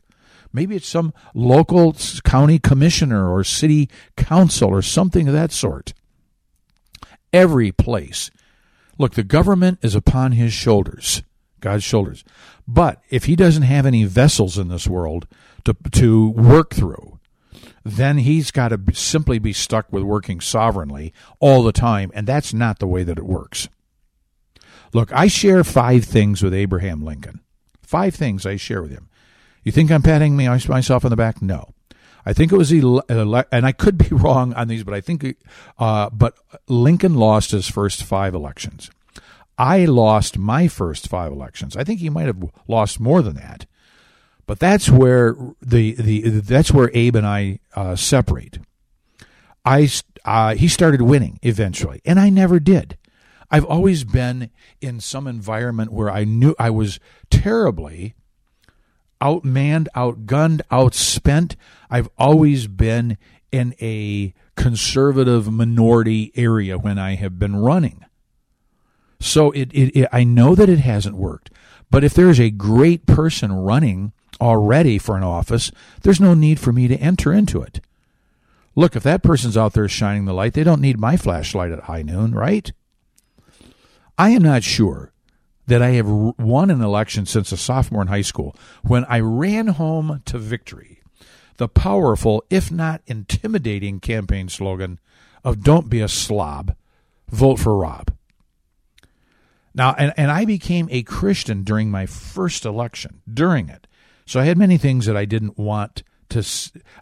Maybe 0.52 0.76
it's 0.76 0.88
some 0.88 1.12
local 1.34 1.96
county 2.22 2.60
commissioner 2.60 3.32
or 3.32 3.42
city 3.42 3.90
council 4.16 4.70
or 4.70 4.82
something 4.82 5.26
of 5.26 5.34
that 5.34 5.50
sort. 5.50 5.92
Every 7.32 7.72
place. 7.72 8.30
Look, 8.96 9.14
the 9.14 9.24
government 9.24 9.80
is 9.82 9.96
upon 9.96 10.32
his 10.32 10.52
shoulders, 10.52 11.22
God's 11.60 11.82
shoulders. 11.82 12.22
But 12.68 13.02
if 13.10 13.24
he 13.24 13.34
doesn't 13.34 13.64
have 13.64 13.84
any 13.84 14.04
vessels 14.04 14.56
in 14.56 14.68
this 14.68 14.86
world 14.86 15.26
to, 15.64 15.74
to 15.92 16.30
work 16.30 16.72
through, 16.72 17.13
then 17.84 18.18
he's 18.18 18.50
got 18.50 18.68
to 18.68 18.80
simply 18.94 19.38
be 19.38 19.52
stuck 19.52 19.92
with 19.92 20.02
working 20.02 20.40
sovereignly 20.40 21.12
all 21.38 21.62
the 21.62 21.72
time. 21.72 22.10
And 22.14 22.26
that's 22.26 22.54
not 22.54 22.78
the 22.78 22.86
way 22.86 23.02
that 23.04 23.18
it 23.18 23.24
works. 23.24 23.68
Look, 24.92 25.12
I 25.12 25.26
share 25.26 25.62
five 25.64 26.04
things 26.04 26.42
with 26.42 26.54
Abraham 26.54 27.04
Lincoln. 27.04 27.40
Five 27.82 28.14
things 28.14 28.46
I 28.46 28.56
share 28.56 28.80
with 28.80 28.90
him. 28.90 29.08
You 29.62 29.72
think 29.72 29.90
I'm 29.90 30.02
patting 30.02 30.36
me, 30.36 30.48
myself 30.48 31.04
on 31.04 31.10
the 31.10 31.16
back? 31.16 31.42
No. 31.42 31.74
I 32.26 32.32
think 32.32 32.52
it 32.52 32.56
was 32.56 32.72
ele- 32.72 33.02
and 33.08 33.66
I 33.66 33.72
could 33.72 33.98
be 33.98 34.08
wrong 34.10 34.54
on 34.54 34.68
these, 34.68 34.84
but 34.84 34.94
I 34.94 35.00
think, 35.00 35.36
uh, 35.78 36.10
but 36.10 36.38
Lincoln 36.68 37.14
lost 37.14 37.50
his 37.50 37.68
first 37.68 38.02
five 38.02 38.34
elections. 38.34 38.90
I 39.58 39.84
lost 39.84 40.38
my 40.38 40.68
first 40.68 41.08
five 41.08 41.32
elections. 41.32 41.76
I 41.76 41.84
think 41.84 42.00
he 42.00 42.10
might 42.10 42.26
have 42.26 42.50
lost 42.66 42.98
more 42.98 43.22
than 43.22 43.36
that, 43.36 43.66
but 44.46 44.58
that's 44.58 44.90
where 44.90 45.36
the 45.60 45.92
the 45.92 46.40
that's 46.40 46.72
where 46.72 46.90
Abe 46.94 47.16
and 47.16 47.26
I 47.26 47.60
uh, 47.74 47.96
separate. 47.96 48.58
I 49.64 49.88
uh, 50.24 50.54
he 50.54 50.68
started 50.68 51.02
winning 51.02 51.38
eventually, 51.42 52.00
and 52.04 52.20
I 52.20 52.30
never 52.30 52.60
did. 52.60 52.98
I've 53.50 53.64
always 53.64 54.04
been 54.04 54.50
in 54.80 55.00
some 55.00 55.26
environment 55.26 55.92
where 55.92 56.10
I 56.10 56.24
knew 56.24 56.54
I 56.58 56.70
was 56.70 56.98
terribly 57.30 58.14
outmanned, 59.20 59.86
outgunned, 59.94 60.60
outspent. 60.70 61.56
I've 61.88 62.08
always 62.18 62.66
been 62.66 63.16
in 63.52 63.74
a 63.80 64.34
conservative 64.56 65.50
minority 65.50 66.32
area 66.34 66.76
when 66.76 66.98
I 66.98 67.14
have 67.14 67.38
been 67.38 67.56
running. 67.56 68.04
So 69.20 69.52
it, 69.52 69.72
it, 69.72 69.96
it, 69.96 70.08
I 70.12 70.24
know 70.24 70.54
that 70.54 70.68
it 70.68 70.80
hasn't 70.80 71.16
worked. 71.16 71.50
But 71.90 72.04
if 72.04 72.12
there's 72.14 72.40
a 72.40 72.50
great 72.50 73.06
person 73.06 73.52
running 73.52 74.12
already 74.40 74.98
for 74.98 75.16
an 75.16 75.22
office, 75.22 75.70
there's 76.02 76.20
no 76.20 76.34
need 76.34 76.58
for 76.60 76.72
me 76.72 76.88
to 76.88 76.96
enter 76.96 77.32
into 77.32 77.60
it. 77.62 77.80
Look, 78.74 78.96
if 78.96 79.02
that 79.04 79.22
person's 79.22 79.56
out 79.56 79.72
there 79.72 79.88
shining 79.88 80.24
the 80.24 80.32
light, 80.32 80.54
they 80.54 80.64
don't 80.64 80.80
need 80.80 80.98
my 80.98 81.16
flashlight 81.16 81.70
at 81.70 81.84
high 81.84 82.02
noon, 82.02 82.32
right? 82.32 82.72
I 84.18 84.30
am 84.30 84.42
not 84.42 84.62
sure 84.62 85.12
that 85.66 85.82
I 85.82 85.90
have 85.90 86.08
won 86.08 86.70
an 86.70 86.82
election 86.82 87.26
since 87.26 87.52
a 87.52 87.56
sophomore 87.56 88.02
in 88.02 88.08
high 88.08 88.22
school 88.22 88.54
when 88.82 89.04
I 89.06 89.20
ran 89.20 89.68
home 89.68 90.22
to 90.26 90.38
victory 90.38 90.94
the 91.56 91.68
powerful, 91.68 92.44
if 92.50 92.70
not 92.70 93.02
intimidating, 93.06 94.00
campaign 94.00 94.48
slogan 94.48 94.98
of 95.42 95.62
Don't 95.62 95.88
be 95.88 96.00
a 96.00 96.08
slob, 96.08 96.74
vote 97.28 97.58
for 97.58 97.76
Rob. 97.76 98.12
Now, 99.74 99.94
and, 99.98 100.12
and 100.16 100.30
I 100.30 100.44
became 100.44 100.88
a 100.90 101.02
Christian 101.02 101.62
during 101.64 101.90
my 101.90 102.06
first 102.06 102.64
election, 102.64 103.20
during 103.32 103.68
it. 103.68 103.86
So 104.26 104.40
I 104.40 104.44
had 104.44 104.58
many 104.58 104.78
things 104.78 105.06
that 105.06 105.16
I 105.16 105.24
didn't 105.24 105.58
want 105.58 106.02
to 106.30 106.44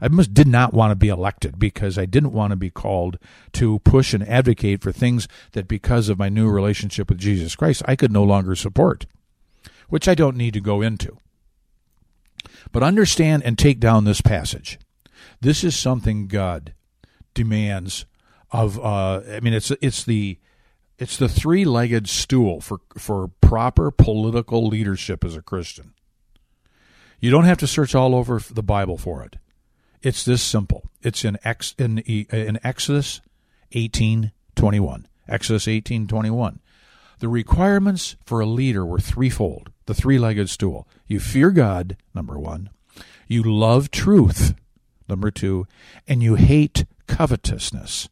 I 0.01 0.09
did 0.09 0.49
not 0.49 0.75
want 0.75 0.91
to 0.91 0.97
be 0.97 1.09
elected 1.09 1.59
because 1.59 1.97
I 1.97 2.07
didn't 2.07 2.33
want 2.33 2.51
to 2.51 2.57
be 2.57 2.70
called 2.70 3.18
to 3.53 3.79
push 3.81 4.12
and 4.12 4.29
advocate 4.29 4.83
for 4.83 4.93
things 4.93 5.29
that 5.53 5.68
because 5.68 6.09
of 6.09 6.18
my 6.18 6.29
new 6.29 6.51
relationship 6.51 7.09
with 7.09 7.18
Jesus 7.18 7.57
Christ 7.57 7.83
I 7.87 7.97
could 7.97 8.12
no 8.12 8.25
longer 8.25 8.55
support, 8.55 9.07
which 9.89 10.09
I 10.09 10.14
don't 10.14 10.37
need 10.37 10.55
to 10.55 10.61
go 10.61 10.83
into. 10.83 11.16
But 12.73 12.83
understand 12.83 13.45
and 13.45 13.57
take 13.57 13.81
down 13.81 14.05
this 14.05 14.20
passage. 14.20 14.79
This 15.41 15.64
is 15.64 15.77
something 15.77 16.27
God 16.27 16.75
demands 17.35 18.05
of. 18.51 18.79
Uh, 18.79 19.23
I 19.31 19.41
mean, 19.41 19.55
it's 19.55 19.70
it's 19.81 20.05
the 20.05 20.39
it's 20.99 21.16
the 21.16 21.29
three-legged 21.29 22.09
stool 22.09 22.61
for 22.61 22.81
for 22.97 23.29
proper 23.41 23.91
political 23.91 24.66
leadership 24.66 25.25
as 25.25 25.37
a 25.37 25.43
Christian. 25.43 25.91
You 27.23 27.31
don't 27.31 27.45
have 27.45 27.59
to 27.59 27.68
search 27.68 27.95
all 27.95 28.16
over 28.16 28.41
the 28.51 28.64
Bible 28.64 28.99
for 28.99 29.23
it. 29.23 29.37
It's 30.03 30.25
this 30.25 30.43
simple. 30.43 30.91
It's 31.03 31.25
in 31.25 31.39
Ex, 31.45 31.73
in, 31.79 31.99
in 31.99 32.59
Exodus 32.64 33.20
18:21. 33.73 35.05
Exodus 35.29 35.66
18:21. 35.66 36.59
The 37.20 37.29
requirements 37.29 38.16
for 38.27 38.41
a 38.41 38.47
leader 38.47 38.85
were 38.85 38.99
threefold. 38.99 39.70
The 39.87 39.95
three-legged 39.95 40.51
stool. 40.51 40.89
You 41.07 41.20
fear 41.20 41.53
God, 41.53 41.97
number 42.12 42.37
1. 42.41 42.70
You 43.29 43.45
love 43.45 43.93
truth, 43.93 44.55
number 45.09 45.31
2, 45.31 45.64
and 46.09 46.25
you 46.25 46.35
hate 46.35 46.87
covetousness. 47.07 48.09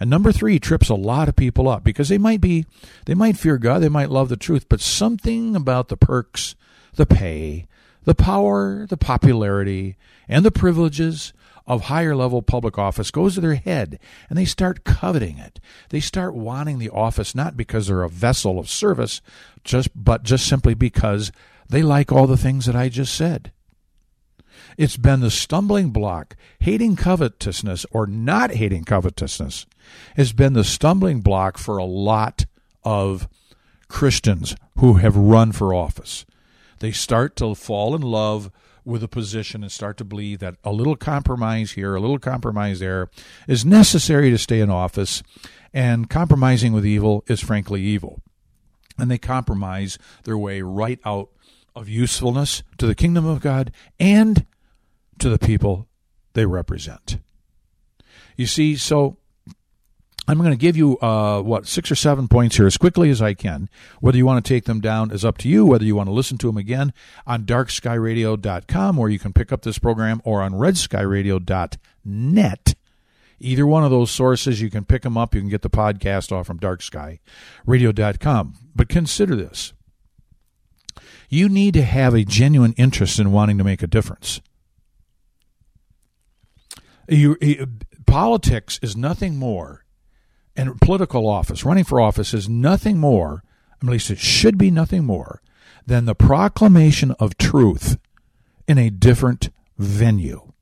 And 0.00 0.10
number 0.10 0.32
3 0.32 0.58
trips 0.58 0.88
a 0.88 0.96
lot 0.96 1.28
of 1.28 1.36
people 1.36 1.68
up 1.68 1.84
because 1.84 2.08
they 2.08 2.18
might 2.18 2.40
be 2.40 2.66
they 3.06 3.14
might 3.14 3.36
fear 3.36 3.58
God, 3.58 3.80
they 3.80 3.88
might 3.88 4.10
love 4.10 4.28
the 4.28 4.36
truth, 4.36 4.68
but 4.68 4.80
something 4.80 5.54
about 5.54 5.86
the 5.86 5.96
perks, 5.96 6.56
the 6.96 7.06
pay, 7.06 7.68
the 8.04 8.14
power, 8.14 8.86
the 8.86 8.96
popularity, 8.96 9.96
and 10.28 10.44
the 10.44 10.50
privileges 10.50 11.32
of 11.66 11.82
higher 11.82 12.14
level 12.14 12.42
public 12.42 12.78
office 12.78 13.10
goes 13.10 13.34
to 13.34 13.40
their 13.40 13.54
head 13.54 13.98
and 14.28 14.38
they 14.38 14.44
start 14.44 14.84
coveting 14.84 15.38
it. 15.38 15.60
They 15.88 16.00
start 16.00 16.34
wanting 16.34 16.78
the 16.78 16.90
office 16.90 17.34
not 17.34 17.56
because 17.56 17.86
they're 17.86 18.02
a 18.02 18.08
vessel 18.08 18.58
of 18.58 18.68
service, 18.68 19.22
just 19.62 19.88
but 19.94 20.22
just 20.22 20.46
simply 20.46 20.74
because 20.74 21.32
they 21.68 21.82
like 21.82 22.12
all 22.12 22.26
the 22.26 22.36
things 22.36 22.66
that 22.66 22.76
I 22.76 22.88
just 22.88 23.14
said. 23.14 23.50
It's 24.76 24.96
been 24.96 25.20
the 25.20 25.30
stumbling 25.30 25.90
block. 25.90 26.36
Hating 26.60 26.96
covetousness 26.96 27.86
or 27.90 28.06
not 28.06 28.52
hating 28.52 28.84
covetousness 28.84 29.66
has 30.16 30.32
been 30.32 30.52
the 30.52 30.64
stumbling 30.64 31.20
block 31.20 31.58
for 31.58 31.78
a 31.78 31.84
lot 31.84 32.46
of 32.82 33.28
Christians 33.88 34.56
who 34.78 34.94
have 34.94 35.16
run 35.16 35.52
for 35.52 35.72
office. 35.72 36.26
They 36.84 36.92
start 36.92 37.34
to 37.36 37.54
fall 37.54 37.94
in 37.94 38.02
love 38.02 38.50
with 38.84 39.02
a 39.02 39.08
position 39.08 39.62
and 39.62 39.72
start 39.72 39.96
to 39.96 40.04
believe 40.04 40.40
that 40.40 40.56
a 40.62 40.70
little 40.70 40.96
compromise 40.96 41.70
here, 41.70 41.94
a 41.94 42.00
little 42.00 42.18
compromise 42.18 42.78
there 42.78 43.08
is 43.48 43.64
necessary 43.64 44.28
to 44.28 44.36
stay 44.36 44.60
in 44.60 44.68
office, 44.68 45.22
and 45.72 46.10
compromising 46.10 46.74
with 46.74 46.84
evil 46.84 47.24
is 47.26 47.40
frankly 47.40 47.80
evil. 47.80 48.20
And 48.98 49.10
they 49.10 49.16
compromise 49.16 49.96
their 50.24 50.36
way 50.36 50.60
right 50.60 51.00
out 51.06 51.30
of 51.74 51.88
usefulness 51.88 52.62
to 52.76 52.86
the 52.86 52.94
kingdom 52.94 53.24
of 53.24 53.40
God 53.40 53.72
and 53.98 54.44
to 55.20 55.30
the 55.30 55.38
people 55.38 55.88
they 56.34 56.44
represent. 56.44 57.16
You 58.36 58.44
see, 58.44 58.76
so 58.76 59.16
I'm 60.26 60.38
going 60.38 60.52
to 60.52 60.56
give 60.56 60.74
you 60.76 60.98
uh, 61.00 61.42
what 61.42 61.66
six 61.66 61.90
or 61.90 61.94
seven 61.94 62.28
points 62.28 62.56
here 62.56 62.66
as 62.66 62.78
quickly 62.78 63.10
as 63.10 63.20
I 63.20 63.34
can. 63.34 63.68
Whether 64.00 64.16
you 64.16 64.24
want 64.24 64.42
to 64.44 64.48
take 64.48 64.64
them 64.64 64.80
down 64.80 65.10
is 65.10 65.22
up 65.24 65.36
to 65.38 65.48
you. 65.48 65.66
Whether 65.66 65.84
you 65.84 65.96
want 65.96 66.08
to 66.08 66.14
listen 66.14 66.38
to 66.38 66.46
them 66.46 66.56
again 66.56 66.94
on 67.26 67.44
darkskyradio.com, 67.44 68.96
where 68.96 69.10
you 69.10 69.18
can 69.18 69.34
pick 69.34 69.52
up 69.52 69.62
this 69.62 69.78
program, 69.78 70.22
or 70.24 70.42
on 70.42 70.52
redskyradio.net. 70.52 72.74
Either 73.40 73.66
one 73.66 73.82
of 73.84 73.90
those 73.90 74.10
sources, 74.10 74.62
you 74.62 74.70
can 74.70 74.86
pick 74.86 75.02
them 75.02 75.18
up. 75.18 75.34
You 75.34 75.42
can 75.42 75.50
get 75.50 75.62
the 75.62 75.68
podcast 75.68 76.32
off 76.32 76.46
from 76.46 76.58
darkskyradio.com. 76.58 78.54
But 78.74 78.88
consider 78.88 79.36
this: 79.36 79.74
you 81.28 81.50
need 81.50 81.74
to 81.74 81.82
have 81.82 82.14
a 82.14 82.24
genuine 82.24 82.72
interest 82.78 83.18
in 83.18 83.32
wanting 83.32 83.58
to 83.58 83.64
make 83.64 83.82
a 83.82 83.86
difference. 83.86 84.40
You, 87.06 87.36
politics 88.06 88.78
is 88.80 88.96
nothing 88.96 89.36
more 89.36 89.83
and 90.56 90.80
political 90.80 91.28
office, 91.28 91.64
running 91.64 91.84
for 91.84 92.00
office, 92.00 92.32
is 92.34 92.48
nothing 92.48 92.98
more, 92.98 93.42
at 93.82 93.88
least 93.88 94.10
it 94.10 94.18
should 94.18 94.56
be 94.56 94.70
nothing 94.70 95.04
more, 95.04 95.42
than 95.86 96.04
the 96.04 96.14
proclamation 96.14 97.10
of 97.12 97.36
truth 97.36 97.98
in 98.66 98.78
a 98.78 98.90
different 98.90 99.50
venue. 99.78 100.52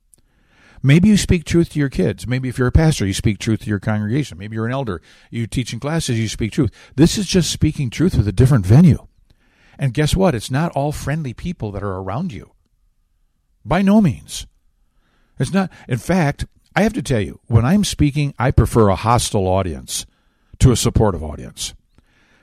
Maybe 0.82 1.08
you 1.08 1.16
speak 1.16 1.44
truth 1.44 1.70
to 1.70 1.78
your 1.78 1.88
kids. 1.88 2.26
Maybe 2.26 2.48
if 2.48 2.58
you're 2.58 2.66
a 2.66 2.72
pastor, 2.72 3.06
you 3.06 3.12
speak 3.12 3.38
truth 3.38 3.60
to 3.60 3.68
your 3.68 3.78
congregation. 3.78 4.36
Maybe 4.36 4.56
you're 4.56 4.66
an 4.66 4.72
elder, 4.72 5.00
you 5.30 5.46
teach 5.46 5.72
in 5.72 5.78
classes, 5.78 6.18
you 6.18 6.28
speak 6.28 6.52
truth. 6.52 6.72
This 6.96 7.16
is 7.16 7.26
just 7.26 7.52
speaking 7.52 7.88
truth 7.88 8.16
with 8.16 8.26
a 8.26 8.32
different 8.32 8.66
venue. 8.66 9.06
And 9.78 9.94
guess 9.94 10.16
what? 10.16 10.34
It's 10.34 10.50
not 10.50 10.72
all 10.72 10.90
friendly 10.90 11.34
people 11.34 11.70
that 11.72 11.84
are 11.84 11.98
around 11.98 12.32
you. 12.32 12.52
By 13.64 13.82
no 13.82 14.00
means. 14.00 14.46
It's 15.38 15.52
not. 15.52 15.70
In 15.88 15.98
fact, 15.98 16.46
I 16.74 16.82
have 16.82 16.92
to 16.94 17.02
tell 17.02 17.20
you, 17.20 17.40
when 17.46 17.64
I'm 17.64 17.84
speaking, 17.84 18.34
I 18.38 18.50
prefer 18.50 18.88
a 18.88 18.96
hostile 18.96 19.46
audience 19.46 20.06
to 20.58 20.72
a 20.72 20.76
supportive 20.76 21.22
audience 21.22 21.74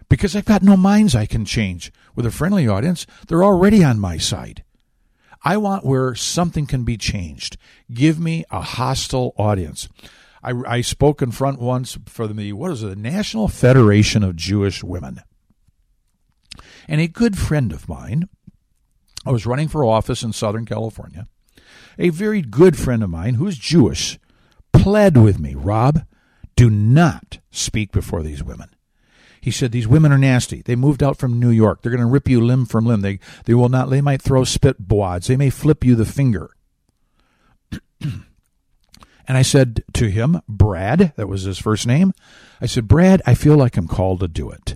because 0.07 0.35
I've 0.35 0.45
got 0.45 0.61
no 0.61 0.77
minds 0.77 1.15
I 1.15 1.25
can 1.25 1.45
change. 1.45 1.91
With 2.15 2.25
a 2.25 2.31
friendly 2.31 2.67
audience, 2.67 3.07
they're 3.27 3.43
already 3.43 3.83
on 3.83 3.99
my 3.99 4.17
side. 4.17 4.63
I 5.43 5.57
want 5.57 5.85
where 5.85 6.15
something 6.15 6.65
can 6.65 6.83
be 6.83 6.97
changed. 6.97 7.57
Give 7.91 8.19
me 8.19 8.43
a 8.51 8.61
hostile 8.61 9.33
audience. 9.37 9.87
I, 10.43 10.53
I 10.67 10.81
spoke 10.81 11.21
in 11.21 11.31
front 11.31 11.59
once 11.59 11.97
for 12.05 12.27
the 12.27 12.53
what 12.53 12.71
is 12.71 12.83
it, 12.83 12.87
the 12.87 12.95
National 12.95 13.47
Federation 13.47 14.23
of 14.23 14.35
Jewish 14.35 14.83
Women, 14.83 15.21
and 16.87 16.99
a 17.01 17.07
good 17.07 17.37
friend 17.37 17.71
of 17.71 17.87
mine. 17.87 18.27
I 19.25 19.31
was 19.31 19.45
running 19.45 19.67
for 19.67 19.85
office 19.85 20.23
in 20.23 20.33
Southern 20.33 20.65
California 20.65 21.27
a 21.99 22.09
very 22.09 22.41
good 22.41 22.77
friend 22.77 23.03
of 23.03 23.09
mine 23.09 23.35
who's 23.35 23.57
Jewish 23.57 24.18
pled 24.73 25.17
with 25.17 25.39
me, 25.39 25.55
Rob, 25.55 26.05
do 26.55 26.69
not 26.69 27.39
speak 27.51 27.91
before 27.91 28.23
these 28.23 28.43
women. 28.43 28.69
He 29.41 29.51
said 29.51 29.71
these 29.71 29.87
women 29.87 30.11
are 30.11 30.17
nasty. 30.17 30.61
They 30.61 30.75
moved 30.75 31.01
out 31.01 31.17
from 31.17 31.39
New 31.39 31.49
York. 31.49 31.81
They're 31.81 31.91
going 31.91 32.05
to 32.05 32.11
rip 32.11 32.27
you 32.27 32.41
limb 32.41 32.65
from 32.65 32.85
limb. 32.85 33.01
They 33.01 33.19
they 33.45 33.53
will 33.53 33.69
not. 33.69 33.89
They 33.89 34.01
might 34.01 34.21
throw 34.21 34.43
spit 34.43 34.75
wads. 34.89 35.27
They 35.27 35.37
may 35.37 35.49
flip 35.49 35.83
you 35.83 35.95
the 35.95 36.05
finger. 36.05 36.51
and 38.01 38.25
I 39.29 39.41
said 39.41 39.83
to 39.93 40.09
him, 40.09 40.41
Brad, 40.49 41.13
that 41.15 41.29
was 41.29 41.43
his 41.43 41.59
first 41.59 41.87
name. 41.87 42.13
I 42.59 42.65
said, 42.65 42.87
Brad, 42.87 43.21
I 43.25 43.33
feel 43.33 43.55
like 43.55 43.77
I'm 43.77 43.87
called 43.87 44.19
to 44.19 44.27
do 44.27 44.49
it. 44.49 44.75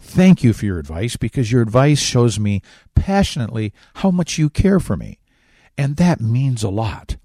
Thank 0.00 0.42
you 0.42 0.52
for 0.52 0.66
your 0.66 0.78
advice 0.78 1.16
because 1.16 1.50
your 1.50 1.62
advice 1.62 2.00
shows 2.00 2.38
me 2.38 2.62
passionately 2.94 3.72
how 3.96 4.10
much 4.10 4.38
you 4.38 4.50
care 4.50 4.80
for 4.80 4.96
me. 4.96 5.18
And 5.78 5.96
that 5.96 6.20
means 6.20 6.62
a 6.62 6.68
lot. 6.68 7.16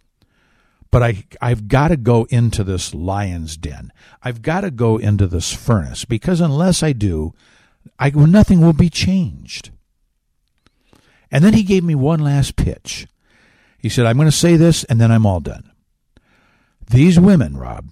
But 0.92 1.04
I, 1.04 1.24
I've 1.40 1.68
got 1.68 1.90
to 1.90 1.98
go 1.98 2.26
into 2.30 2.64
this 2.64 2.94
lion's 2.94 3.58
den. 3.58 3.94
I've 4.24 4.42
got 4.42 4.62
to 4.62 4.72
go 4.72 4.98
into 4.98 5.28
this 5.28 5.54
furnace 5.54 6.06
because 6.06 6.42
unless 6.42 6.82
I 6.82 6.94
do, 6.94 7.34
I, 8.00 8.10
nothing 8.10 8.62
will 8.62 8.74
be 8.74 8.90
changed. 8.90 9.70
And 11.32 11.44
then 11.44 11.54
he 11.54 11.64
gave 11.64 11.84
me 11.84 11.96
one 11.96 12.20
last 12.20 12.56
pitch. 12.56 13.08
He 13.78 13.88
said, 13.88 14.06
I'm 14.06 14.18
going 14.18 14.28
to 14.28 14.32
say 14.32 14.56
this 14.56 14.84
and 14.86 15.00
then 15.00 15.12
I'm 15.12 15.26
all 15.26 15.40
done. 15.40 15.72
These 16.90 17.20
women, 17.20 17.56
Rob, 17.56 17.90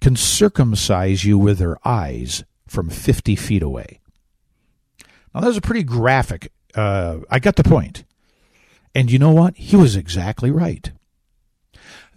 can 0.00 0.16
circumcise 0.16 1.24
you 1.24 1.36
with 1.38 1.58
their 1.58 1.76
eyes 1.86 2.44
from 2.66 2.88
50 2.88 3.36
feet 3.36 3.62
away. 3.62 4.00
Now, 5.34 5.40
that 5.40 5.48
was 5.48 5.56
a 5.58 5.62
pretty 5.62 5.82
graphic. 5.82 6.50
Uh, 6.74 7.18
I 7.30 7.38
got 7.38 7.56
the 7.56 7.64
point. 7.64 8.04
And 8.94 9.10
you 9.10 9.18
know 9.18 9.32
what? 9.32 9.56
He 9.56 9.76
was 9.76 9.96
exactly 9.96 10.50
right. 10.50 10.90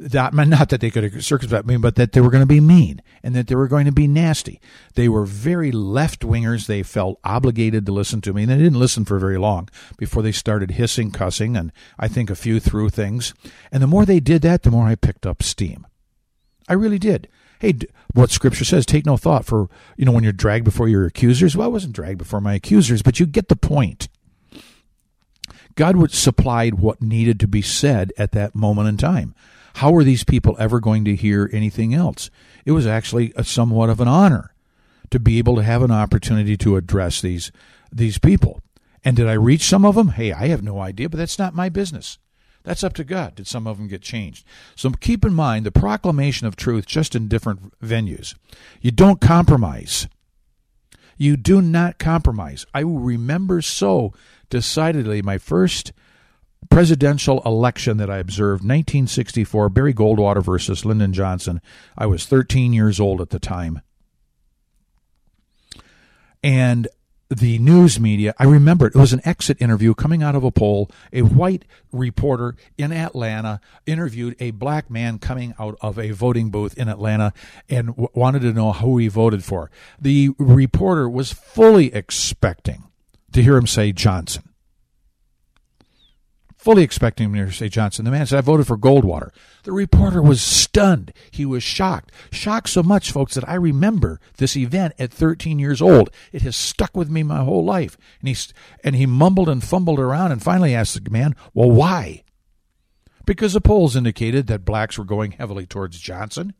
That, 0.01 0.33
not 0.33 0.69
that 0.69 0.79
they 0.79 0.89
could 0.89 1.21
circumvent 1.21 1.65
me, 1.65 1.75
but 1.75 1.95
that 1.95 2.13
they 2.13 2.21
were 2.21 2.29
going 2.29 2.41
to 2.41 2.47
be 2.47 2.61
mean 2.61 3.01
and 3.21 3.35
that 3.35 3.47
they 3.47 3.55
were 3.55 3.67
going 3.67 3.85
to 3.85 3.91
be 3.91 4.07
nasty. 4.07 4.61
They 4.95 5.09
were 5.09 5.25
very 5.25 5.73
left 5.73 6.21
wingers. 6.21 6.67
They 6.67 6.83
felt 6.83 7.19
obligated 7.25 7.85
to 7.85 7.91
listen 7.91 8.21
to 8.21 8.33
me, 8.33 8.43
and 8.43 8.51
they 8.51 8.57
didn't 8.57 8.79
listen 8.79 9.03
for 9.03 9.19
very 9.19 9.37
long 9.37 9.67
before 9.97 10.23
they 10.23 10.31
started 10.31 10.71
hissing, 10.71 11.11
cussing, 11.11 11.57
and 11.57 11.73
I 11.99 12.07
think 12.07 12.29
a 12.29 12.35
few 12.35 12.61
threw 12.61 12.89
things. 12.89 13.33
And 13.73 13.83
the 13.83 13.87
more 13.87 14.05
they 14.05 14.21
did 14.21 14.41
that, 14.43 14.63
the 14.63 14.71
more 14.71 14.87
I 14.87 14.95
picked 14.95 15.25
up 15.25 15.43
steam. 15.43 15.85
I 16.69 16.73
really 16.73 16.99
did. 16.99 17.27
Hey, 17.59 17.73
what 18.13 18.31
Scripture 18.31 18.63
says, 18.63 18.85
take 18.85 19.05
no 19.05 19.17
thought 19.17 19.43
for 19.43 19.67
you 19.97 20.05
know 20.05 20.13
when 20.13 20.23
you're 20.23 20.31
dragged 20.31 20.63
before 20.63 20.87
your 20.87 21.05
accusers. 21.05 21.57
Well, 21.57 21.65
I 21.65 21.71
wasn't 21.71 21.93
dragged 21.93 22.19
before 22.19 22.39
my 22.39 22.53
accusers, 22.53 23.01
but 23.01 23.19
you 23.19 23.25
get 23.25 23.49
the 23.49 23.57
point. 23.57 24.07
God 25.75 25.97
would 25.97 26.11
supplied 26.11 26.75
what 26.75 27.01
needed 27.01 27.39
to 27.41 27.47
be 27.47 27.61
said 27.61 28.13
at 28.17 28.31
that 28.31 28.55
moment 28.55 28.87
in 28.87 28.97
time. 28.97 29.35
How 29.75 29.91
were 29.91 30.03
these 30.03 30.23
people 30.23 30.55
ever 30.59 30.79
going 30.79 31.05
to 31.05 31.15
hear 31.15 31.49
anything 31.53 31.93
else? 31.93 32.29
It 32.65 32.71
was 32.71 32.87
actually 32.87 33.33
a 33.35 33.43
somewhat 33.43 33.89
of 33.89 33.99
an 33.99 34.07
honor 34.07 34.53
to 35.11 35.19
be 35.19 35.37
able 35.37 35.55
to 35.55 35.63
have 35.63 35.81
an 35.81 35.91
opportunity 35.91 36.57
to 36.57 36.75
address 36.75 37.21
these 37.21 37.51
these 37.91 38.17
people. 38.19 38.61
And 39.03 39.15
did 39.15 39.27
I 39.27 39.33
reach 39.33 39.63
some 39.63 39.85
of 39.85 39.95
them? 39.95 40.09
Hey, 40.09 40.31
I 40.31 40.47
have 40.47 40.61
no 40.61 40.79
idea, 40.79 41.09
but 41.09 41.17
that's 41.17 41.39
not 41.39 41.55
my 41.55 41.69
business. 41.69 42.19
That's 42.63 42.83
up 42.83 42.93
to 42.95 43.03
God. 43.03 43.35
Did 43.35 43.47
some 43.47 43.65
of 43.65 43.77
them 43.77 43.87
get 43.87 44.01
changed? 44.01 44.45
So 44.75 44.91
keep 44.91 45.23
in 45.23 45.33
mind 45.33 45.65
the 45.65 45.71
proclamation 45.71 46.45
of 46.45 46.55
truth 46.55 46.85
just 46.85 47.15
in 47.15 47.27
different 47.27 47.79
venues. 47.79 48.35
You 48.81 48.91
don't 48.91 49.21
compromise. 49.21 50.07
You 51.17 51.37
do 51.37 51.61
not 51.61 51.99
compromise. 51.99 52.65
I 52.73 52.81
remember 52.81 53.61
so 53.61 54.13
decidedly 54.49 55.21
my 55.21 55.37
first 55.37 55.93
presidential 56.69 57.41
election 57.45 57.97
that 57.97 58.09
I 58.09 58.17
observed, 58.17 58.61
1964, 58.63 59.69
Barry 59.69 59.93
Goldwater 59.93 60.43
versus 60.43 60.85
Lyndon 60.85 61.13
Johnson. 61.13 61.61
I 61.97 62.05
was 62.05 62.25
13 62.25 62.73
years 62.73 62.99
old 62.99 63.21
at 63.21 63.29
the 63.29 63.39
time. 63.39 63.81
And 66.43 66.87
the 67.29 67.59
news 67.59 67.99
media, 67.99 68.33
I 68.39 68.45
remember 68.45 68.87
it, 68.87 68.95
it 68.95 68.99
was 68.99 69.13
an 69.13 69.21
exit 69.23 69.61
interview 69.61 69.93
coming 69.93 70.23
out 70.23 70.35
of 70.35 70.43
a 70.43 70.51
poll. 70.51 70.89
A 71.13 71.21
white 71.21 71.63
reporter 71.91 72.55
in 72.77 72.91
Atlanta 72.91 73.61
interviewed 73.85 74.35
a 74.39 74.51
black 74.51 74.89
man 74.89 75.19
coming 75.19 75.53
out 75.59 75.77
of 75.81 75.99
a 75.99 76.11
voting 76.11 76.49
booth 76.49 76.77
in 76.77 76.87
Atlanta 76.87 77.33
and 77.69 77.89
w- 77.89 78.09
wanted 78.13 78.41
to 78.41 78.53
know 78.53 78.73
who 78.73 78.97
he 78.97 79.07
voted 79.07 79.43
for. 79.43 79.69
The 79.99 80.31
reporter 80.39 81.07
was 81.07 81.31
fully 81.31 81.93
expecting 81.93 82.85
to 83.31 83.43
hear 83.43 83.57
him 83.57 83.67
say 83.67 83.91
Johnson 83.91 84.48
fully 86.59 86.83
expecting 86.83 87.33
him 87.33 87.47
to 87.47 87.53
say 87.53 87.69
Johnson. 87.69 88.03
The 88.03 88.11
man 88.11 88.25
said, 88.25 88.37
I 88.37 88.41
voted 88.41 88.67
for 88.67 88.77
Goldwater. 88.77 89.31
The 89.63 89.71
reporter 89.71 90.21
was 90.21 90.41
stunned. 90.41 91.13
He 91.31 91.45
was 91.45 91.63
shocked. 91.63 92.11
Shocked 92.31 92.69
so 92.69 92.83
much, 92.83 93.11
folks, 93.11 93.35
that 93.35 93.47
I 93.47 93.55
remember 93.55 94.19
this 94.37 94.57
event 94.57 94.93
at 94.99 95.11
13 95.11 95.57
years 95.57 95.81
old. 95.81 96.09
It 96.33 96.41
has 96.41 96.57
stuck 96.57 96.95
with 96.95 97.09
me 97.09 97.23
my 97.23 97.43
whole 97.43 97.63
life. 97.63 97.97
And 98.19 98.27
he, 98.27 98.35
and 98.83 98.95
he 98.97 99.05
mumbled 99.05 99.47
and 99.47 99.63
fumbled 99.63 100.01
around 100.01 100.33
and 100.33 100.43
finally 100.43 100.75
asked 100.75 101.01
the 101.01 101.09
man, 101.09 101.33
Well, 101.53 101.71
why? 101.71 102.23
Because 103.25 103.53
the 103.53 103.61
polls 103.61 103.95
indicated 103.95 104.47
that 104.47 104.65
blacks 104.65 104.97
were 104.97 105.05
going 105.05 105.31
heavily 105.31 105.65
towards 105.65 105.97
Johnson. 105.99 106.53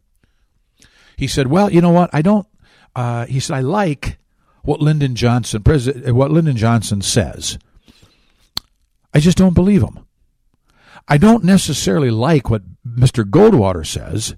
He 1.17 1.27
said, 1.27 1.47
Well, 1.47 1.69
you 1.69 1.81
know 1.81 1.91
what? 1.91 2.09
I 2.13 2.21
don't. 2.21 2.47
Uh, 2.95 3.25
he 3.25 3.41
said, 3.41 3.57
I 3.57 3.61
like 3.61 4.17
what 4.63 4.81
Lyndon 4.81 5.15
Johnson, 5.15 5.61
President, 5.61 6.15
what 6.15 6.31
Lyndon 6.31 6.55
Johnson 6.55 7.01
says. 7.01 7.57
I 9.13 9.19
just 9.19 9.37
don't 9.37 9.53
believe 9.53 9.81
him. 9.81 10.05
I 11.07 11.17
don't 11.17 11.43
necessarily 11.43 12.11
like 12.11 12.49
what 12.49 12.61
Mr. 12.87 13.23
Goldwater 13.23 13.85
says, 13.85 14.35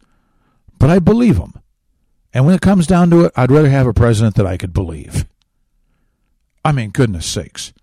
but 0.80 0.90
I 0.90 1.00
believe 1.00 1.38
him. 1.38 1.54
And 2.34 2.46
when 2.46 2.56
it 2.56 2.62
comes 2.62 2.88
down 2.88 3.10
to 3.10 3.26
it, 3.26 3.34
I'd 3.36 3.52
rather 3.52 3.70
have 3.70 3.88
a 3.88 3.94
president 3.94 4.36
that 4.36 4.48
I 4.48 4.56
could 4.56 4.72
believe. 4.72 5.26
I 6.64 6.72
mean, 6.72 6.92
goodness 6.92 7.26
sakes. 7.26 7.74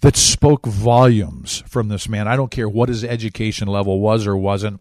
That 0.00 0.14
spoke 0.14 0.66
volumes 0.66 1.64
from 1.66 1.88
this 1.88 2.08
man. 2.08 2.28
I 2.28 2.36
don't 2.36 2.50
care 2.50 2.68
what 2.68 2.90
his 2.90 3.02
education 3.02 3.66
level 3.66 3.98
was 3.98 4.26
or 4.26 4.36
wasn't. 4.36 4.80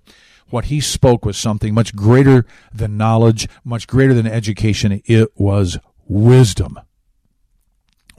What 0.49 0.65
he 0.65 0.79
spoke 0.79 1.25
was 1.25 1.37
something 1.37 1.73
much 1.73 1.95
greater 1.95 2.45
than 2.71 2.97
knowledge, 2.97 3.47
much 3.63 3.87
greater 3.87 4.13
than 4.13 4.27
education. 4.27 5.01
It 5.05 5.29
was 5.35 5.79
wisdom. 6.05 6.79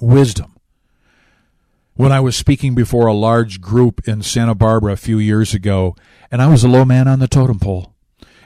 Wisdom 0.01 0.56
when 1.97 2.13
I 2.13 2.21
was 2.21 2.37
speaking 2.37 2.75
before 2.75 3.07
a 3.07 3.15
large 3.15 3.61
group 3.61 4.07
in 4.07 4.23
Santa 4.23 4.55
Barbara 4.55 4.93
a 4.93 4.97
few 4.97 5.19
years 5.19 5.55
ago, 5.55 5.97
and 6.31 6.43
I 6.43 6.47
was 6.47 6.63
a 6.63 6.69
low 6.69 6.85
man 6.85 7.09
on 7.09 7.21
the 7.21 7.27
totem 7.27 7.59
pole 7.59 7.95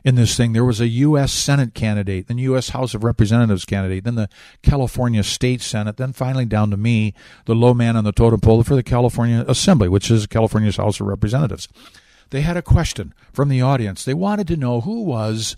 in 0.04 0.14
this 0.14 0.36
thing. 0.36 0.52
There 0.52 0.64
was 0.64 0.80
a 0.80 0.86
U.S. 0.86 1.32
Senate 1.32 1.74
candidate, 1.74 2.28
then 2.28 2.38
U.S. 2.38 2.70
House 2.70 2.94
of 2.94 3.02
Representatives 3.02 3.64
candidate, 3.64 4.04
then 4.04 4.14
the 4.14 4.28
California 4.62 5.24
State 5.24 5.62
Senate, 5.62 5.96
then 5.96 6.12
finally 6.12 6.44
down 6.44 6.70
to 6.70 6.76
me, 6.76 7.12
the 7.46 7.56
low 7.56 7.74
man 7.74 7.96
on 7.96 8.04
the 8.04 8.12
totem 8.12 8.40
pole 8.40 8.62
for 8.62 8.76
the 8.76 8.84
California 8.84 9.44
Assembly, 9.48 9.88
which 9.88 10.10
is 10.10 10.28
California's 10.28 10.76
House 10.76 11.00
of 11.00 11.08
Representatives. 11.08 11.68
They 12.30 12.42
had 12.42 12.56
a 12.56 12.62
question 12.62 13.12
from 13.32 13.48
the 13.48 13.62
audience. 13.62 14.04
They 14.04 14.14
wanted 14.14 14.46
to 14.48 14.56
know 14.56 14.82
who 14.82 15.02
was 15.02 15.56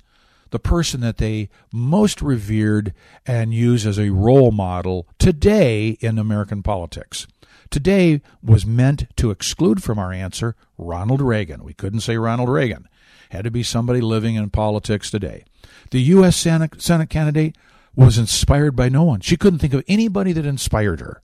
the 0.49 0.59
person 0.59 1.01
that 1.03 1.19
they 1.19 1.51
most 1.71 2.23
revered 2.23 2.95
and 3.27 3.53
use 3.53 3.85
as 3.85 3.99
a 3.99 4.11
role 4.11 4.51
model 4.51 5.07
today 5.19 5.99
in 6.01 6.19
American 6.19 6.63
politics. 6.63 7.27
Today 7.73 8.21
was 8.43 8.67
meant 8.67 9.07
to 9.17 9.31
exclude 9.31 9.83
from 9.83 9.99
our 9.99 10.13
answer 10.13 10.55
Ronald 10.77 11.23
Reagan. 11.23 11.65
We 11.65 11.73
couldn't 11.73 12.01
say 12.01 12.19
Ronald 12.19 12.51
Reagan. 12.51 12.87
Had 13.31 13.45
to 13.45 13.51
be 13.51 13.63
somebody 13.63 14.03
living 14.03 14.35
in 14.35 14.51
politics 14.51 15.11
today. 15.11 15.45
The 15.91 16.03
U.S. 16.03 16.37
Senate, 16.37 16.83
Senate 16.83 17.09
candidate 17.09 17.57
was 17.97 18.19
inspired 18.19 18.77
by 18.77 18.91
no 18.91 19.05
one. 19.05 19.21
She 19.21 19.39
couldn't 19.39 19.61
think 19.61 19.73
of 19.73 19.83
anybody 19.89 20.33
that 20.33 20.45
inspired 20.45 21.01
her, 21.01 21.23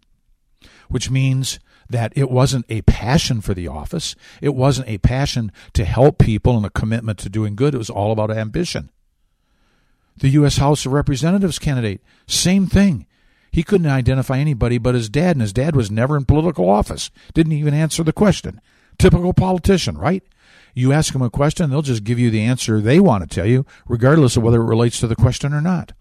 which 0.89 1.11
means 1.11 1.61
that 1.91 2.15
it 2.17 2.31
wasn't 2.31 2.65
a 2.71 2.81
passion 2.83 3.43
for 3.43 3.53
the 3.53 3.69
office. 3.69 4.17
It 4.41 4.55
wasn't 4.55 4.89
a 4.89 4.97
passion 4.97 5.53
to 5.75 5.85
help 5.85 6.17
people 6.17 6.57
and 6.57 6.65
a 6.65 6.71
commitment 6.71 7.19
to 7.19 7.29
doing 7.29 7.57
good. 7.57 7.75
It 7.75 7.79
was 7.79 7.91
all 7.91 8.11
about 8.11 8.31
ambition. 8.31 8.89
The 10.17 10.31
U.S. 10.31 10.57
House 10.57 10.87
of 10.87 10.93
Representatives 10.93 11.59
candidate, 11.59 12.01
same 12.27 12.67
thing. 12.69 13.07
He 13.51 13.63
couldn't 13.63 13.87
identify 13.87 14.39
anybody 14.39 14.79
but 14.79 14.95
his 14.95 15.09
dad, 15.09 15.37
and 15.37 15.43
his 15.43 15.53
dad 15.53 15.75
was 15.75 15.91
never 15.91 16.17
in 16.17 16.25
political 16.25 16.69
office. 16.69 17.11
Didn't 17.35 17.53
even 17.53 17.75
answer 17.75 18.03
the 18.03 18.13
question. 18.13 18.61
Typical 18.99 19.33
politician, 19.33 19.97
right? 19.97 20.23
You 20.75 20.93
ask 20.93 21.13
them 21.13 21.23
a 21.23 21.31
question, 21.31 21.71
they'll 21.71 21.83
just 21.83 22.05
give 22.05 22.19
you 22.19 22.31
the 22.31 22.43
answer 22.43 22.81
they 22.81 23.01
want 23.01 23.29
to 23.29 23.35
tell 23.35 23.47
you, 23.47 23.65
regardless 23.87 24.37
of 24.37 24.43
whether 24.43 24.61
it 24.61 24.67
relates 24.67 25.01
to 25.01 25.07
the 25.07 25.17
question 25.17 25.53
or 25.53 25.61
not. 25.61 25.93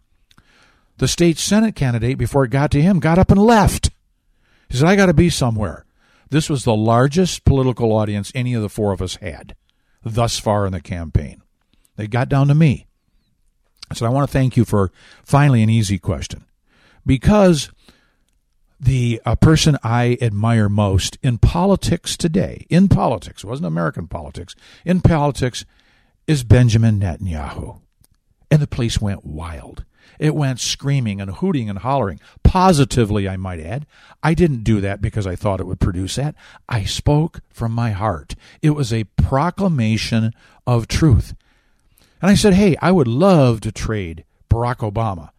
The 0.98 1.08
state 1.08 1.38
Senate 1.38 1.76
candidate, 1.76 2.18
before 2.18 2.44
it 2.44 2.52
got 2.52 2.72
to 2.72 2.82
him, 2.82 3.00
got 3.00 3.20
up 3.20 3.32
and 3.32 3.42
left. 3.42 3.92
He 4.70 4.78
said, 4.78 4.88
I 4.88 4.96
got 4.96 5.06
to 5.08 5.14
be 5.14 5.30
somewhere. 5.30 5.86
This 6.30 6.50
was 6.50 6.64
the 6.64 6.76
largest 6.76 7.46
political 7.46 7.94
audience 7.94 8.32
any 8.36 8.54
of 8.54 8.62
the 8.62 8.70
four 8.70 8.92
of 8.92 9.02
us 9.02 9.16
had 9.16 9.56
thus 10.04 10.40
far 10.40 10.66
in 10.66 10.74
the 10.74 10.82
campaign. 10.82 11.42
They 11.96 12.08
got 12.08 12.30
down 12.30 12.48
to 12.48 12.56
me. 12.56 12.88
I 13.90 13.94
said, 13.94 14.06
I 14.06 14.10
want 14.10 14.28
to 14.28 14.34
thank 14.34 14.58
you 14.58 14.66
for 14.66 14.92
finally 15.24 15.64
an 15.64 15.70
easy 15.70 15.98
question 15.98 16.46
because 17.08 17.72
the 18.80 19.20
a 19.26 19.36
person 19.36 19.78
I 19.84 20.18
admire 20.22 20.70
most 20.70 21.18
in 21.24 21.40
politics 21.40 22.16
today, 22.16 22.68
in 22.70 22.88
politics, 22.88 23.44
it 23.44 23.48
wasn't 23.48 23.66
American 23.66 24.08
politics, 24.08 24.56
in 24.86 25.02
politics, 25.02 25.66
is 26.28 26.44
Benjamin 26.44 27.00
Netanyahu. 27.00 27.80
And 28.52 28.62
the 28.62 28.68
place 28.68 29.02
went 29.02 29.26
wild. 29.26 29.84
It 30.20 30.36
went 30.36 30.60
screaming 30.60 31.20
and 31.20 31.32
hooting 31.32 31.70
and 31.70 31.80
hollering. 31.80 32.20
Positively, 32.44 33.28
I 33.28 33.38
might 33.38 33.60
add. 33.60 33.86
I 34.24 34.34
didn't 34.34 34.64
do 34.64 34.82
that 34.82 35.02
because 35.02 35.28
I 35.28 35.36
thought 35.36 35.60
it 35.60 35.68
would 35.68 35.80
produce 35.80 36.16
that. 36.16 36.36
I 36.70 36.86
spoke 36.86 37.42
from 37.50 37.72
my 37.72 37.92
heart. 37.92 38.36
It 38.62 38.72
was 38.72 38.94
a 38.94 39.04
proclamation 39.04 40.34
of 40.66 40.88
truth. 40.88 41.36
And 42.22 42.32
I 42.32 42.36
said, 42.36 42.54
hey, 42.54 42.76
I 42.82 42.92
would 42.92 43.08
love 43.08 43.62
to 43.62 43.72
trade 43.72 44.24
Barack 44.50 44.78
Obama 44.78 45.32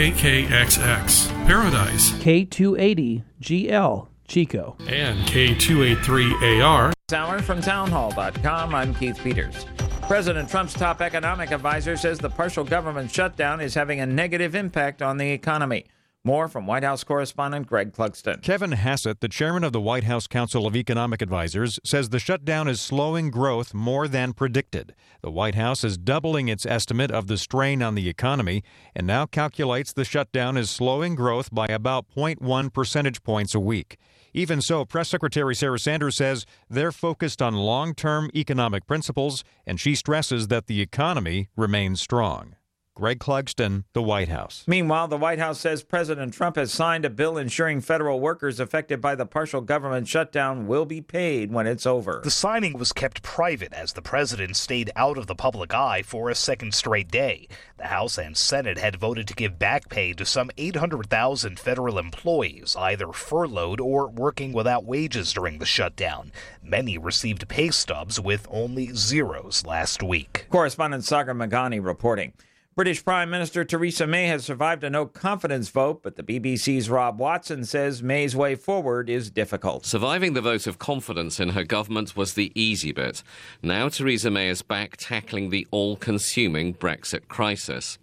KKXX, 0.00 1.28
Paradise, 1.46 2.12
K280GL, 2.12 4.08
Chico, 4.26 4.74
and 4.88 5.18
K283AR. 5.28 6.92
Hour 7.12 7.42
from 7.42 7.60
townhall.com. 7.60 8.74
I'm 8.74 8.94
Keith 8.94 9.18
Peters. 9.22 9.66
President 10.00 10.48
Trump's 10.48 10.72
top 10.72 11.02
economic 11.02 11.50
advisor 11.50 11.98
says 11.98 12.18
the 12.18 12.30
partial 12.30 12.64
government 12.64 13.10
shutdown 13.10 13.60
is 13.60 13.74
having 13.74 14.00
a 14.00 14.06
negative 14.06 14.54
impact 14.54 15.02
on 15.02 15.18
the 15.18 15.30
economy. 15.32 15.84
More 16.22 16.48
from 16.48 16.66
White 16.66 16.84
House 16.84 17.02
correspondent 17.02 17.66
Greg 17.66 17.94
Clugston. 17.94 18.42
Kevin 18.42 18.72
Hassett, 18.72 19.20
the 19.20 19.28
chairman 19.28 19.64
of 19.64 19.72
the 19.72 19.80
White 19.80 20.04
House 20.04 20.26
Council 20.26 20.66
of 20.66 20.76
Economic 20.76 21.22
Advisors, 21.22 21.80
says 21.82 22.10
the 22.10 22.18
shutdown 22.18 22.68
is 22.68 22.78
slowing 22.78 23.30
growth 23.30 23.72
more 23.72 24.06
than 24.06 24.34
predicted. 24.34 24.94
The 25.22 25.30
White 25.30 25.54
House 25.54 25.82
is 25.82 25.96
doubling 25.96 26.48
its 26.48 26.66
estimate 26.66 27.10
of 27.10 27.26
the 27.26 27.38
strain 27.38 27.82
on 27.82 27.94
the 27.94 28.06
economy 28.06 28.62
and 28.94 29.06
now 29.06 29.24
calculates 29.24 29.94
the 29.94 30.04
shutdown 30.04 30.58
is 30.58 30.68
slowing 30.68 31.14
growth 31.14 31.48
by 31.50 31.68
about 31.68 32.04
0.1 32.14 32.70
percentage 32.70 33.22
points 33.22 33.54
a 33.54 33.60
week. 33.60 33.96
Even 34.34 34.60
so, 34.60 34.84
Press 34.84 35.08
Secretary 35.08 35.54
Sarah 35.54 35.78
Sanders 35.78 36.16
says 36.16 36.44
they're 36.68 36.92
focused 36.92 37.40
on 37.40 37.54
long 37.54 37.94
term 37.94 38.30
economic 38.34 38.86
principles, 38.86 39.42
and 39.66 39.80
she 39.80 39.94
stresses 39.94 40.48
that 40.48 40.66
the 40.66 40.82
economy 40.82 41.48
remains 41.56 41.98
strong. 41.98 42.56
Greg 43.00 43.18
Clugston, 43.18 43.84
the 43.94 44.02
White 44.02 44.28
House. 44.28 44.62
Meanwhile, 44.66 45.08
the 45.08 45.16
White 45.16 45.38
House 45.38 45.58
says 45.58 45.82
President 45.82 46.34
Trump 46.34 46.56
has 46.56 46.70
signed 46.70 47.06
a 47.06 47.10
bill 47.10 47.38
ensuring 47.38 47.80
federal 47.80 48.20
workers 48.20 48.60
affected 48.60 49.00
by 49.00 49.14
the 49.14 49.24
partial 49.24 49.62
government 49.62 50.06
shutdown 50.06 50.66
will 50.66 50.84
be 50.84 51.00
paid 51.00 51.50
when 51.50 51.66
it's 51.66 51.86
over. 51.86 52.20
The 52.22 52.30
signing 52.30 52.78
was 52.78 52.92
kept 52.92 53.22
private 53.22 53.72
as 53.72 53.94
the 53.94 54.02
president 54.02 54.54
stayed 54.58 54.90
out 54.96 55.16
of 55.16 55.28
the 55.28 55.34
public 55.34 55.72
eye 55.72 56.02
for 56.02 56.28
a 56.28 56.34
second 56.34 56.74
straight 56.74 57.10
day. 57.10 57.48
The 57.78 57.86
House 57.86 58.18
and 58.18 58.36
Senate 58.36 58.76
had 58.76 58.96
voted 58.96 59.26
to 59.28 59.34
give 59.34 59.58
back 59.58 59.88
pay 59.88 60.12
to 60.12 60.26
some 60.26 60.50
800,000 60.58 61.58
federal 61.58 61.98
employees, 61.98 62.76
either 62.78 63.12
furloughed 63.12 63.80
or 63.80 64.08
working 64.08 64.52
without 64.52 64.84
wages 64.84 65.32
during 65.32 65.58
the 65.58 65.64
shutdown. 65.64 66.32
Many 66.62 66.98
received 66.98 67.48
pay 67.48 67.70
stubs 67.70 68.20
with 68.20 68.46
only 68.50 68.90
zeros 68.92 69.64
last 69.64 70.02
week. 70.02 70.44
Correspondent 70.50 71.04
Sagar 71.04 71.34
Meghani 71.34 71.82
reporting. 71.82 72.34
British 72.80 73.04
Prime 73.04 73.28
Minister 73.28 73.62
Theresa 73.62 74.06
May 74.06 74.24
has 74.28 74.42
survived 74.42 74.82
a 74.84 74.88
no 74.88 75.04
confidence 75.04 75.68
vote, 75.68 76.02
but 76.02 76.16
the 76.16 76.22
BBC's 76.22 76.88
Rob 76.88 77.18
Watson 77.18 77.66
says 77.66 78.02
May's 78.02 78.34
way 78.34 78.54
forward 78.54 79.10
is 79.10 79.30
difficult. 79.30 79.84
Surviving 79.84 80.32
the 80.32 80.40
vote 80.40 80.66
of 80.66 80.78
confidence 80.78 81.38
in 81.38 81.50
her 81.50 81.62
government 81.62 82.16
was 82.16 82.32
the 82.32 82.50
easy 82.54 82.90
bit. 82.90 83.22
Now 83.62 83.90
Theresa 83.90 84.30
May 84.30 84.48
is 84.48 84.62
back 84.62 84.96
tackling 84.96 85.50
the 85.50 85.68
all 85.70 85.94
consuming 85.94 86.72
Brexit 86.72 87.28
crisis. 87.28 87.98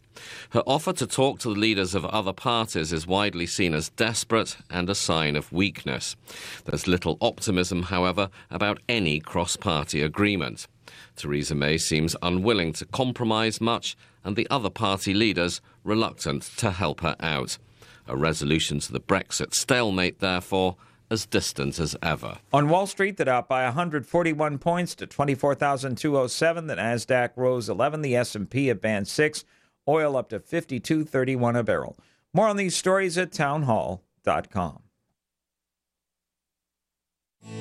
Her 0.52 0.62
offer 0.68 0.94
to 0.94 1.08
talk 1.08 1.40
to 1.40 1.56
the 1.56 1.60
leaders 1.60 1.96
of 1.96 2.06
other 2.06 2.32
parties 2.32 2.94
is 2.94 3.08
widely 3.08 3.48
seen 3.48 3.74
as 3.74 3.90
desperate 3.90 4.58
and 4.70 4.92
a 4.92 4.96
sign 4.96 5.36
of 5.36 5.52
weakness. 5.52 6.16
There's 6.66 6.88
little 6.88 7.18
optimism, 7.20 7.82
however, 7.82 8.30
about 8.52 8.80
any 8.88 9.22
cross 9.22 9.56
party 9.56 10.04
agreement. 10.04 10.68
Theresa 11.16 11.56
May 11.56 11.78
seems 11.78 12.16
unwilling 12.22 12.74
to 12.74 12.86
compromise 12.86 13.62
much, 13.62 13.98
and 14.24 14.36
the 14.36 14.48
other 14.50 14.70
party 14.70 15.14
leaders 15.14 15.62
reluctant 15.84 16.44
to 16.58 16.72
help 16.72 17.02
her 17.02 17.16
out. 17.20 17.58
A 18.08 18.16
resolution 18.16 18.80
to 18.80 18.92
the 18.92 19.00
Brexit 19.00 19.54
stalemate, 19.54 20.20
therefore, 20.20 20.78
as 21.10 21.26
distant 21.26 21.80
as 21.80 21.96
ever. 22.02 22.40
On 22.54 22.70
Wall 22.70 22.88
Street, 22.88 23.18
the 23.18 23.26
Dow 23.26 23.42
by 23.42 23.64
141 23.66 24.58
points 24.58 24.96
to 24.96 25.08
24,207. 25.08 26.68
The 26.68 26.76
Nasdaq 26.76 27.32
rose 27.36 27.70
11. 27.70 28.02
The 28.02 28.16
S&P 28.16 28.70
advanced 28.70 29.14
6. 29.14 29.46
Oil 29.88 30.18
up 30.18 30.30
to 30.30 30.40
52.31 30.40 31.58
a 31.58 31.64
barrel. 31.64 31.98
More 32.34 32.48
on 32.48 32.58
these 32.58 32.76
stories 32.76 33.18
at 33.18 33.32
townhall.com. 33.32 34.82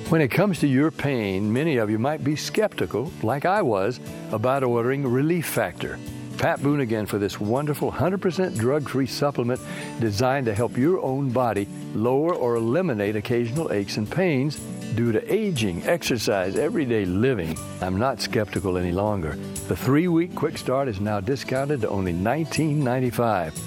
When 0.09 0.21
it 0.21 0.29
comes 0.29 0.59
to 0.59 0.67
your 0.67 0.89
pain, 0.89 1.51
many 1.51 1.77
of 1.77 1.89
you 1.89 1.99
might 1.99 2.23
be 2.23 2.35
skeptical, 2.35 3.11
like 3.23 3.45
I 3.45 3.61
was, 3.61 3.99
about 4.31 4.63
ordering 4.63 5.05
Relief 5.05 5.45
Factor. 5.45 5.99
Pat 6.37 6.61
Boone 6.61 6.81
again 6.81 7.05
for 7.05 7.17
this 7.17 7.39
wonderful 7.39 7.91
100% 7.91 8.57
drug 8.57 8.87
free 8.87 9.07
supplement 9.07 9.59
designed 9.99 10.45
to 10.45 10.53
help 10.53 10.77
your 10.77 11.01
own 11.01 11.31
body 11.31 11.67
lower 11.93 12.33
or 12.33 12.55
eliminate 12.55 13.15
occasional 13.15 13.73
aches 13.73 13.97
and 13.97 14.09
pains 14.09 14.57
due 14.95 15.11
to 15.11 15.33
aging, 15.33 15.83
exercise, 15.85 16.55
everyday 16.55 17.05
living. 17.05 17.57
I'm 17.81 17.97
not 17.97 18.21
skeptical 18.21 18.77
any 18.77 18.91
longer. 18.91 19.35
The 19.67 19.75
three 19.75 20.07
week 20.07 20.35
quick 20.35 20.57
start 20.57 20.87
is 20.87 21.01
now 21.01 21.19
discounted 21.19 21.81
to 21.81 21.89
only 21.89 22.13
$19.95. 22.13 23.57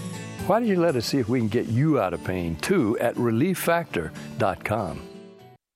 Why 0.46 0.58
don't 0.58 0.68
you 0.68 0.80
let 0.80 0.96
us 0.96 1.06
see 1.06 1.18
if 1.18 1.28
we 1.28 1.38
can 1.38 1.48
get 1.48 1.66
you 1.66 2.00
out 2.00 2.14
of 2.14 2.24
pain 2.24 2.56
too 2.56 2.98
at 2.98 3.14
relieffactor.com. 3.16 5.09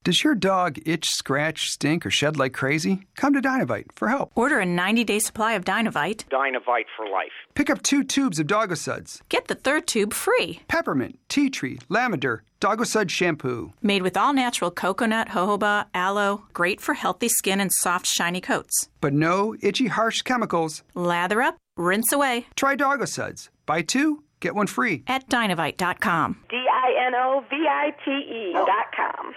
Does 0.04 0.22
your 0.22 0.34
dog 0.34 0.78
itch, 0.84 1.08
scratch, 1.08 1.70
stink, 1.70 2.04
or 2.04 2.10
shed 2.10 2.36
like 2.36 2.52
crazy? 2.52 3.06
Come 3.16 3.32
to 3.32 3.40
Dinovite 3.40 3.90
for 3.94 4.08
help. 4.08 4.32
Order 4.34 4.58
a 4.60 4.66
90 4.66 5.02
day 5.02 5.18
supply 5.18 5.54
of 5.54 5.64
Dinovite. 5.64 6.28
Dinovite 6.28 6.84
for 6.94 7.08
life. 7.08 7.32
Pick 7.54 7.70
up 7.70 7.80
two 7.80 8.04
tubes 8.04 8.38
of 8.38 8.46
Doggo 8.46 8.74
Suds. 8.74 9.22
Get 9.30 9.48
the 9.48 9.54
third 9.54 9.86
tube 9.86 10.12
free. 10.12 10.60
Peppermint, 10.68 11.18
tea 11.30 11.48
tree, 11.48 11.78
lavender, 11.88 12.42
Doggo 12.60 12.84
Sud 12.84 13.10
shampoo. 13.10 13.72
Made 13.80 14.02
with 14.02 14.14
all 14.14 14.34
natural 14.34 14.70
coconut, 14.70 15.30
jojoba, 15.30 15.86
aloe, 15.94 16.42
great 16.52 16.82
for 16.82 16.92
healthy 16.92 17.28
skin 17.28 17.58
and 17.58 17.72
soft, 17.72 18.06
shiny 18.06 18.42
coats. 18.42 18.90
But 19.00 19.14
no 19.14 19.56
itchy, 19.62 19.86
harsh 19.86 20.20
chemicals. 20.20 20.82
Lather 20.92 21.40
up, 21.40 21.56
rinse 21.78 22.12
away. 22.12 22.46
Try 22.56 22.76
Doggo 22.76 23.06
Suds. 23.06 23.48
Buy 23.64 23.80
two, 23.80 24.22
get 24.40 24.54
one 24.54 24.66
free. 24.66 25.02
At 25.06 25.30
Dinovite.com. 25.30 26.40
D 26.50 26.56
I 26.56 27.06
N 27.06 27.14
O 27.14 27.42
V 27.48 27.56
I 27.66 27.90
T 28.04 28.10
E.com. 28.10 29.34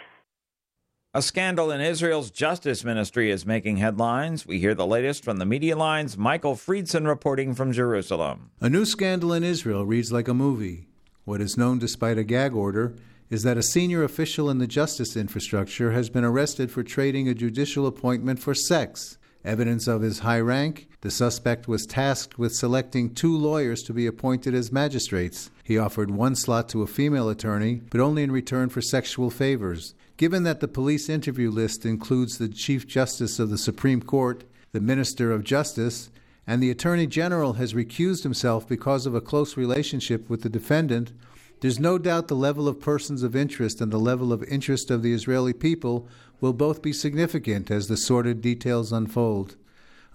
A 1.17 1.21
scandal 1.23 1.71
in 1.71 1.81
Israel's 1.81 2.29
justice 2.29 2.83
ministry 2.83 3.31
is 3.31 3.43
making 3.43 3.77
headlines. 3.77 4.45
We 4.45 4.59
hear 4.59 4.75
the 4.75 4.85
latest 4.85 5.23
from 5.23 5.37
the 5.37 5.47
media 5.47 5.75
lines. 5.75 6.15
Michael 6.15 6.53
Friedson 6.53 7.07
reporting 7.07 7.55
from 7.55 7.71
Jerusalem. 7.71 8.51
A 8.61 8.69
new 8.69 8.85
scandal 8.85 9.33
in 9.33 9.43
Israel 9.43 9.83
reads 9.83 10.11
like 10.11 10.27
a 10.27 10.35
movie. 10.35 10.89
What 11.25 11.41
is 11.41 11.57
known 11.57 11.79
despite 11.79 12.19
a 12.19 12.23
gag 12.23 12.53
order 12.53 12.93
is 13.31 13.41
that 13.41 13.57
a 13.57 13.63
senior 13.63 14.03
official 14.03 14.47
in 14.47 14.59
the 14.59 14.67
justice 14.67 15.17
infrastructure 15.17 15.91
has 15.91 16.07
been 16.07 16.23
arrested 16.23 16.69
for 16.69 16.83
trading 16.83 17.27
a 17.27 17.33
judicial 17.33 17.87
appointment 17.87 18.37
for 18.37 18.53
sex. 18.53 19.17
Evidence 19.43 19.87
of 19.87 20.01
his 20.01 20.19
high 20.19 20.39
rank, 20.39 20.87
the 21.01 21.09
suspect 21.09 21.67
was 21.67 21.87
tasked 21.87 22.37
with 22.37 22.53
selecting 22.53 23.11
two 23.11 23.35
lawyers 23.35 23.81
to 23.81 23.93
be 23.93 24.05
appointed 24.05 24.53
as 24.53 24.71
magistrates. 24.71 25.49
He 25.63 25.79
offered 25.79 26.11
one 26.11 26.35
slot 26.35 26.69
to 26.69 26.83
a 26.83 26.87
female 26.87 27.27
attorney, 27.27 27.81
but 27.89 28.01
only 28.01 28.21
in 28.21 28.31
return 28.31 28.69
for 28.69 28.81
sexual 28.81 29.31
favors. 29.31 29.95
Given 30.17 30.41
that 30.43 30.61
the 30.61 30.67
police 30.67 31.09
interview 31.09 31.51
list 31.51 31.85
includes 31.85 32.39
the 32.39 32.49
Chief 32.49 32.87
Justice 32.87 33.37
of 33.37 33.51
the 33.51 33.57
Supreme 33.57 34.01
Court, 34.01 34.43
the 34.71 34.81
Minister 34.81 35.31
of 35.31 35.43
Justice, 35.43 36.09
and 36.47 36.61
the 36.61 36.71
Attorney 36.71 37.05
General 37.05 37.53
has 37.53 37.75
recused 37.75 38.23
himself 38.23 38.67
because 38.67 39.05
of 39.05 39.13
a 39.13 39.21
close 39.21 39.55
relationship 39.55 40.27
with 40.27 40.41
the 40.41 40.49
defendant, 40.49 41.13
there's 41.59 41.79
no 41.79 41.99
doubt 41.99 42.29
the 42.29 42.35
level 42.35 42.67
of 42.67 42.79
persons 42.79 43.21
of 43.21 43.35
interest 43.35 43.79
and 43.79 43.91
the 43.91 43.99
level 43.99 44.33
of 44.33 44.43
interest 44.45 44.89
of 44.89 45.03
the 45.03 45.13
Israeli 45.13 45.53
people 45.53 46.07
will 46.41 46.53
both 46.53 46.81
be 46.81 46.93
significant 46.93 47.69
as 47.69 47.87
the 47.87 47.97
sordid 47.97 48.41
details 48.41 48.91
unfold. 48.91 49.55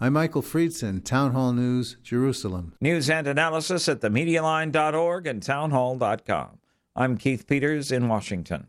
I'm 0.01 0.15
Michael 0.15 0.43
Friedson, 0.43 1.05
Town 1.05 1.33
Hall 1.33 1.53
News, 1.53 1.97
Jerusalem. 2.03 2.75
News 2.81 3.09
and 3.09 3.29
analysis 3.29 3.89
at 3.89 4.01
themedialine.org 4.01 5.27
and 5.29 5.41
townhall.com. 5.41 6.59
I'm 6.97 7.17
Keith 7.17 7.47
Peters 7.47 7.93
in 7.93 8.09
Washington. 8.09 8.67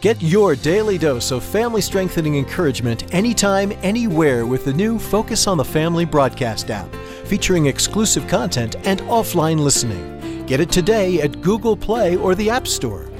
Get 0.00 0.22
your 0.22 0.56
daily 0.56 0.96
dose 0.96 1.30
of 1.30 1.44
family 1.44 1.82
strengthening 1.82 2.36
encouragement 2.36 3.12
anytime, 3.12 3.70
anywhere 3.82 4.46
with 4.46 4.64
the 4.64 4.72
new 4.72 4.98
Focus 4.98 5.46
on 5.46 5.58
the 5.58 5.64
Family 5.64 6.06
broadcast 6.06 6.70
app, 6.70 6.90
featuring 7.26 7.66
exclusive 7.66 8.26
content 8.26 8.76
and 8.86 9.00
offline 9.02 9.58
listening. 9.58 10.46
Get 10.46 10.58
it 10.58 10.70
today 10.70 11.20
at 11.20 11.42
Google 11.42 11.76
Play 11.76 12.16
or 12.16 12.34
the 12.34 12.48
App 12.48 12.66
Store. 12.66 13.10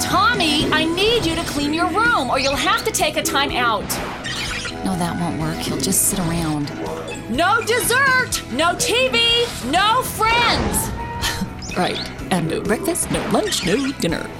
Tommy, 0.00 0.64
I 0.72 0.90
need 0.96 1.26
you 1.26 1.34
to 1.34 1.44
clean 1.44 1.74
your 1.74 1.90
room 1.90 2.30
or 2.30 2.38
you'll 2.38 2.56
have 2.56 2.86
to 2.86 2.90
take 2.90 3.18
a 3.18 3.22
time 3.22 3.50
out. 3.50 3.86
No, 4.82 4.96
that 4.96 5.14
won't 5.20 5.38
work. 5.38 5.58
He'll 5.58 5.76
just 5.76 6.08
sit 6.08 6.18
around. 6.20 6.70
No 7.28 7.60
dessert, 7.66 8.42
no 8.50 8.72
TV, 8.76 9.44
no 9.70 10.02
friends. 10.02 10.93
Right. 11.76 11.98
And 12.30 12.48
no 12.48 12.60
breakfast, 12.60 13.10
no 13.10 13.26
lunch, 13.30 13.66
no 13.66 13.90
dinner. 13.92 14.30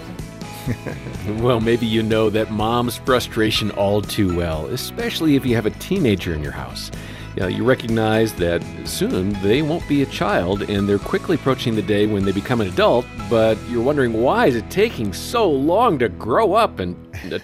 well, 1.40 1.60
maybe 1.60 1.84
you 1.84 2.02
know 2.02 2.30
that 2.30 2.50
mom's 2.50 2.96
frustration 2.98 3.70
all 3.72 4.00
too 4.02 4.36
well, 4.36 4.66
especially 4.66 5.34
if 5.36 5.44
you 5.44 5.54
have 5.56 5.66
a 5.66 5.70
teenager 5.70 6.32
in 6.32 6.42
your 6.42 6.52
house. 6.52 6.90
You, 7.36 7.40
know, 7.40 7.48
you 7.48 7.64
recognize 7.64 8.32
that 8.34 8.62
soon 8.84 9.32
they 9.42 9.60
won't 9.60 9.86
be 9.88 10.02
a 10.02 10.06
child 10.06 10.62
and 10.62 10.88
they're 10.88 11.00
quickly 11.00 11.34
approaching 11.34 11.74
the 11.74 11.82
day 11.82 12.06
when 12.06 12.24
they 12.24 12.30
become 12.30 12.60
an 12.60 12.68
adult, 12.68 13.06
but 13.28 13.58
you're 13.68 13.82
wondering 13.82 14.12
why 14.12 14.46
is 14.46 14.54
it 14.54 14.70
taking 14.70 15.12
so 15.12 15.50
long 15.50 15.98
to 15.98 16.08
grow 16.08 16.54
up 16.54 16.78
and 16.78 16.96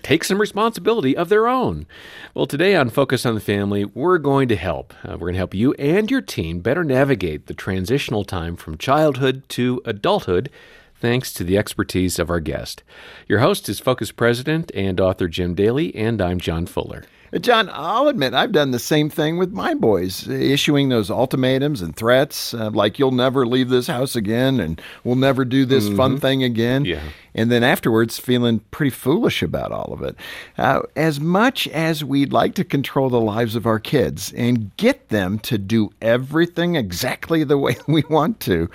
take 0.04 0.22
some 0.22 0.40
responsibility 0.40 1.16
of 1.16 1.28
their 1.28 1.48
own? 1.48 1.88
Well, 2.34 2.46
today 2.46 2.76
on 2.76 2.90
Focus 2.90 3.26
on 3.26 3.34
the 3.34 3.40
Family, 3.40 3.84
we're 3.84 4.18
going 4.18 4.46
to 4.48 4.56
help. 4.56 4.94
Uh, 5.02 5.14
we're 5.14 5.26
going 5.26 5.34
to 5.34 5.38
help 5.38 5.54
you 5.54 5.72
and 5.74 6.08
your 6.08 6.22
teen 6.22 6.60
better 6.60 6.84
navigate 6.84 7.46
the 7.46 7.54
transitional 7.54 8.22
time 8.22 8.54
from 8.54 8.78
childhood 8.78 9.42
to 9.48 9.82
adulthood 9.84 10.50
thanks 10.94 11.32
to 11.32 11.42
the 11.42 11.58
expertise 11.58 12.20
of 12.20 12.30
our 12.30 12.38
guest. 12.38 12.84
Your 13.26 13.40
host 13.40 13.68
is 13.68 13.80
Focus 13.80 14.12
President 14.12 14.70
and 14.72 15.00
author 15.00 15.26
Jim 15.26 15.56
Daly, 15.56 15.92
and 15.96 16.22
I'm 16.22 16.38
John 16.38 16.66
Fuller. 16.66 17.02
John, 17.38 17.70
I'll 17.72 18.08
admit 18.08 18.34
I've 18.34 18.50
done 18.50 18.72
the 18.72 18.80
same 18.80 19.08
thing 19.08 19.36
with 19.36 19.52
my 19.52 19.74
boys, 19.74 20.26
issuing 20.26 20.88
those 20.88 21.10
ultimatums 21.10 21.80
and 21.80 21.94
threats 21.94 22.54
uh, 22.54 22.70
like 22.70 22.98
you'll 22.98 23.12
never 23.12 23.46
leave 23.46 23.68
this 23.68 23.86
house 23.86 24.16
again 24.16 24.58
and 24.58 24.80
we'll 25.04 25.14
never 25.14 25.44
do 25.44 25.64
this 25.64 25.84
mm-hmm. 25.84 25.96
fun 25.96 26.18
thing 26.18 26.42
again. 26.42 26.84
Yeah. 26.84 27.02
And 27.32 27.48
then 27.48 27.62
afterwards, 27.62 28.18
feeling 28.18 28.58
pretty 28.72 28.90
foolish 28.90 29.42
about 29.42 29.70
all 29.70 29.92
of 29.92 30.02
it. 30.02 30.16
Uh, 30.58 30.80
as 30.96 31.20
much 31.20 31.68
as 31.68 32.04
we'd 32.04 32.32
like 32.32 32.56
to 32.56 32.64
control 32.64 33.08
the 33.08 33.20
lives 33.20 33.54
of 33.54 33.66
our 33.66 33.78
kids 33.78 34.32
and 34.32 34.76
get 34.76 35.10
them 35.10 35.38
to 35.40 35.56
do 35.56 35.90
everything 36.02 36.74
exactly 36.74 37.44
the 37.44 37.58
way 37.58 37.76
we 37.86 38.02
want 38.10 38.40
to, 38.40 38.68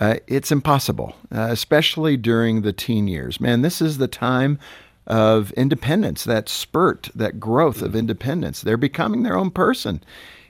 uh, 0.00 0.16
it's 0.28 0.52
impossible, 0.52 1.16
uh, 1.34 1.48
especially 1.50 2.16
during 2.16 2.62
the 2.62 2.72
teen 2.72 3.08
years. 3.08 3.40
Man, 3.40 3.62
this 3.62 3.80
is 3.80 3.98
the 3.98 4.08
time 4.08 4.58
of 5.06 5.52
independence, 5.52 6.24
that 6.24 6.48
spurt, 6.48 7.10
that 7.14 7.40
growth 7.40 7.82
of 7.82 7.94
independence. 7.94 8.60
They're 8.60 8.76
becoming 8.76 9.22
their 9.22 9.36
own 9.36 9.50
person. 9.50 10.02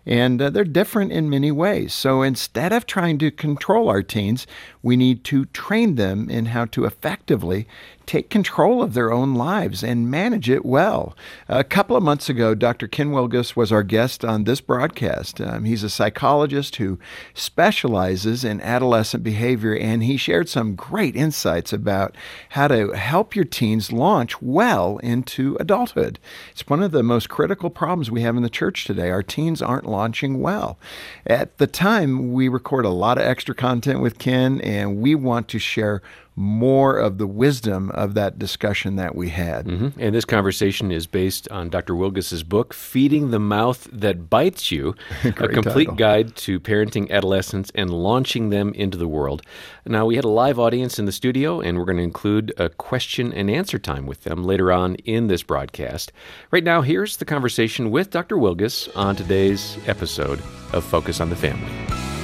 And 0.09 0.41
uh, 0.41 0.51
they're 0.51 0.65
different 0.65 1.11
in 1.11 1.29
many 1.29 1.51
ways. 1.51 1.93
So 1.93 2.23
instead 2.23 2.73
of 2.73 2.87
trying 2.87 3.19
to 3.19 3.33
control 3.33 3.89
our 3.89 4.03
teens, 4.03 4.47
we 4.81 4.97
need 4.97 5.25
to 5.25 5.47
train 5.47 5.97
them 5.97 6.31
in 6.31 6.47
how 6.47 6.67
to 6.67 6.85
effectively 6.85 7.67
take 8.07 8.31
control 8.31 8.83
of 8.83 8.95
their 8.95 9.13
own 9.13 9.35
lives 9.35 9.83
and 9.83 10.11
manage 10.11 10.49
it 10.49 10.65
well. 10.65 11.17
A 11.49 11.65
couple 11.65 11.97
of 11.97 12.03
months 12.03 12.29
ago, 12.29 12.55
Dr. 12.55 12.87
Ken 12.87 13.11
Wilgus 13.11 13.57
was 13.57 13.73
our 13.73 13.83
guest 13.83 14.25
on 14.25 14.45
this 14.45 14.61
broadcast. 14.61 15.41
Um, 15.41 15.65
he's 15.65 15.83
a 15.83 15.91
psychologist 15.91 16.77
who 16.77 16.99
specializes 17.35 18.45
in 18.45 18.61
adolescent 18.61 19.25
behavior, 19.25 19.77
and 19.77 20.05
he 20.05 20.17
shared 20.17 20.49
some 20.49 20.75
great 20.75 21.17
insights 21.17 21.73
about 21.73 22.15
how 22.51 22.69
to 22.69 22.93
help 22.93 23.35
your 23.35 23.45
teens 23.45 23.93
launch 23.93 24.41
well 24.41 24.99
into 24.99 25.57
adulthood. 25.59 26.19
It's 26.53 26.67
one 26.69 26.83
of 26.83 26.93
the 26.93 27.03
most 27.03 27.29
critical 27.29 27.71
problems 27.71 28.11
we 28.11 28.23
have 28.23 28.37
in 28.37 28.43
the 28.43 28.51
church 28.51 28.85
today. 28.85 29.11
Our 29.11 29.23
teens 29.23 29.61
aren't 29.61 29.87
launching 29.87 30.41
well. 30.41 30.79
At 31.27 31.59
the 31.59 31.67
time, 31.67 32.33
we 32.33 32.49
record 32.49 32.85
a 32.85 32.91
lot 32.91 33.19
of 33.19 33.25
extra 33.25 33.55
content 33.55 34.01
with 34.01 34.19
Ken, 34.19 34.61
and 34.61 34.99
we 34.99 35.15
want 35.15 35.49
to 35.49 35.59
share 35.59 36.03
more 36.37 36.99
of 36.99 37.17
the 37.17 37.27
wisdom 37.27 37.91
of 37.93 38.13
that 38.15 38.39
discussion 38.39 38.97
that 38.97 39.15
we 39.15 39.31
had. 39.31 39.67
Mm-hmm. 39.67 39.99
And 39.99 40.15
this 40.15 40.27
conversation 40.27 40.93
is 40.93 41.07
based 41.07 41.51
on 41.51 41.71
Dr. 41.71 41.95
Wilgus's 41.95 42.43
book, 42.43 42.75
Feeding 42.75 43.31
the 43.31 43.39
Mouth 43.39 43.89
That 43.91 44.29
Bites 44.29 44.71
You, 44.71 44.95
a 45.25 45.33
complete 45.33 45.87
title. 45.87 45.95
guide 45.95 46.37
to 46.37 46.61
parenting 46.61 47.11
adolescents 47.11 47.73
and 47.75 47.91
launching 47.91 48.51
them 48.51 48.75
into 48.75 48.99
the 48.99 49.09
world. 49.09 49.43
Now, 49.87 50.05
we 50.05 50.17
had 50.17 50.25
a 50.25 50.29
live 50.29 50.59
audience 50.59 50.99
in 50.99 51.07
the 51.07 51.13
studio, 51.13 51.61
and 51.61 51.79
we're 51.79 51.87
going 51.87 51.97
to 51.97 52.03
include 52.03 52.53
a 52.59 52.69
question 52.69 53.33
and 53.33 53.51
answer 53.51 53.79
time 53.79 54.07
with 54.07 54.25
them 54.25 54.45
later 54.45 54.71
on 54.71 54.97
in 54.97 55.29
this 55.29 55.43
broadcast. 55.43 56.13
Right 56.51 56.65
now, 56.65 56.83
here's 56.83 57.17
the 57.17 57.25
conversation 57.25 57.91
with 57.91 58.11
Dr. 58.11 58.37
Wilgus 58.37 58.95
on 58.95 59.17
today's 59.17 59.79
episode 59.87 60.43
of 60.73 60.85
Focus 60.85 61.21
on 61.21 61.31
the 61.31 61.37
Family. 61.37 62.16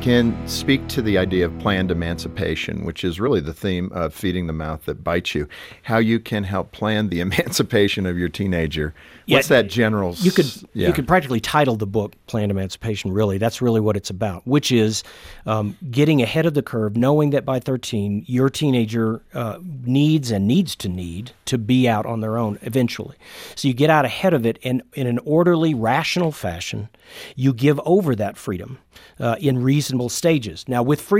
Can 0.00 0.48
speak 0.48 0.86
to 0.88 1.02
the 1.02 1.18
idea 1.18 1.44
of 1.44 1.58
planned 1.58 1.90
emancipation, 1.90 2.86
which 2.86 3.04
is 3.04 3.20
really 3.20 3.40
the 3.40 3.52
theme 3.52 3.90
of 3.92 4.14
Feeding 4.14 4.46
the 4.46 4.54
Mouth 4.54 4.86
That 4.86 5.04
Bites 5.04 5.34
You. 5.34 5.46
How 5.82 5.98
you 5.98 6.18
can 6.18 6.44
help 6.44 6.72
plan 6.72 7.08
the 7.08 7.20
emancipation 7.28 8.06
of 8.06 8.16
your 8.16 8.30
teenager. 8.30 8.94
What's 9.26 9.50
Yeah, 9.50 9.56
that 9.56 9.68
general? 9.68 10.14
You 10.14 10.30
could 10.30 10.46
yeah. 10.72 10.86
you 10.86 10.94
could 10.94 11.06
practically 11.06 11.40
title 11.40 11.76
the 11.76 11.86
book 11.86 12.14
"Planned 12.26 12.50
Emancipation." 12.50 13.12
Really, 13.12 13.36
that's 13.36 13.60
really 13.60 13.80
what 13.80 13.96
it's 13.96 14.08
about, 14.08 14.46
which 14.46 14.72
is 14.72 15.02
um, 15.44 15.76
getting 15.90 16.22
ahead 16.22 16.46
of 16.46 16.54
the 16.54 16.62
curve, 16.62 16.96
knowing 16.96 17.30
that 17.30 17.44
by 17.44 17.60
thirteen, 17.60 18.24
your 18.26 18.48
teenager 18.48 19.20
uh, 19.34 19.58
needs 19.84 20.30
and 20.30 20.46
needs 20.46 20.74
to 20.76 20.88
need 20.88 21.32
to 21.46 21.58
be 21.58 21.86
out 21.86 22.06
on 22.06 22.20
their 22.20 22.38
own 22.38 22.58
eventually. 22.62 23.16
So 23.56 23.68
you 23.68 23.74
get 23.74 23.90
out 23.90 24.06
ahead 24.06 24.32
of 24.32 24.46
it, 24.46 24.58
and 24.64 24.82
in 24.94 25.06
an 25.06 25.18
orderly, 25.24 25.74
rational 25.74 26.32
fashion, 26.32 26.88
you 27.36 27.52
give 27.52 27.78
over 27.84 28.14
that 28.14 28.38
freedom 28.38 28.78
uh, 29.20 29.36
in 29.40 29.62
reasonable 29.88 30.10
stages. 30.10 30.66
Now, 30.68 30.82
with 30.82 31.00
freedom. 31.00 31.18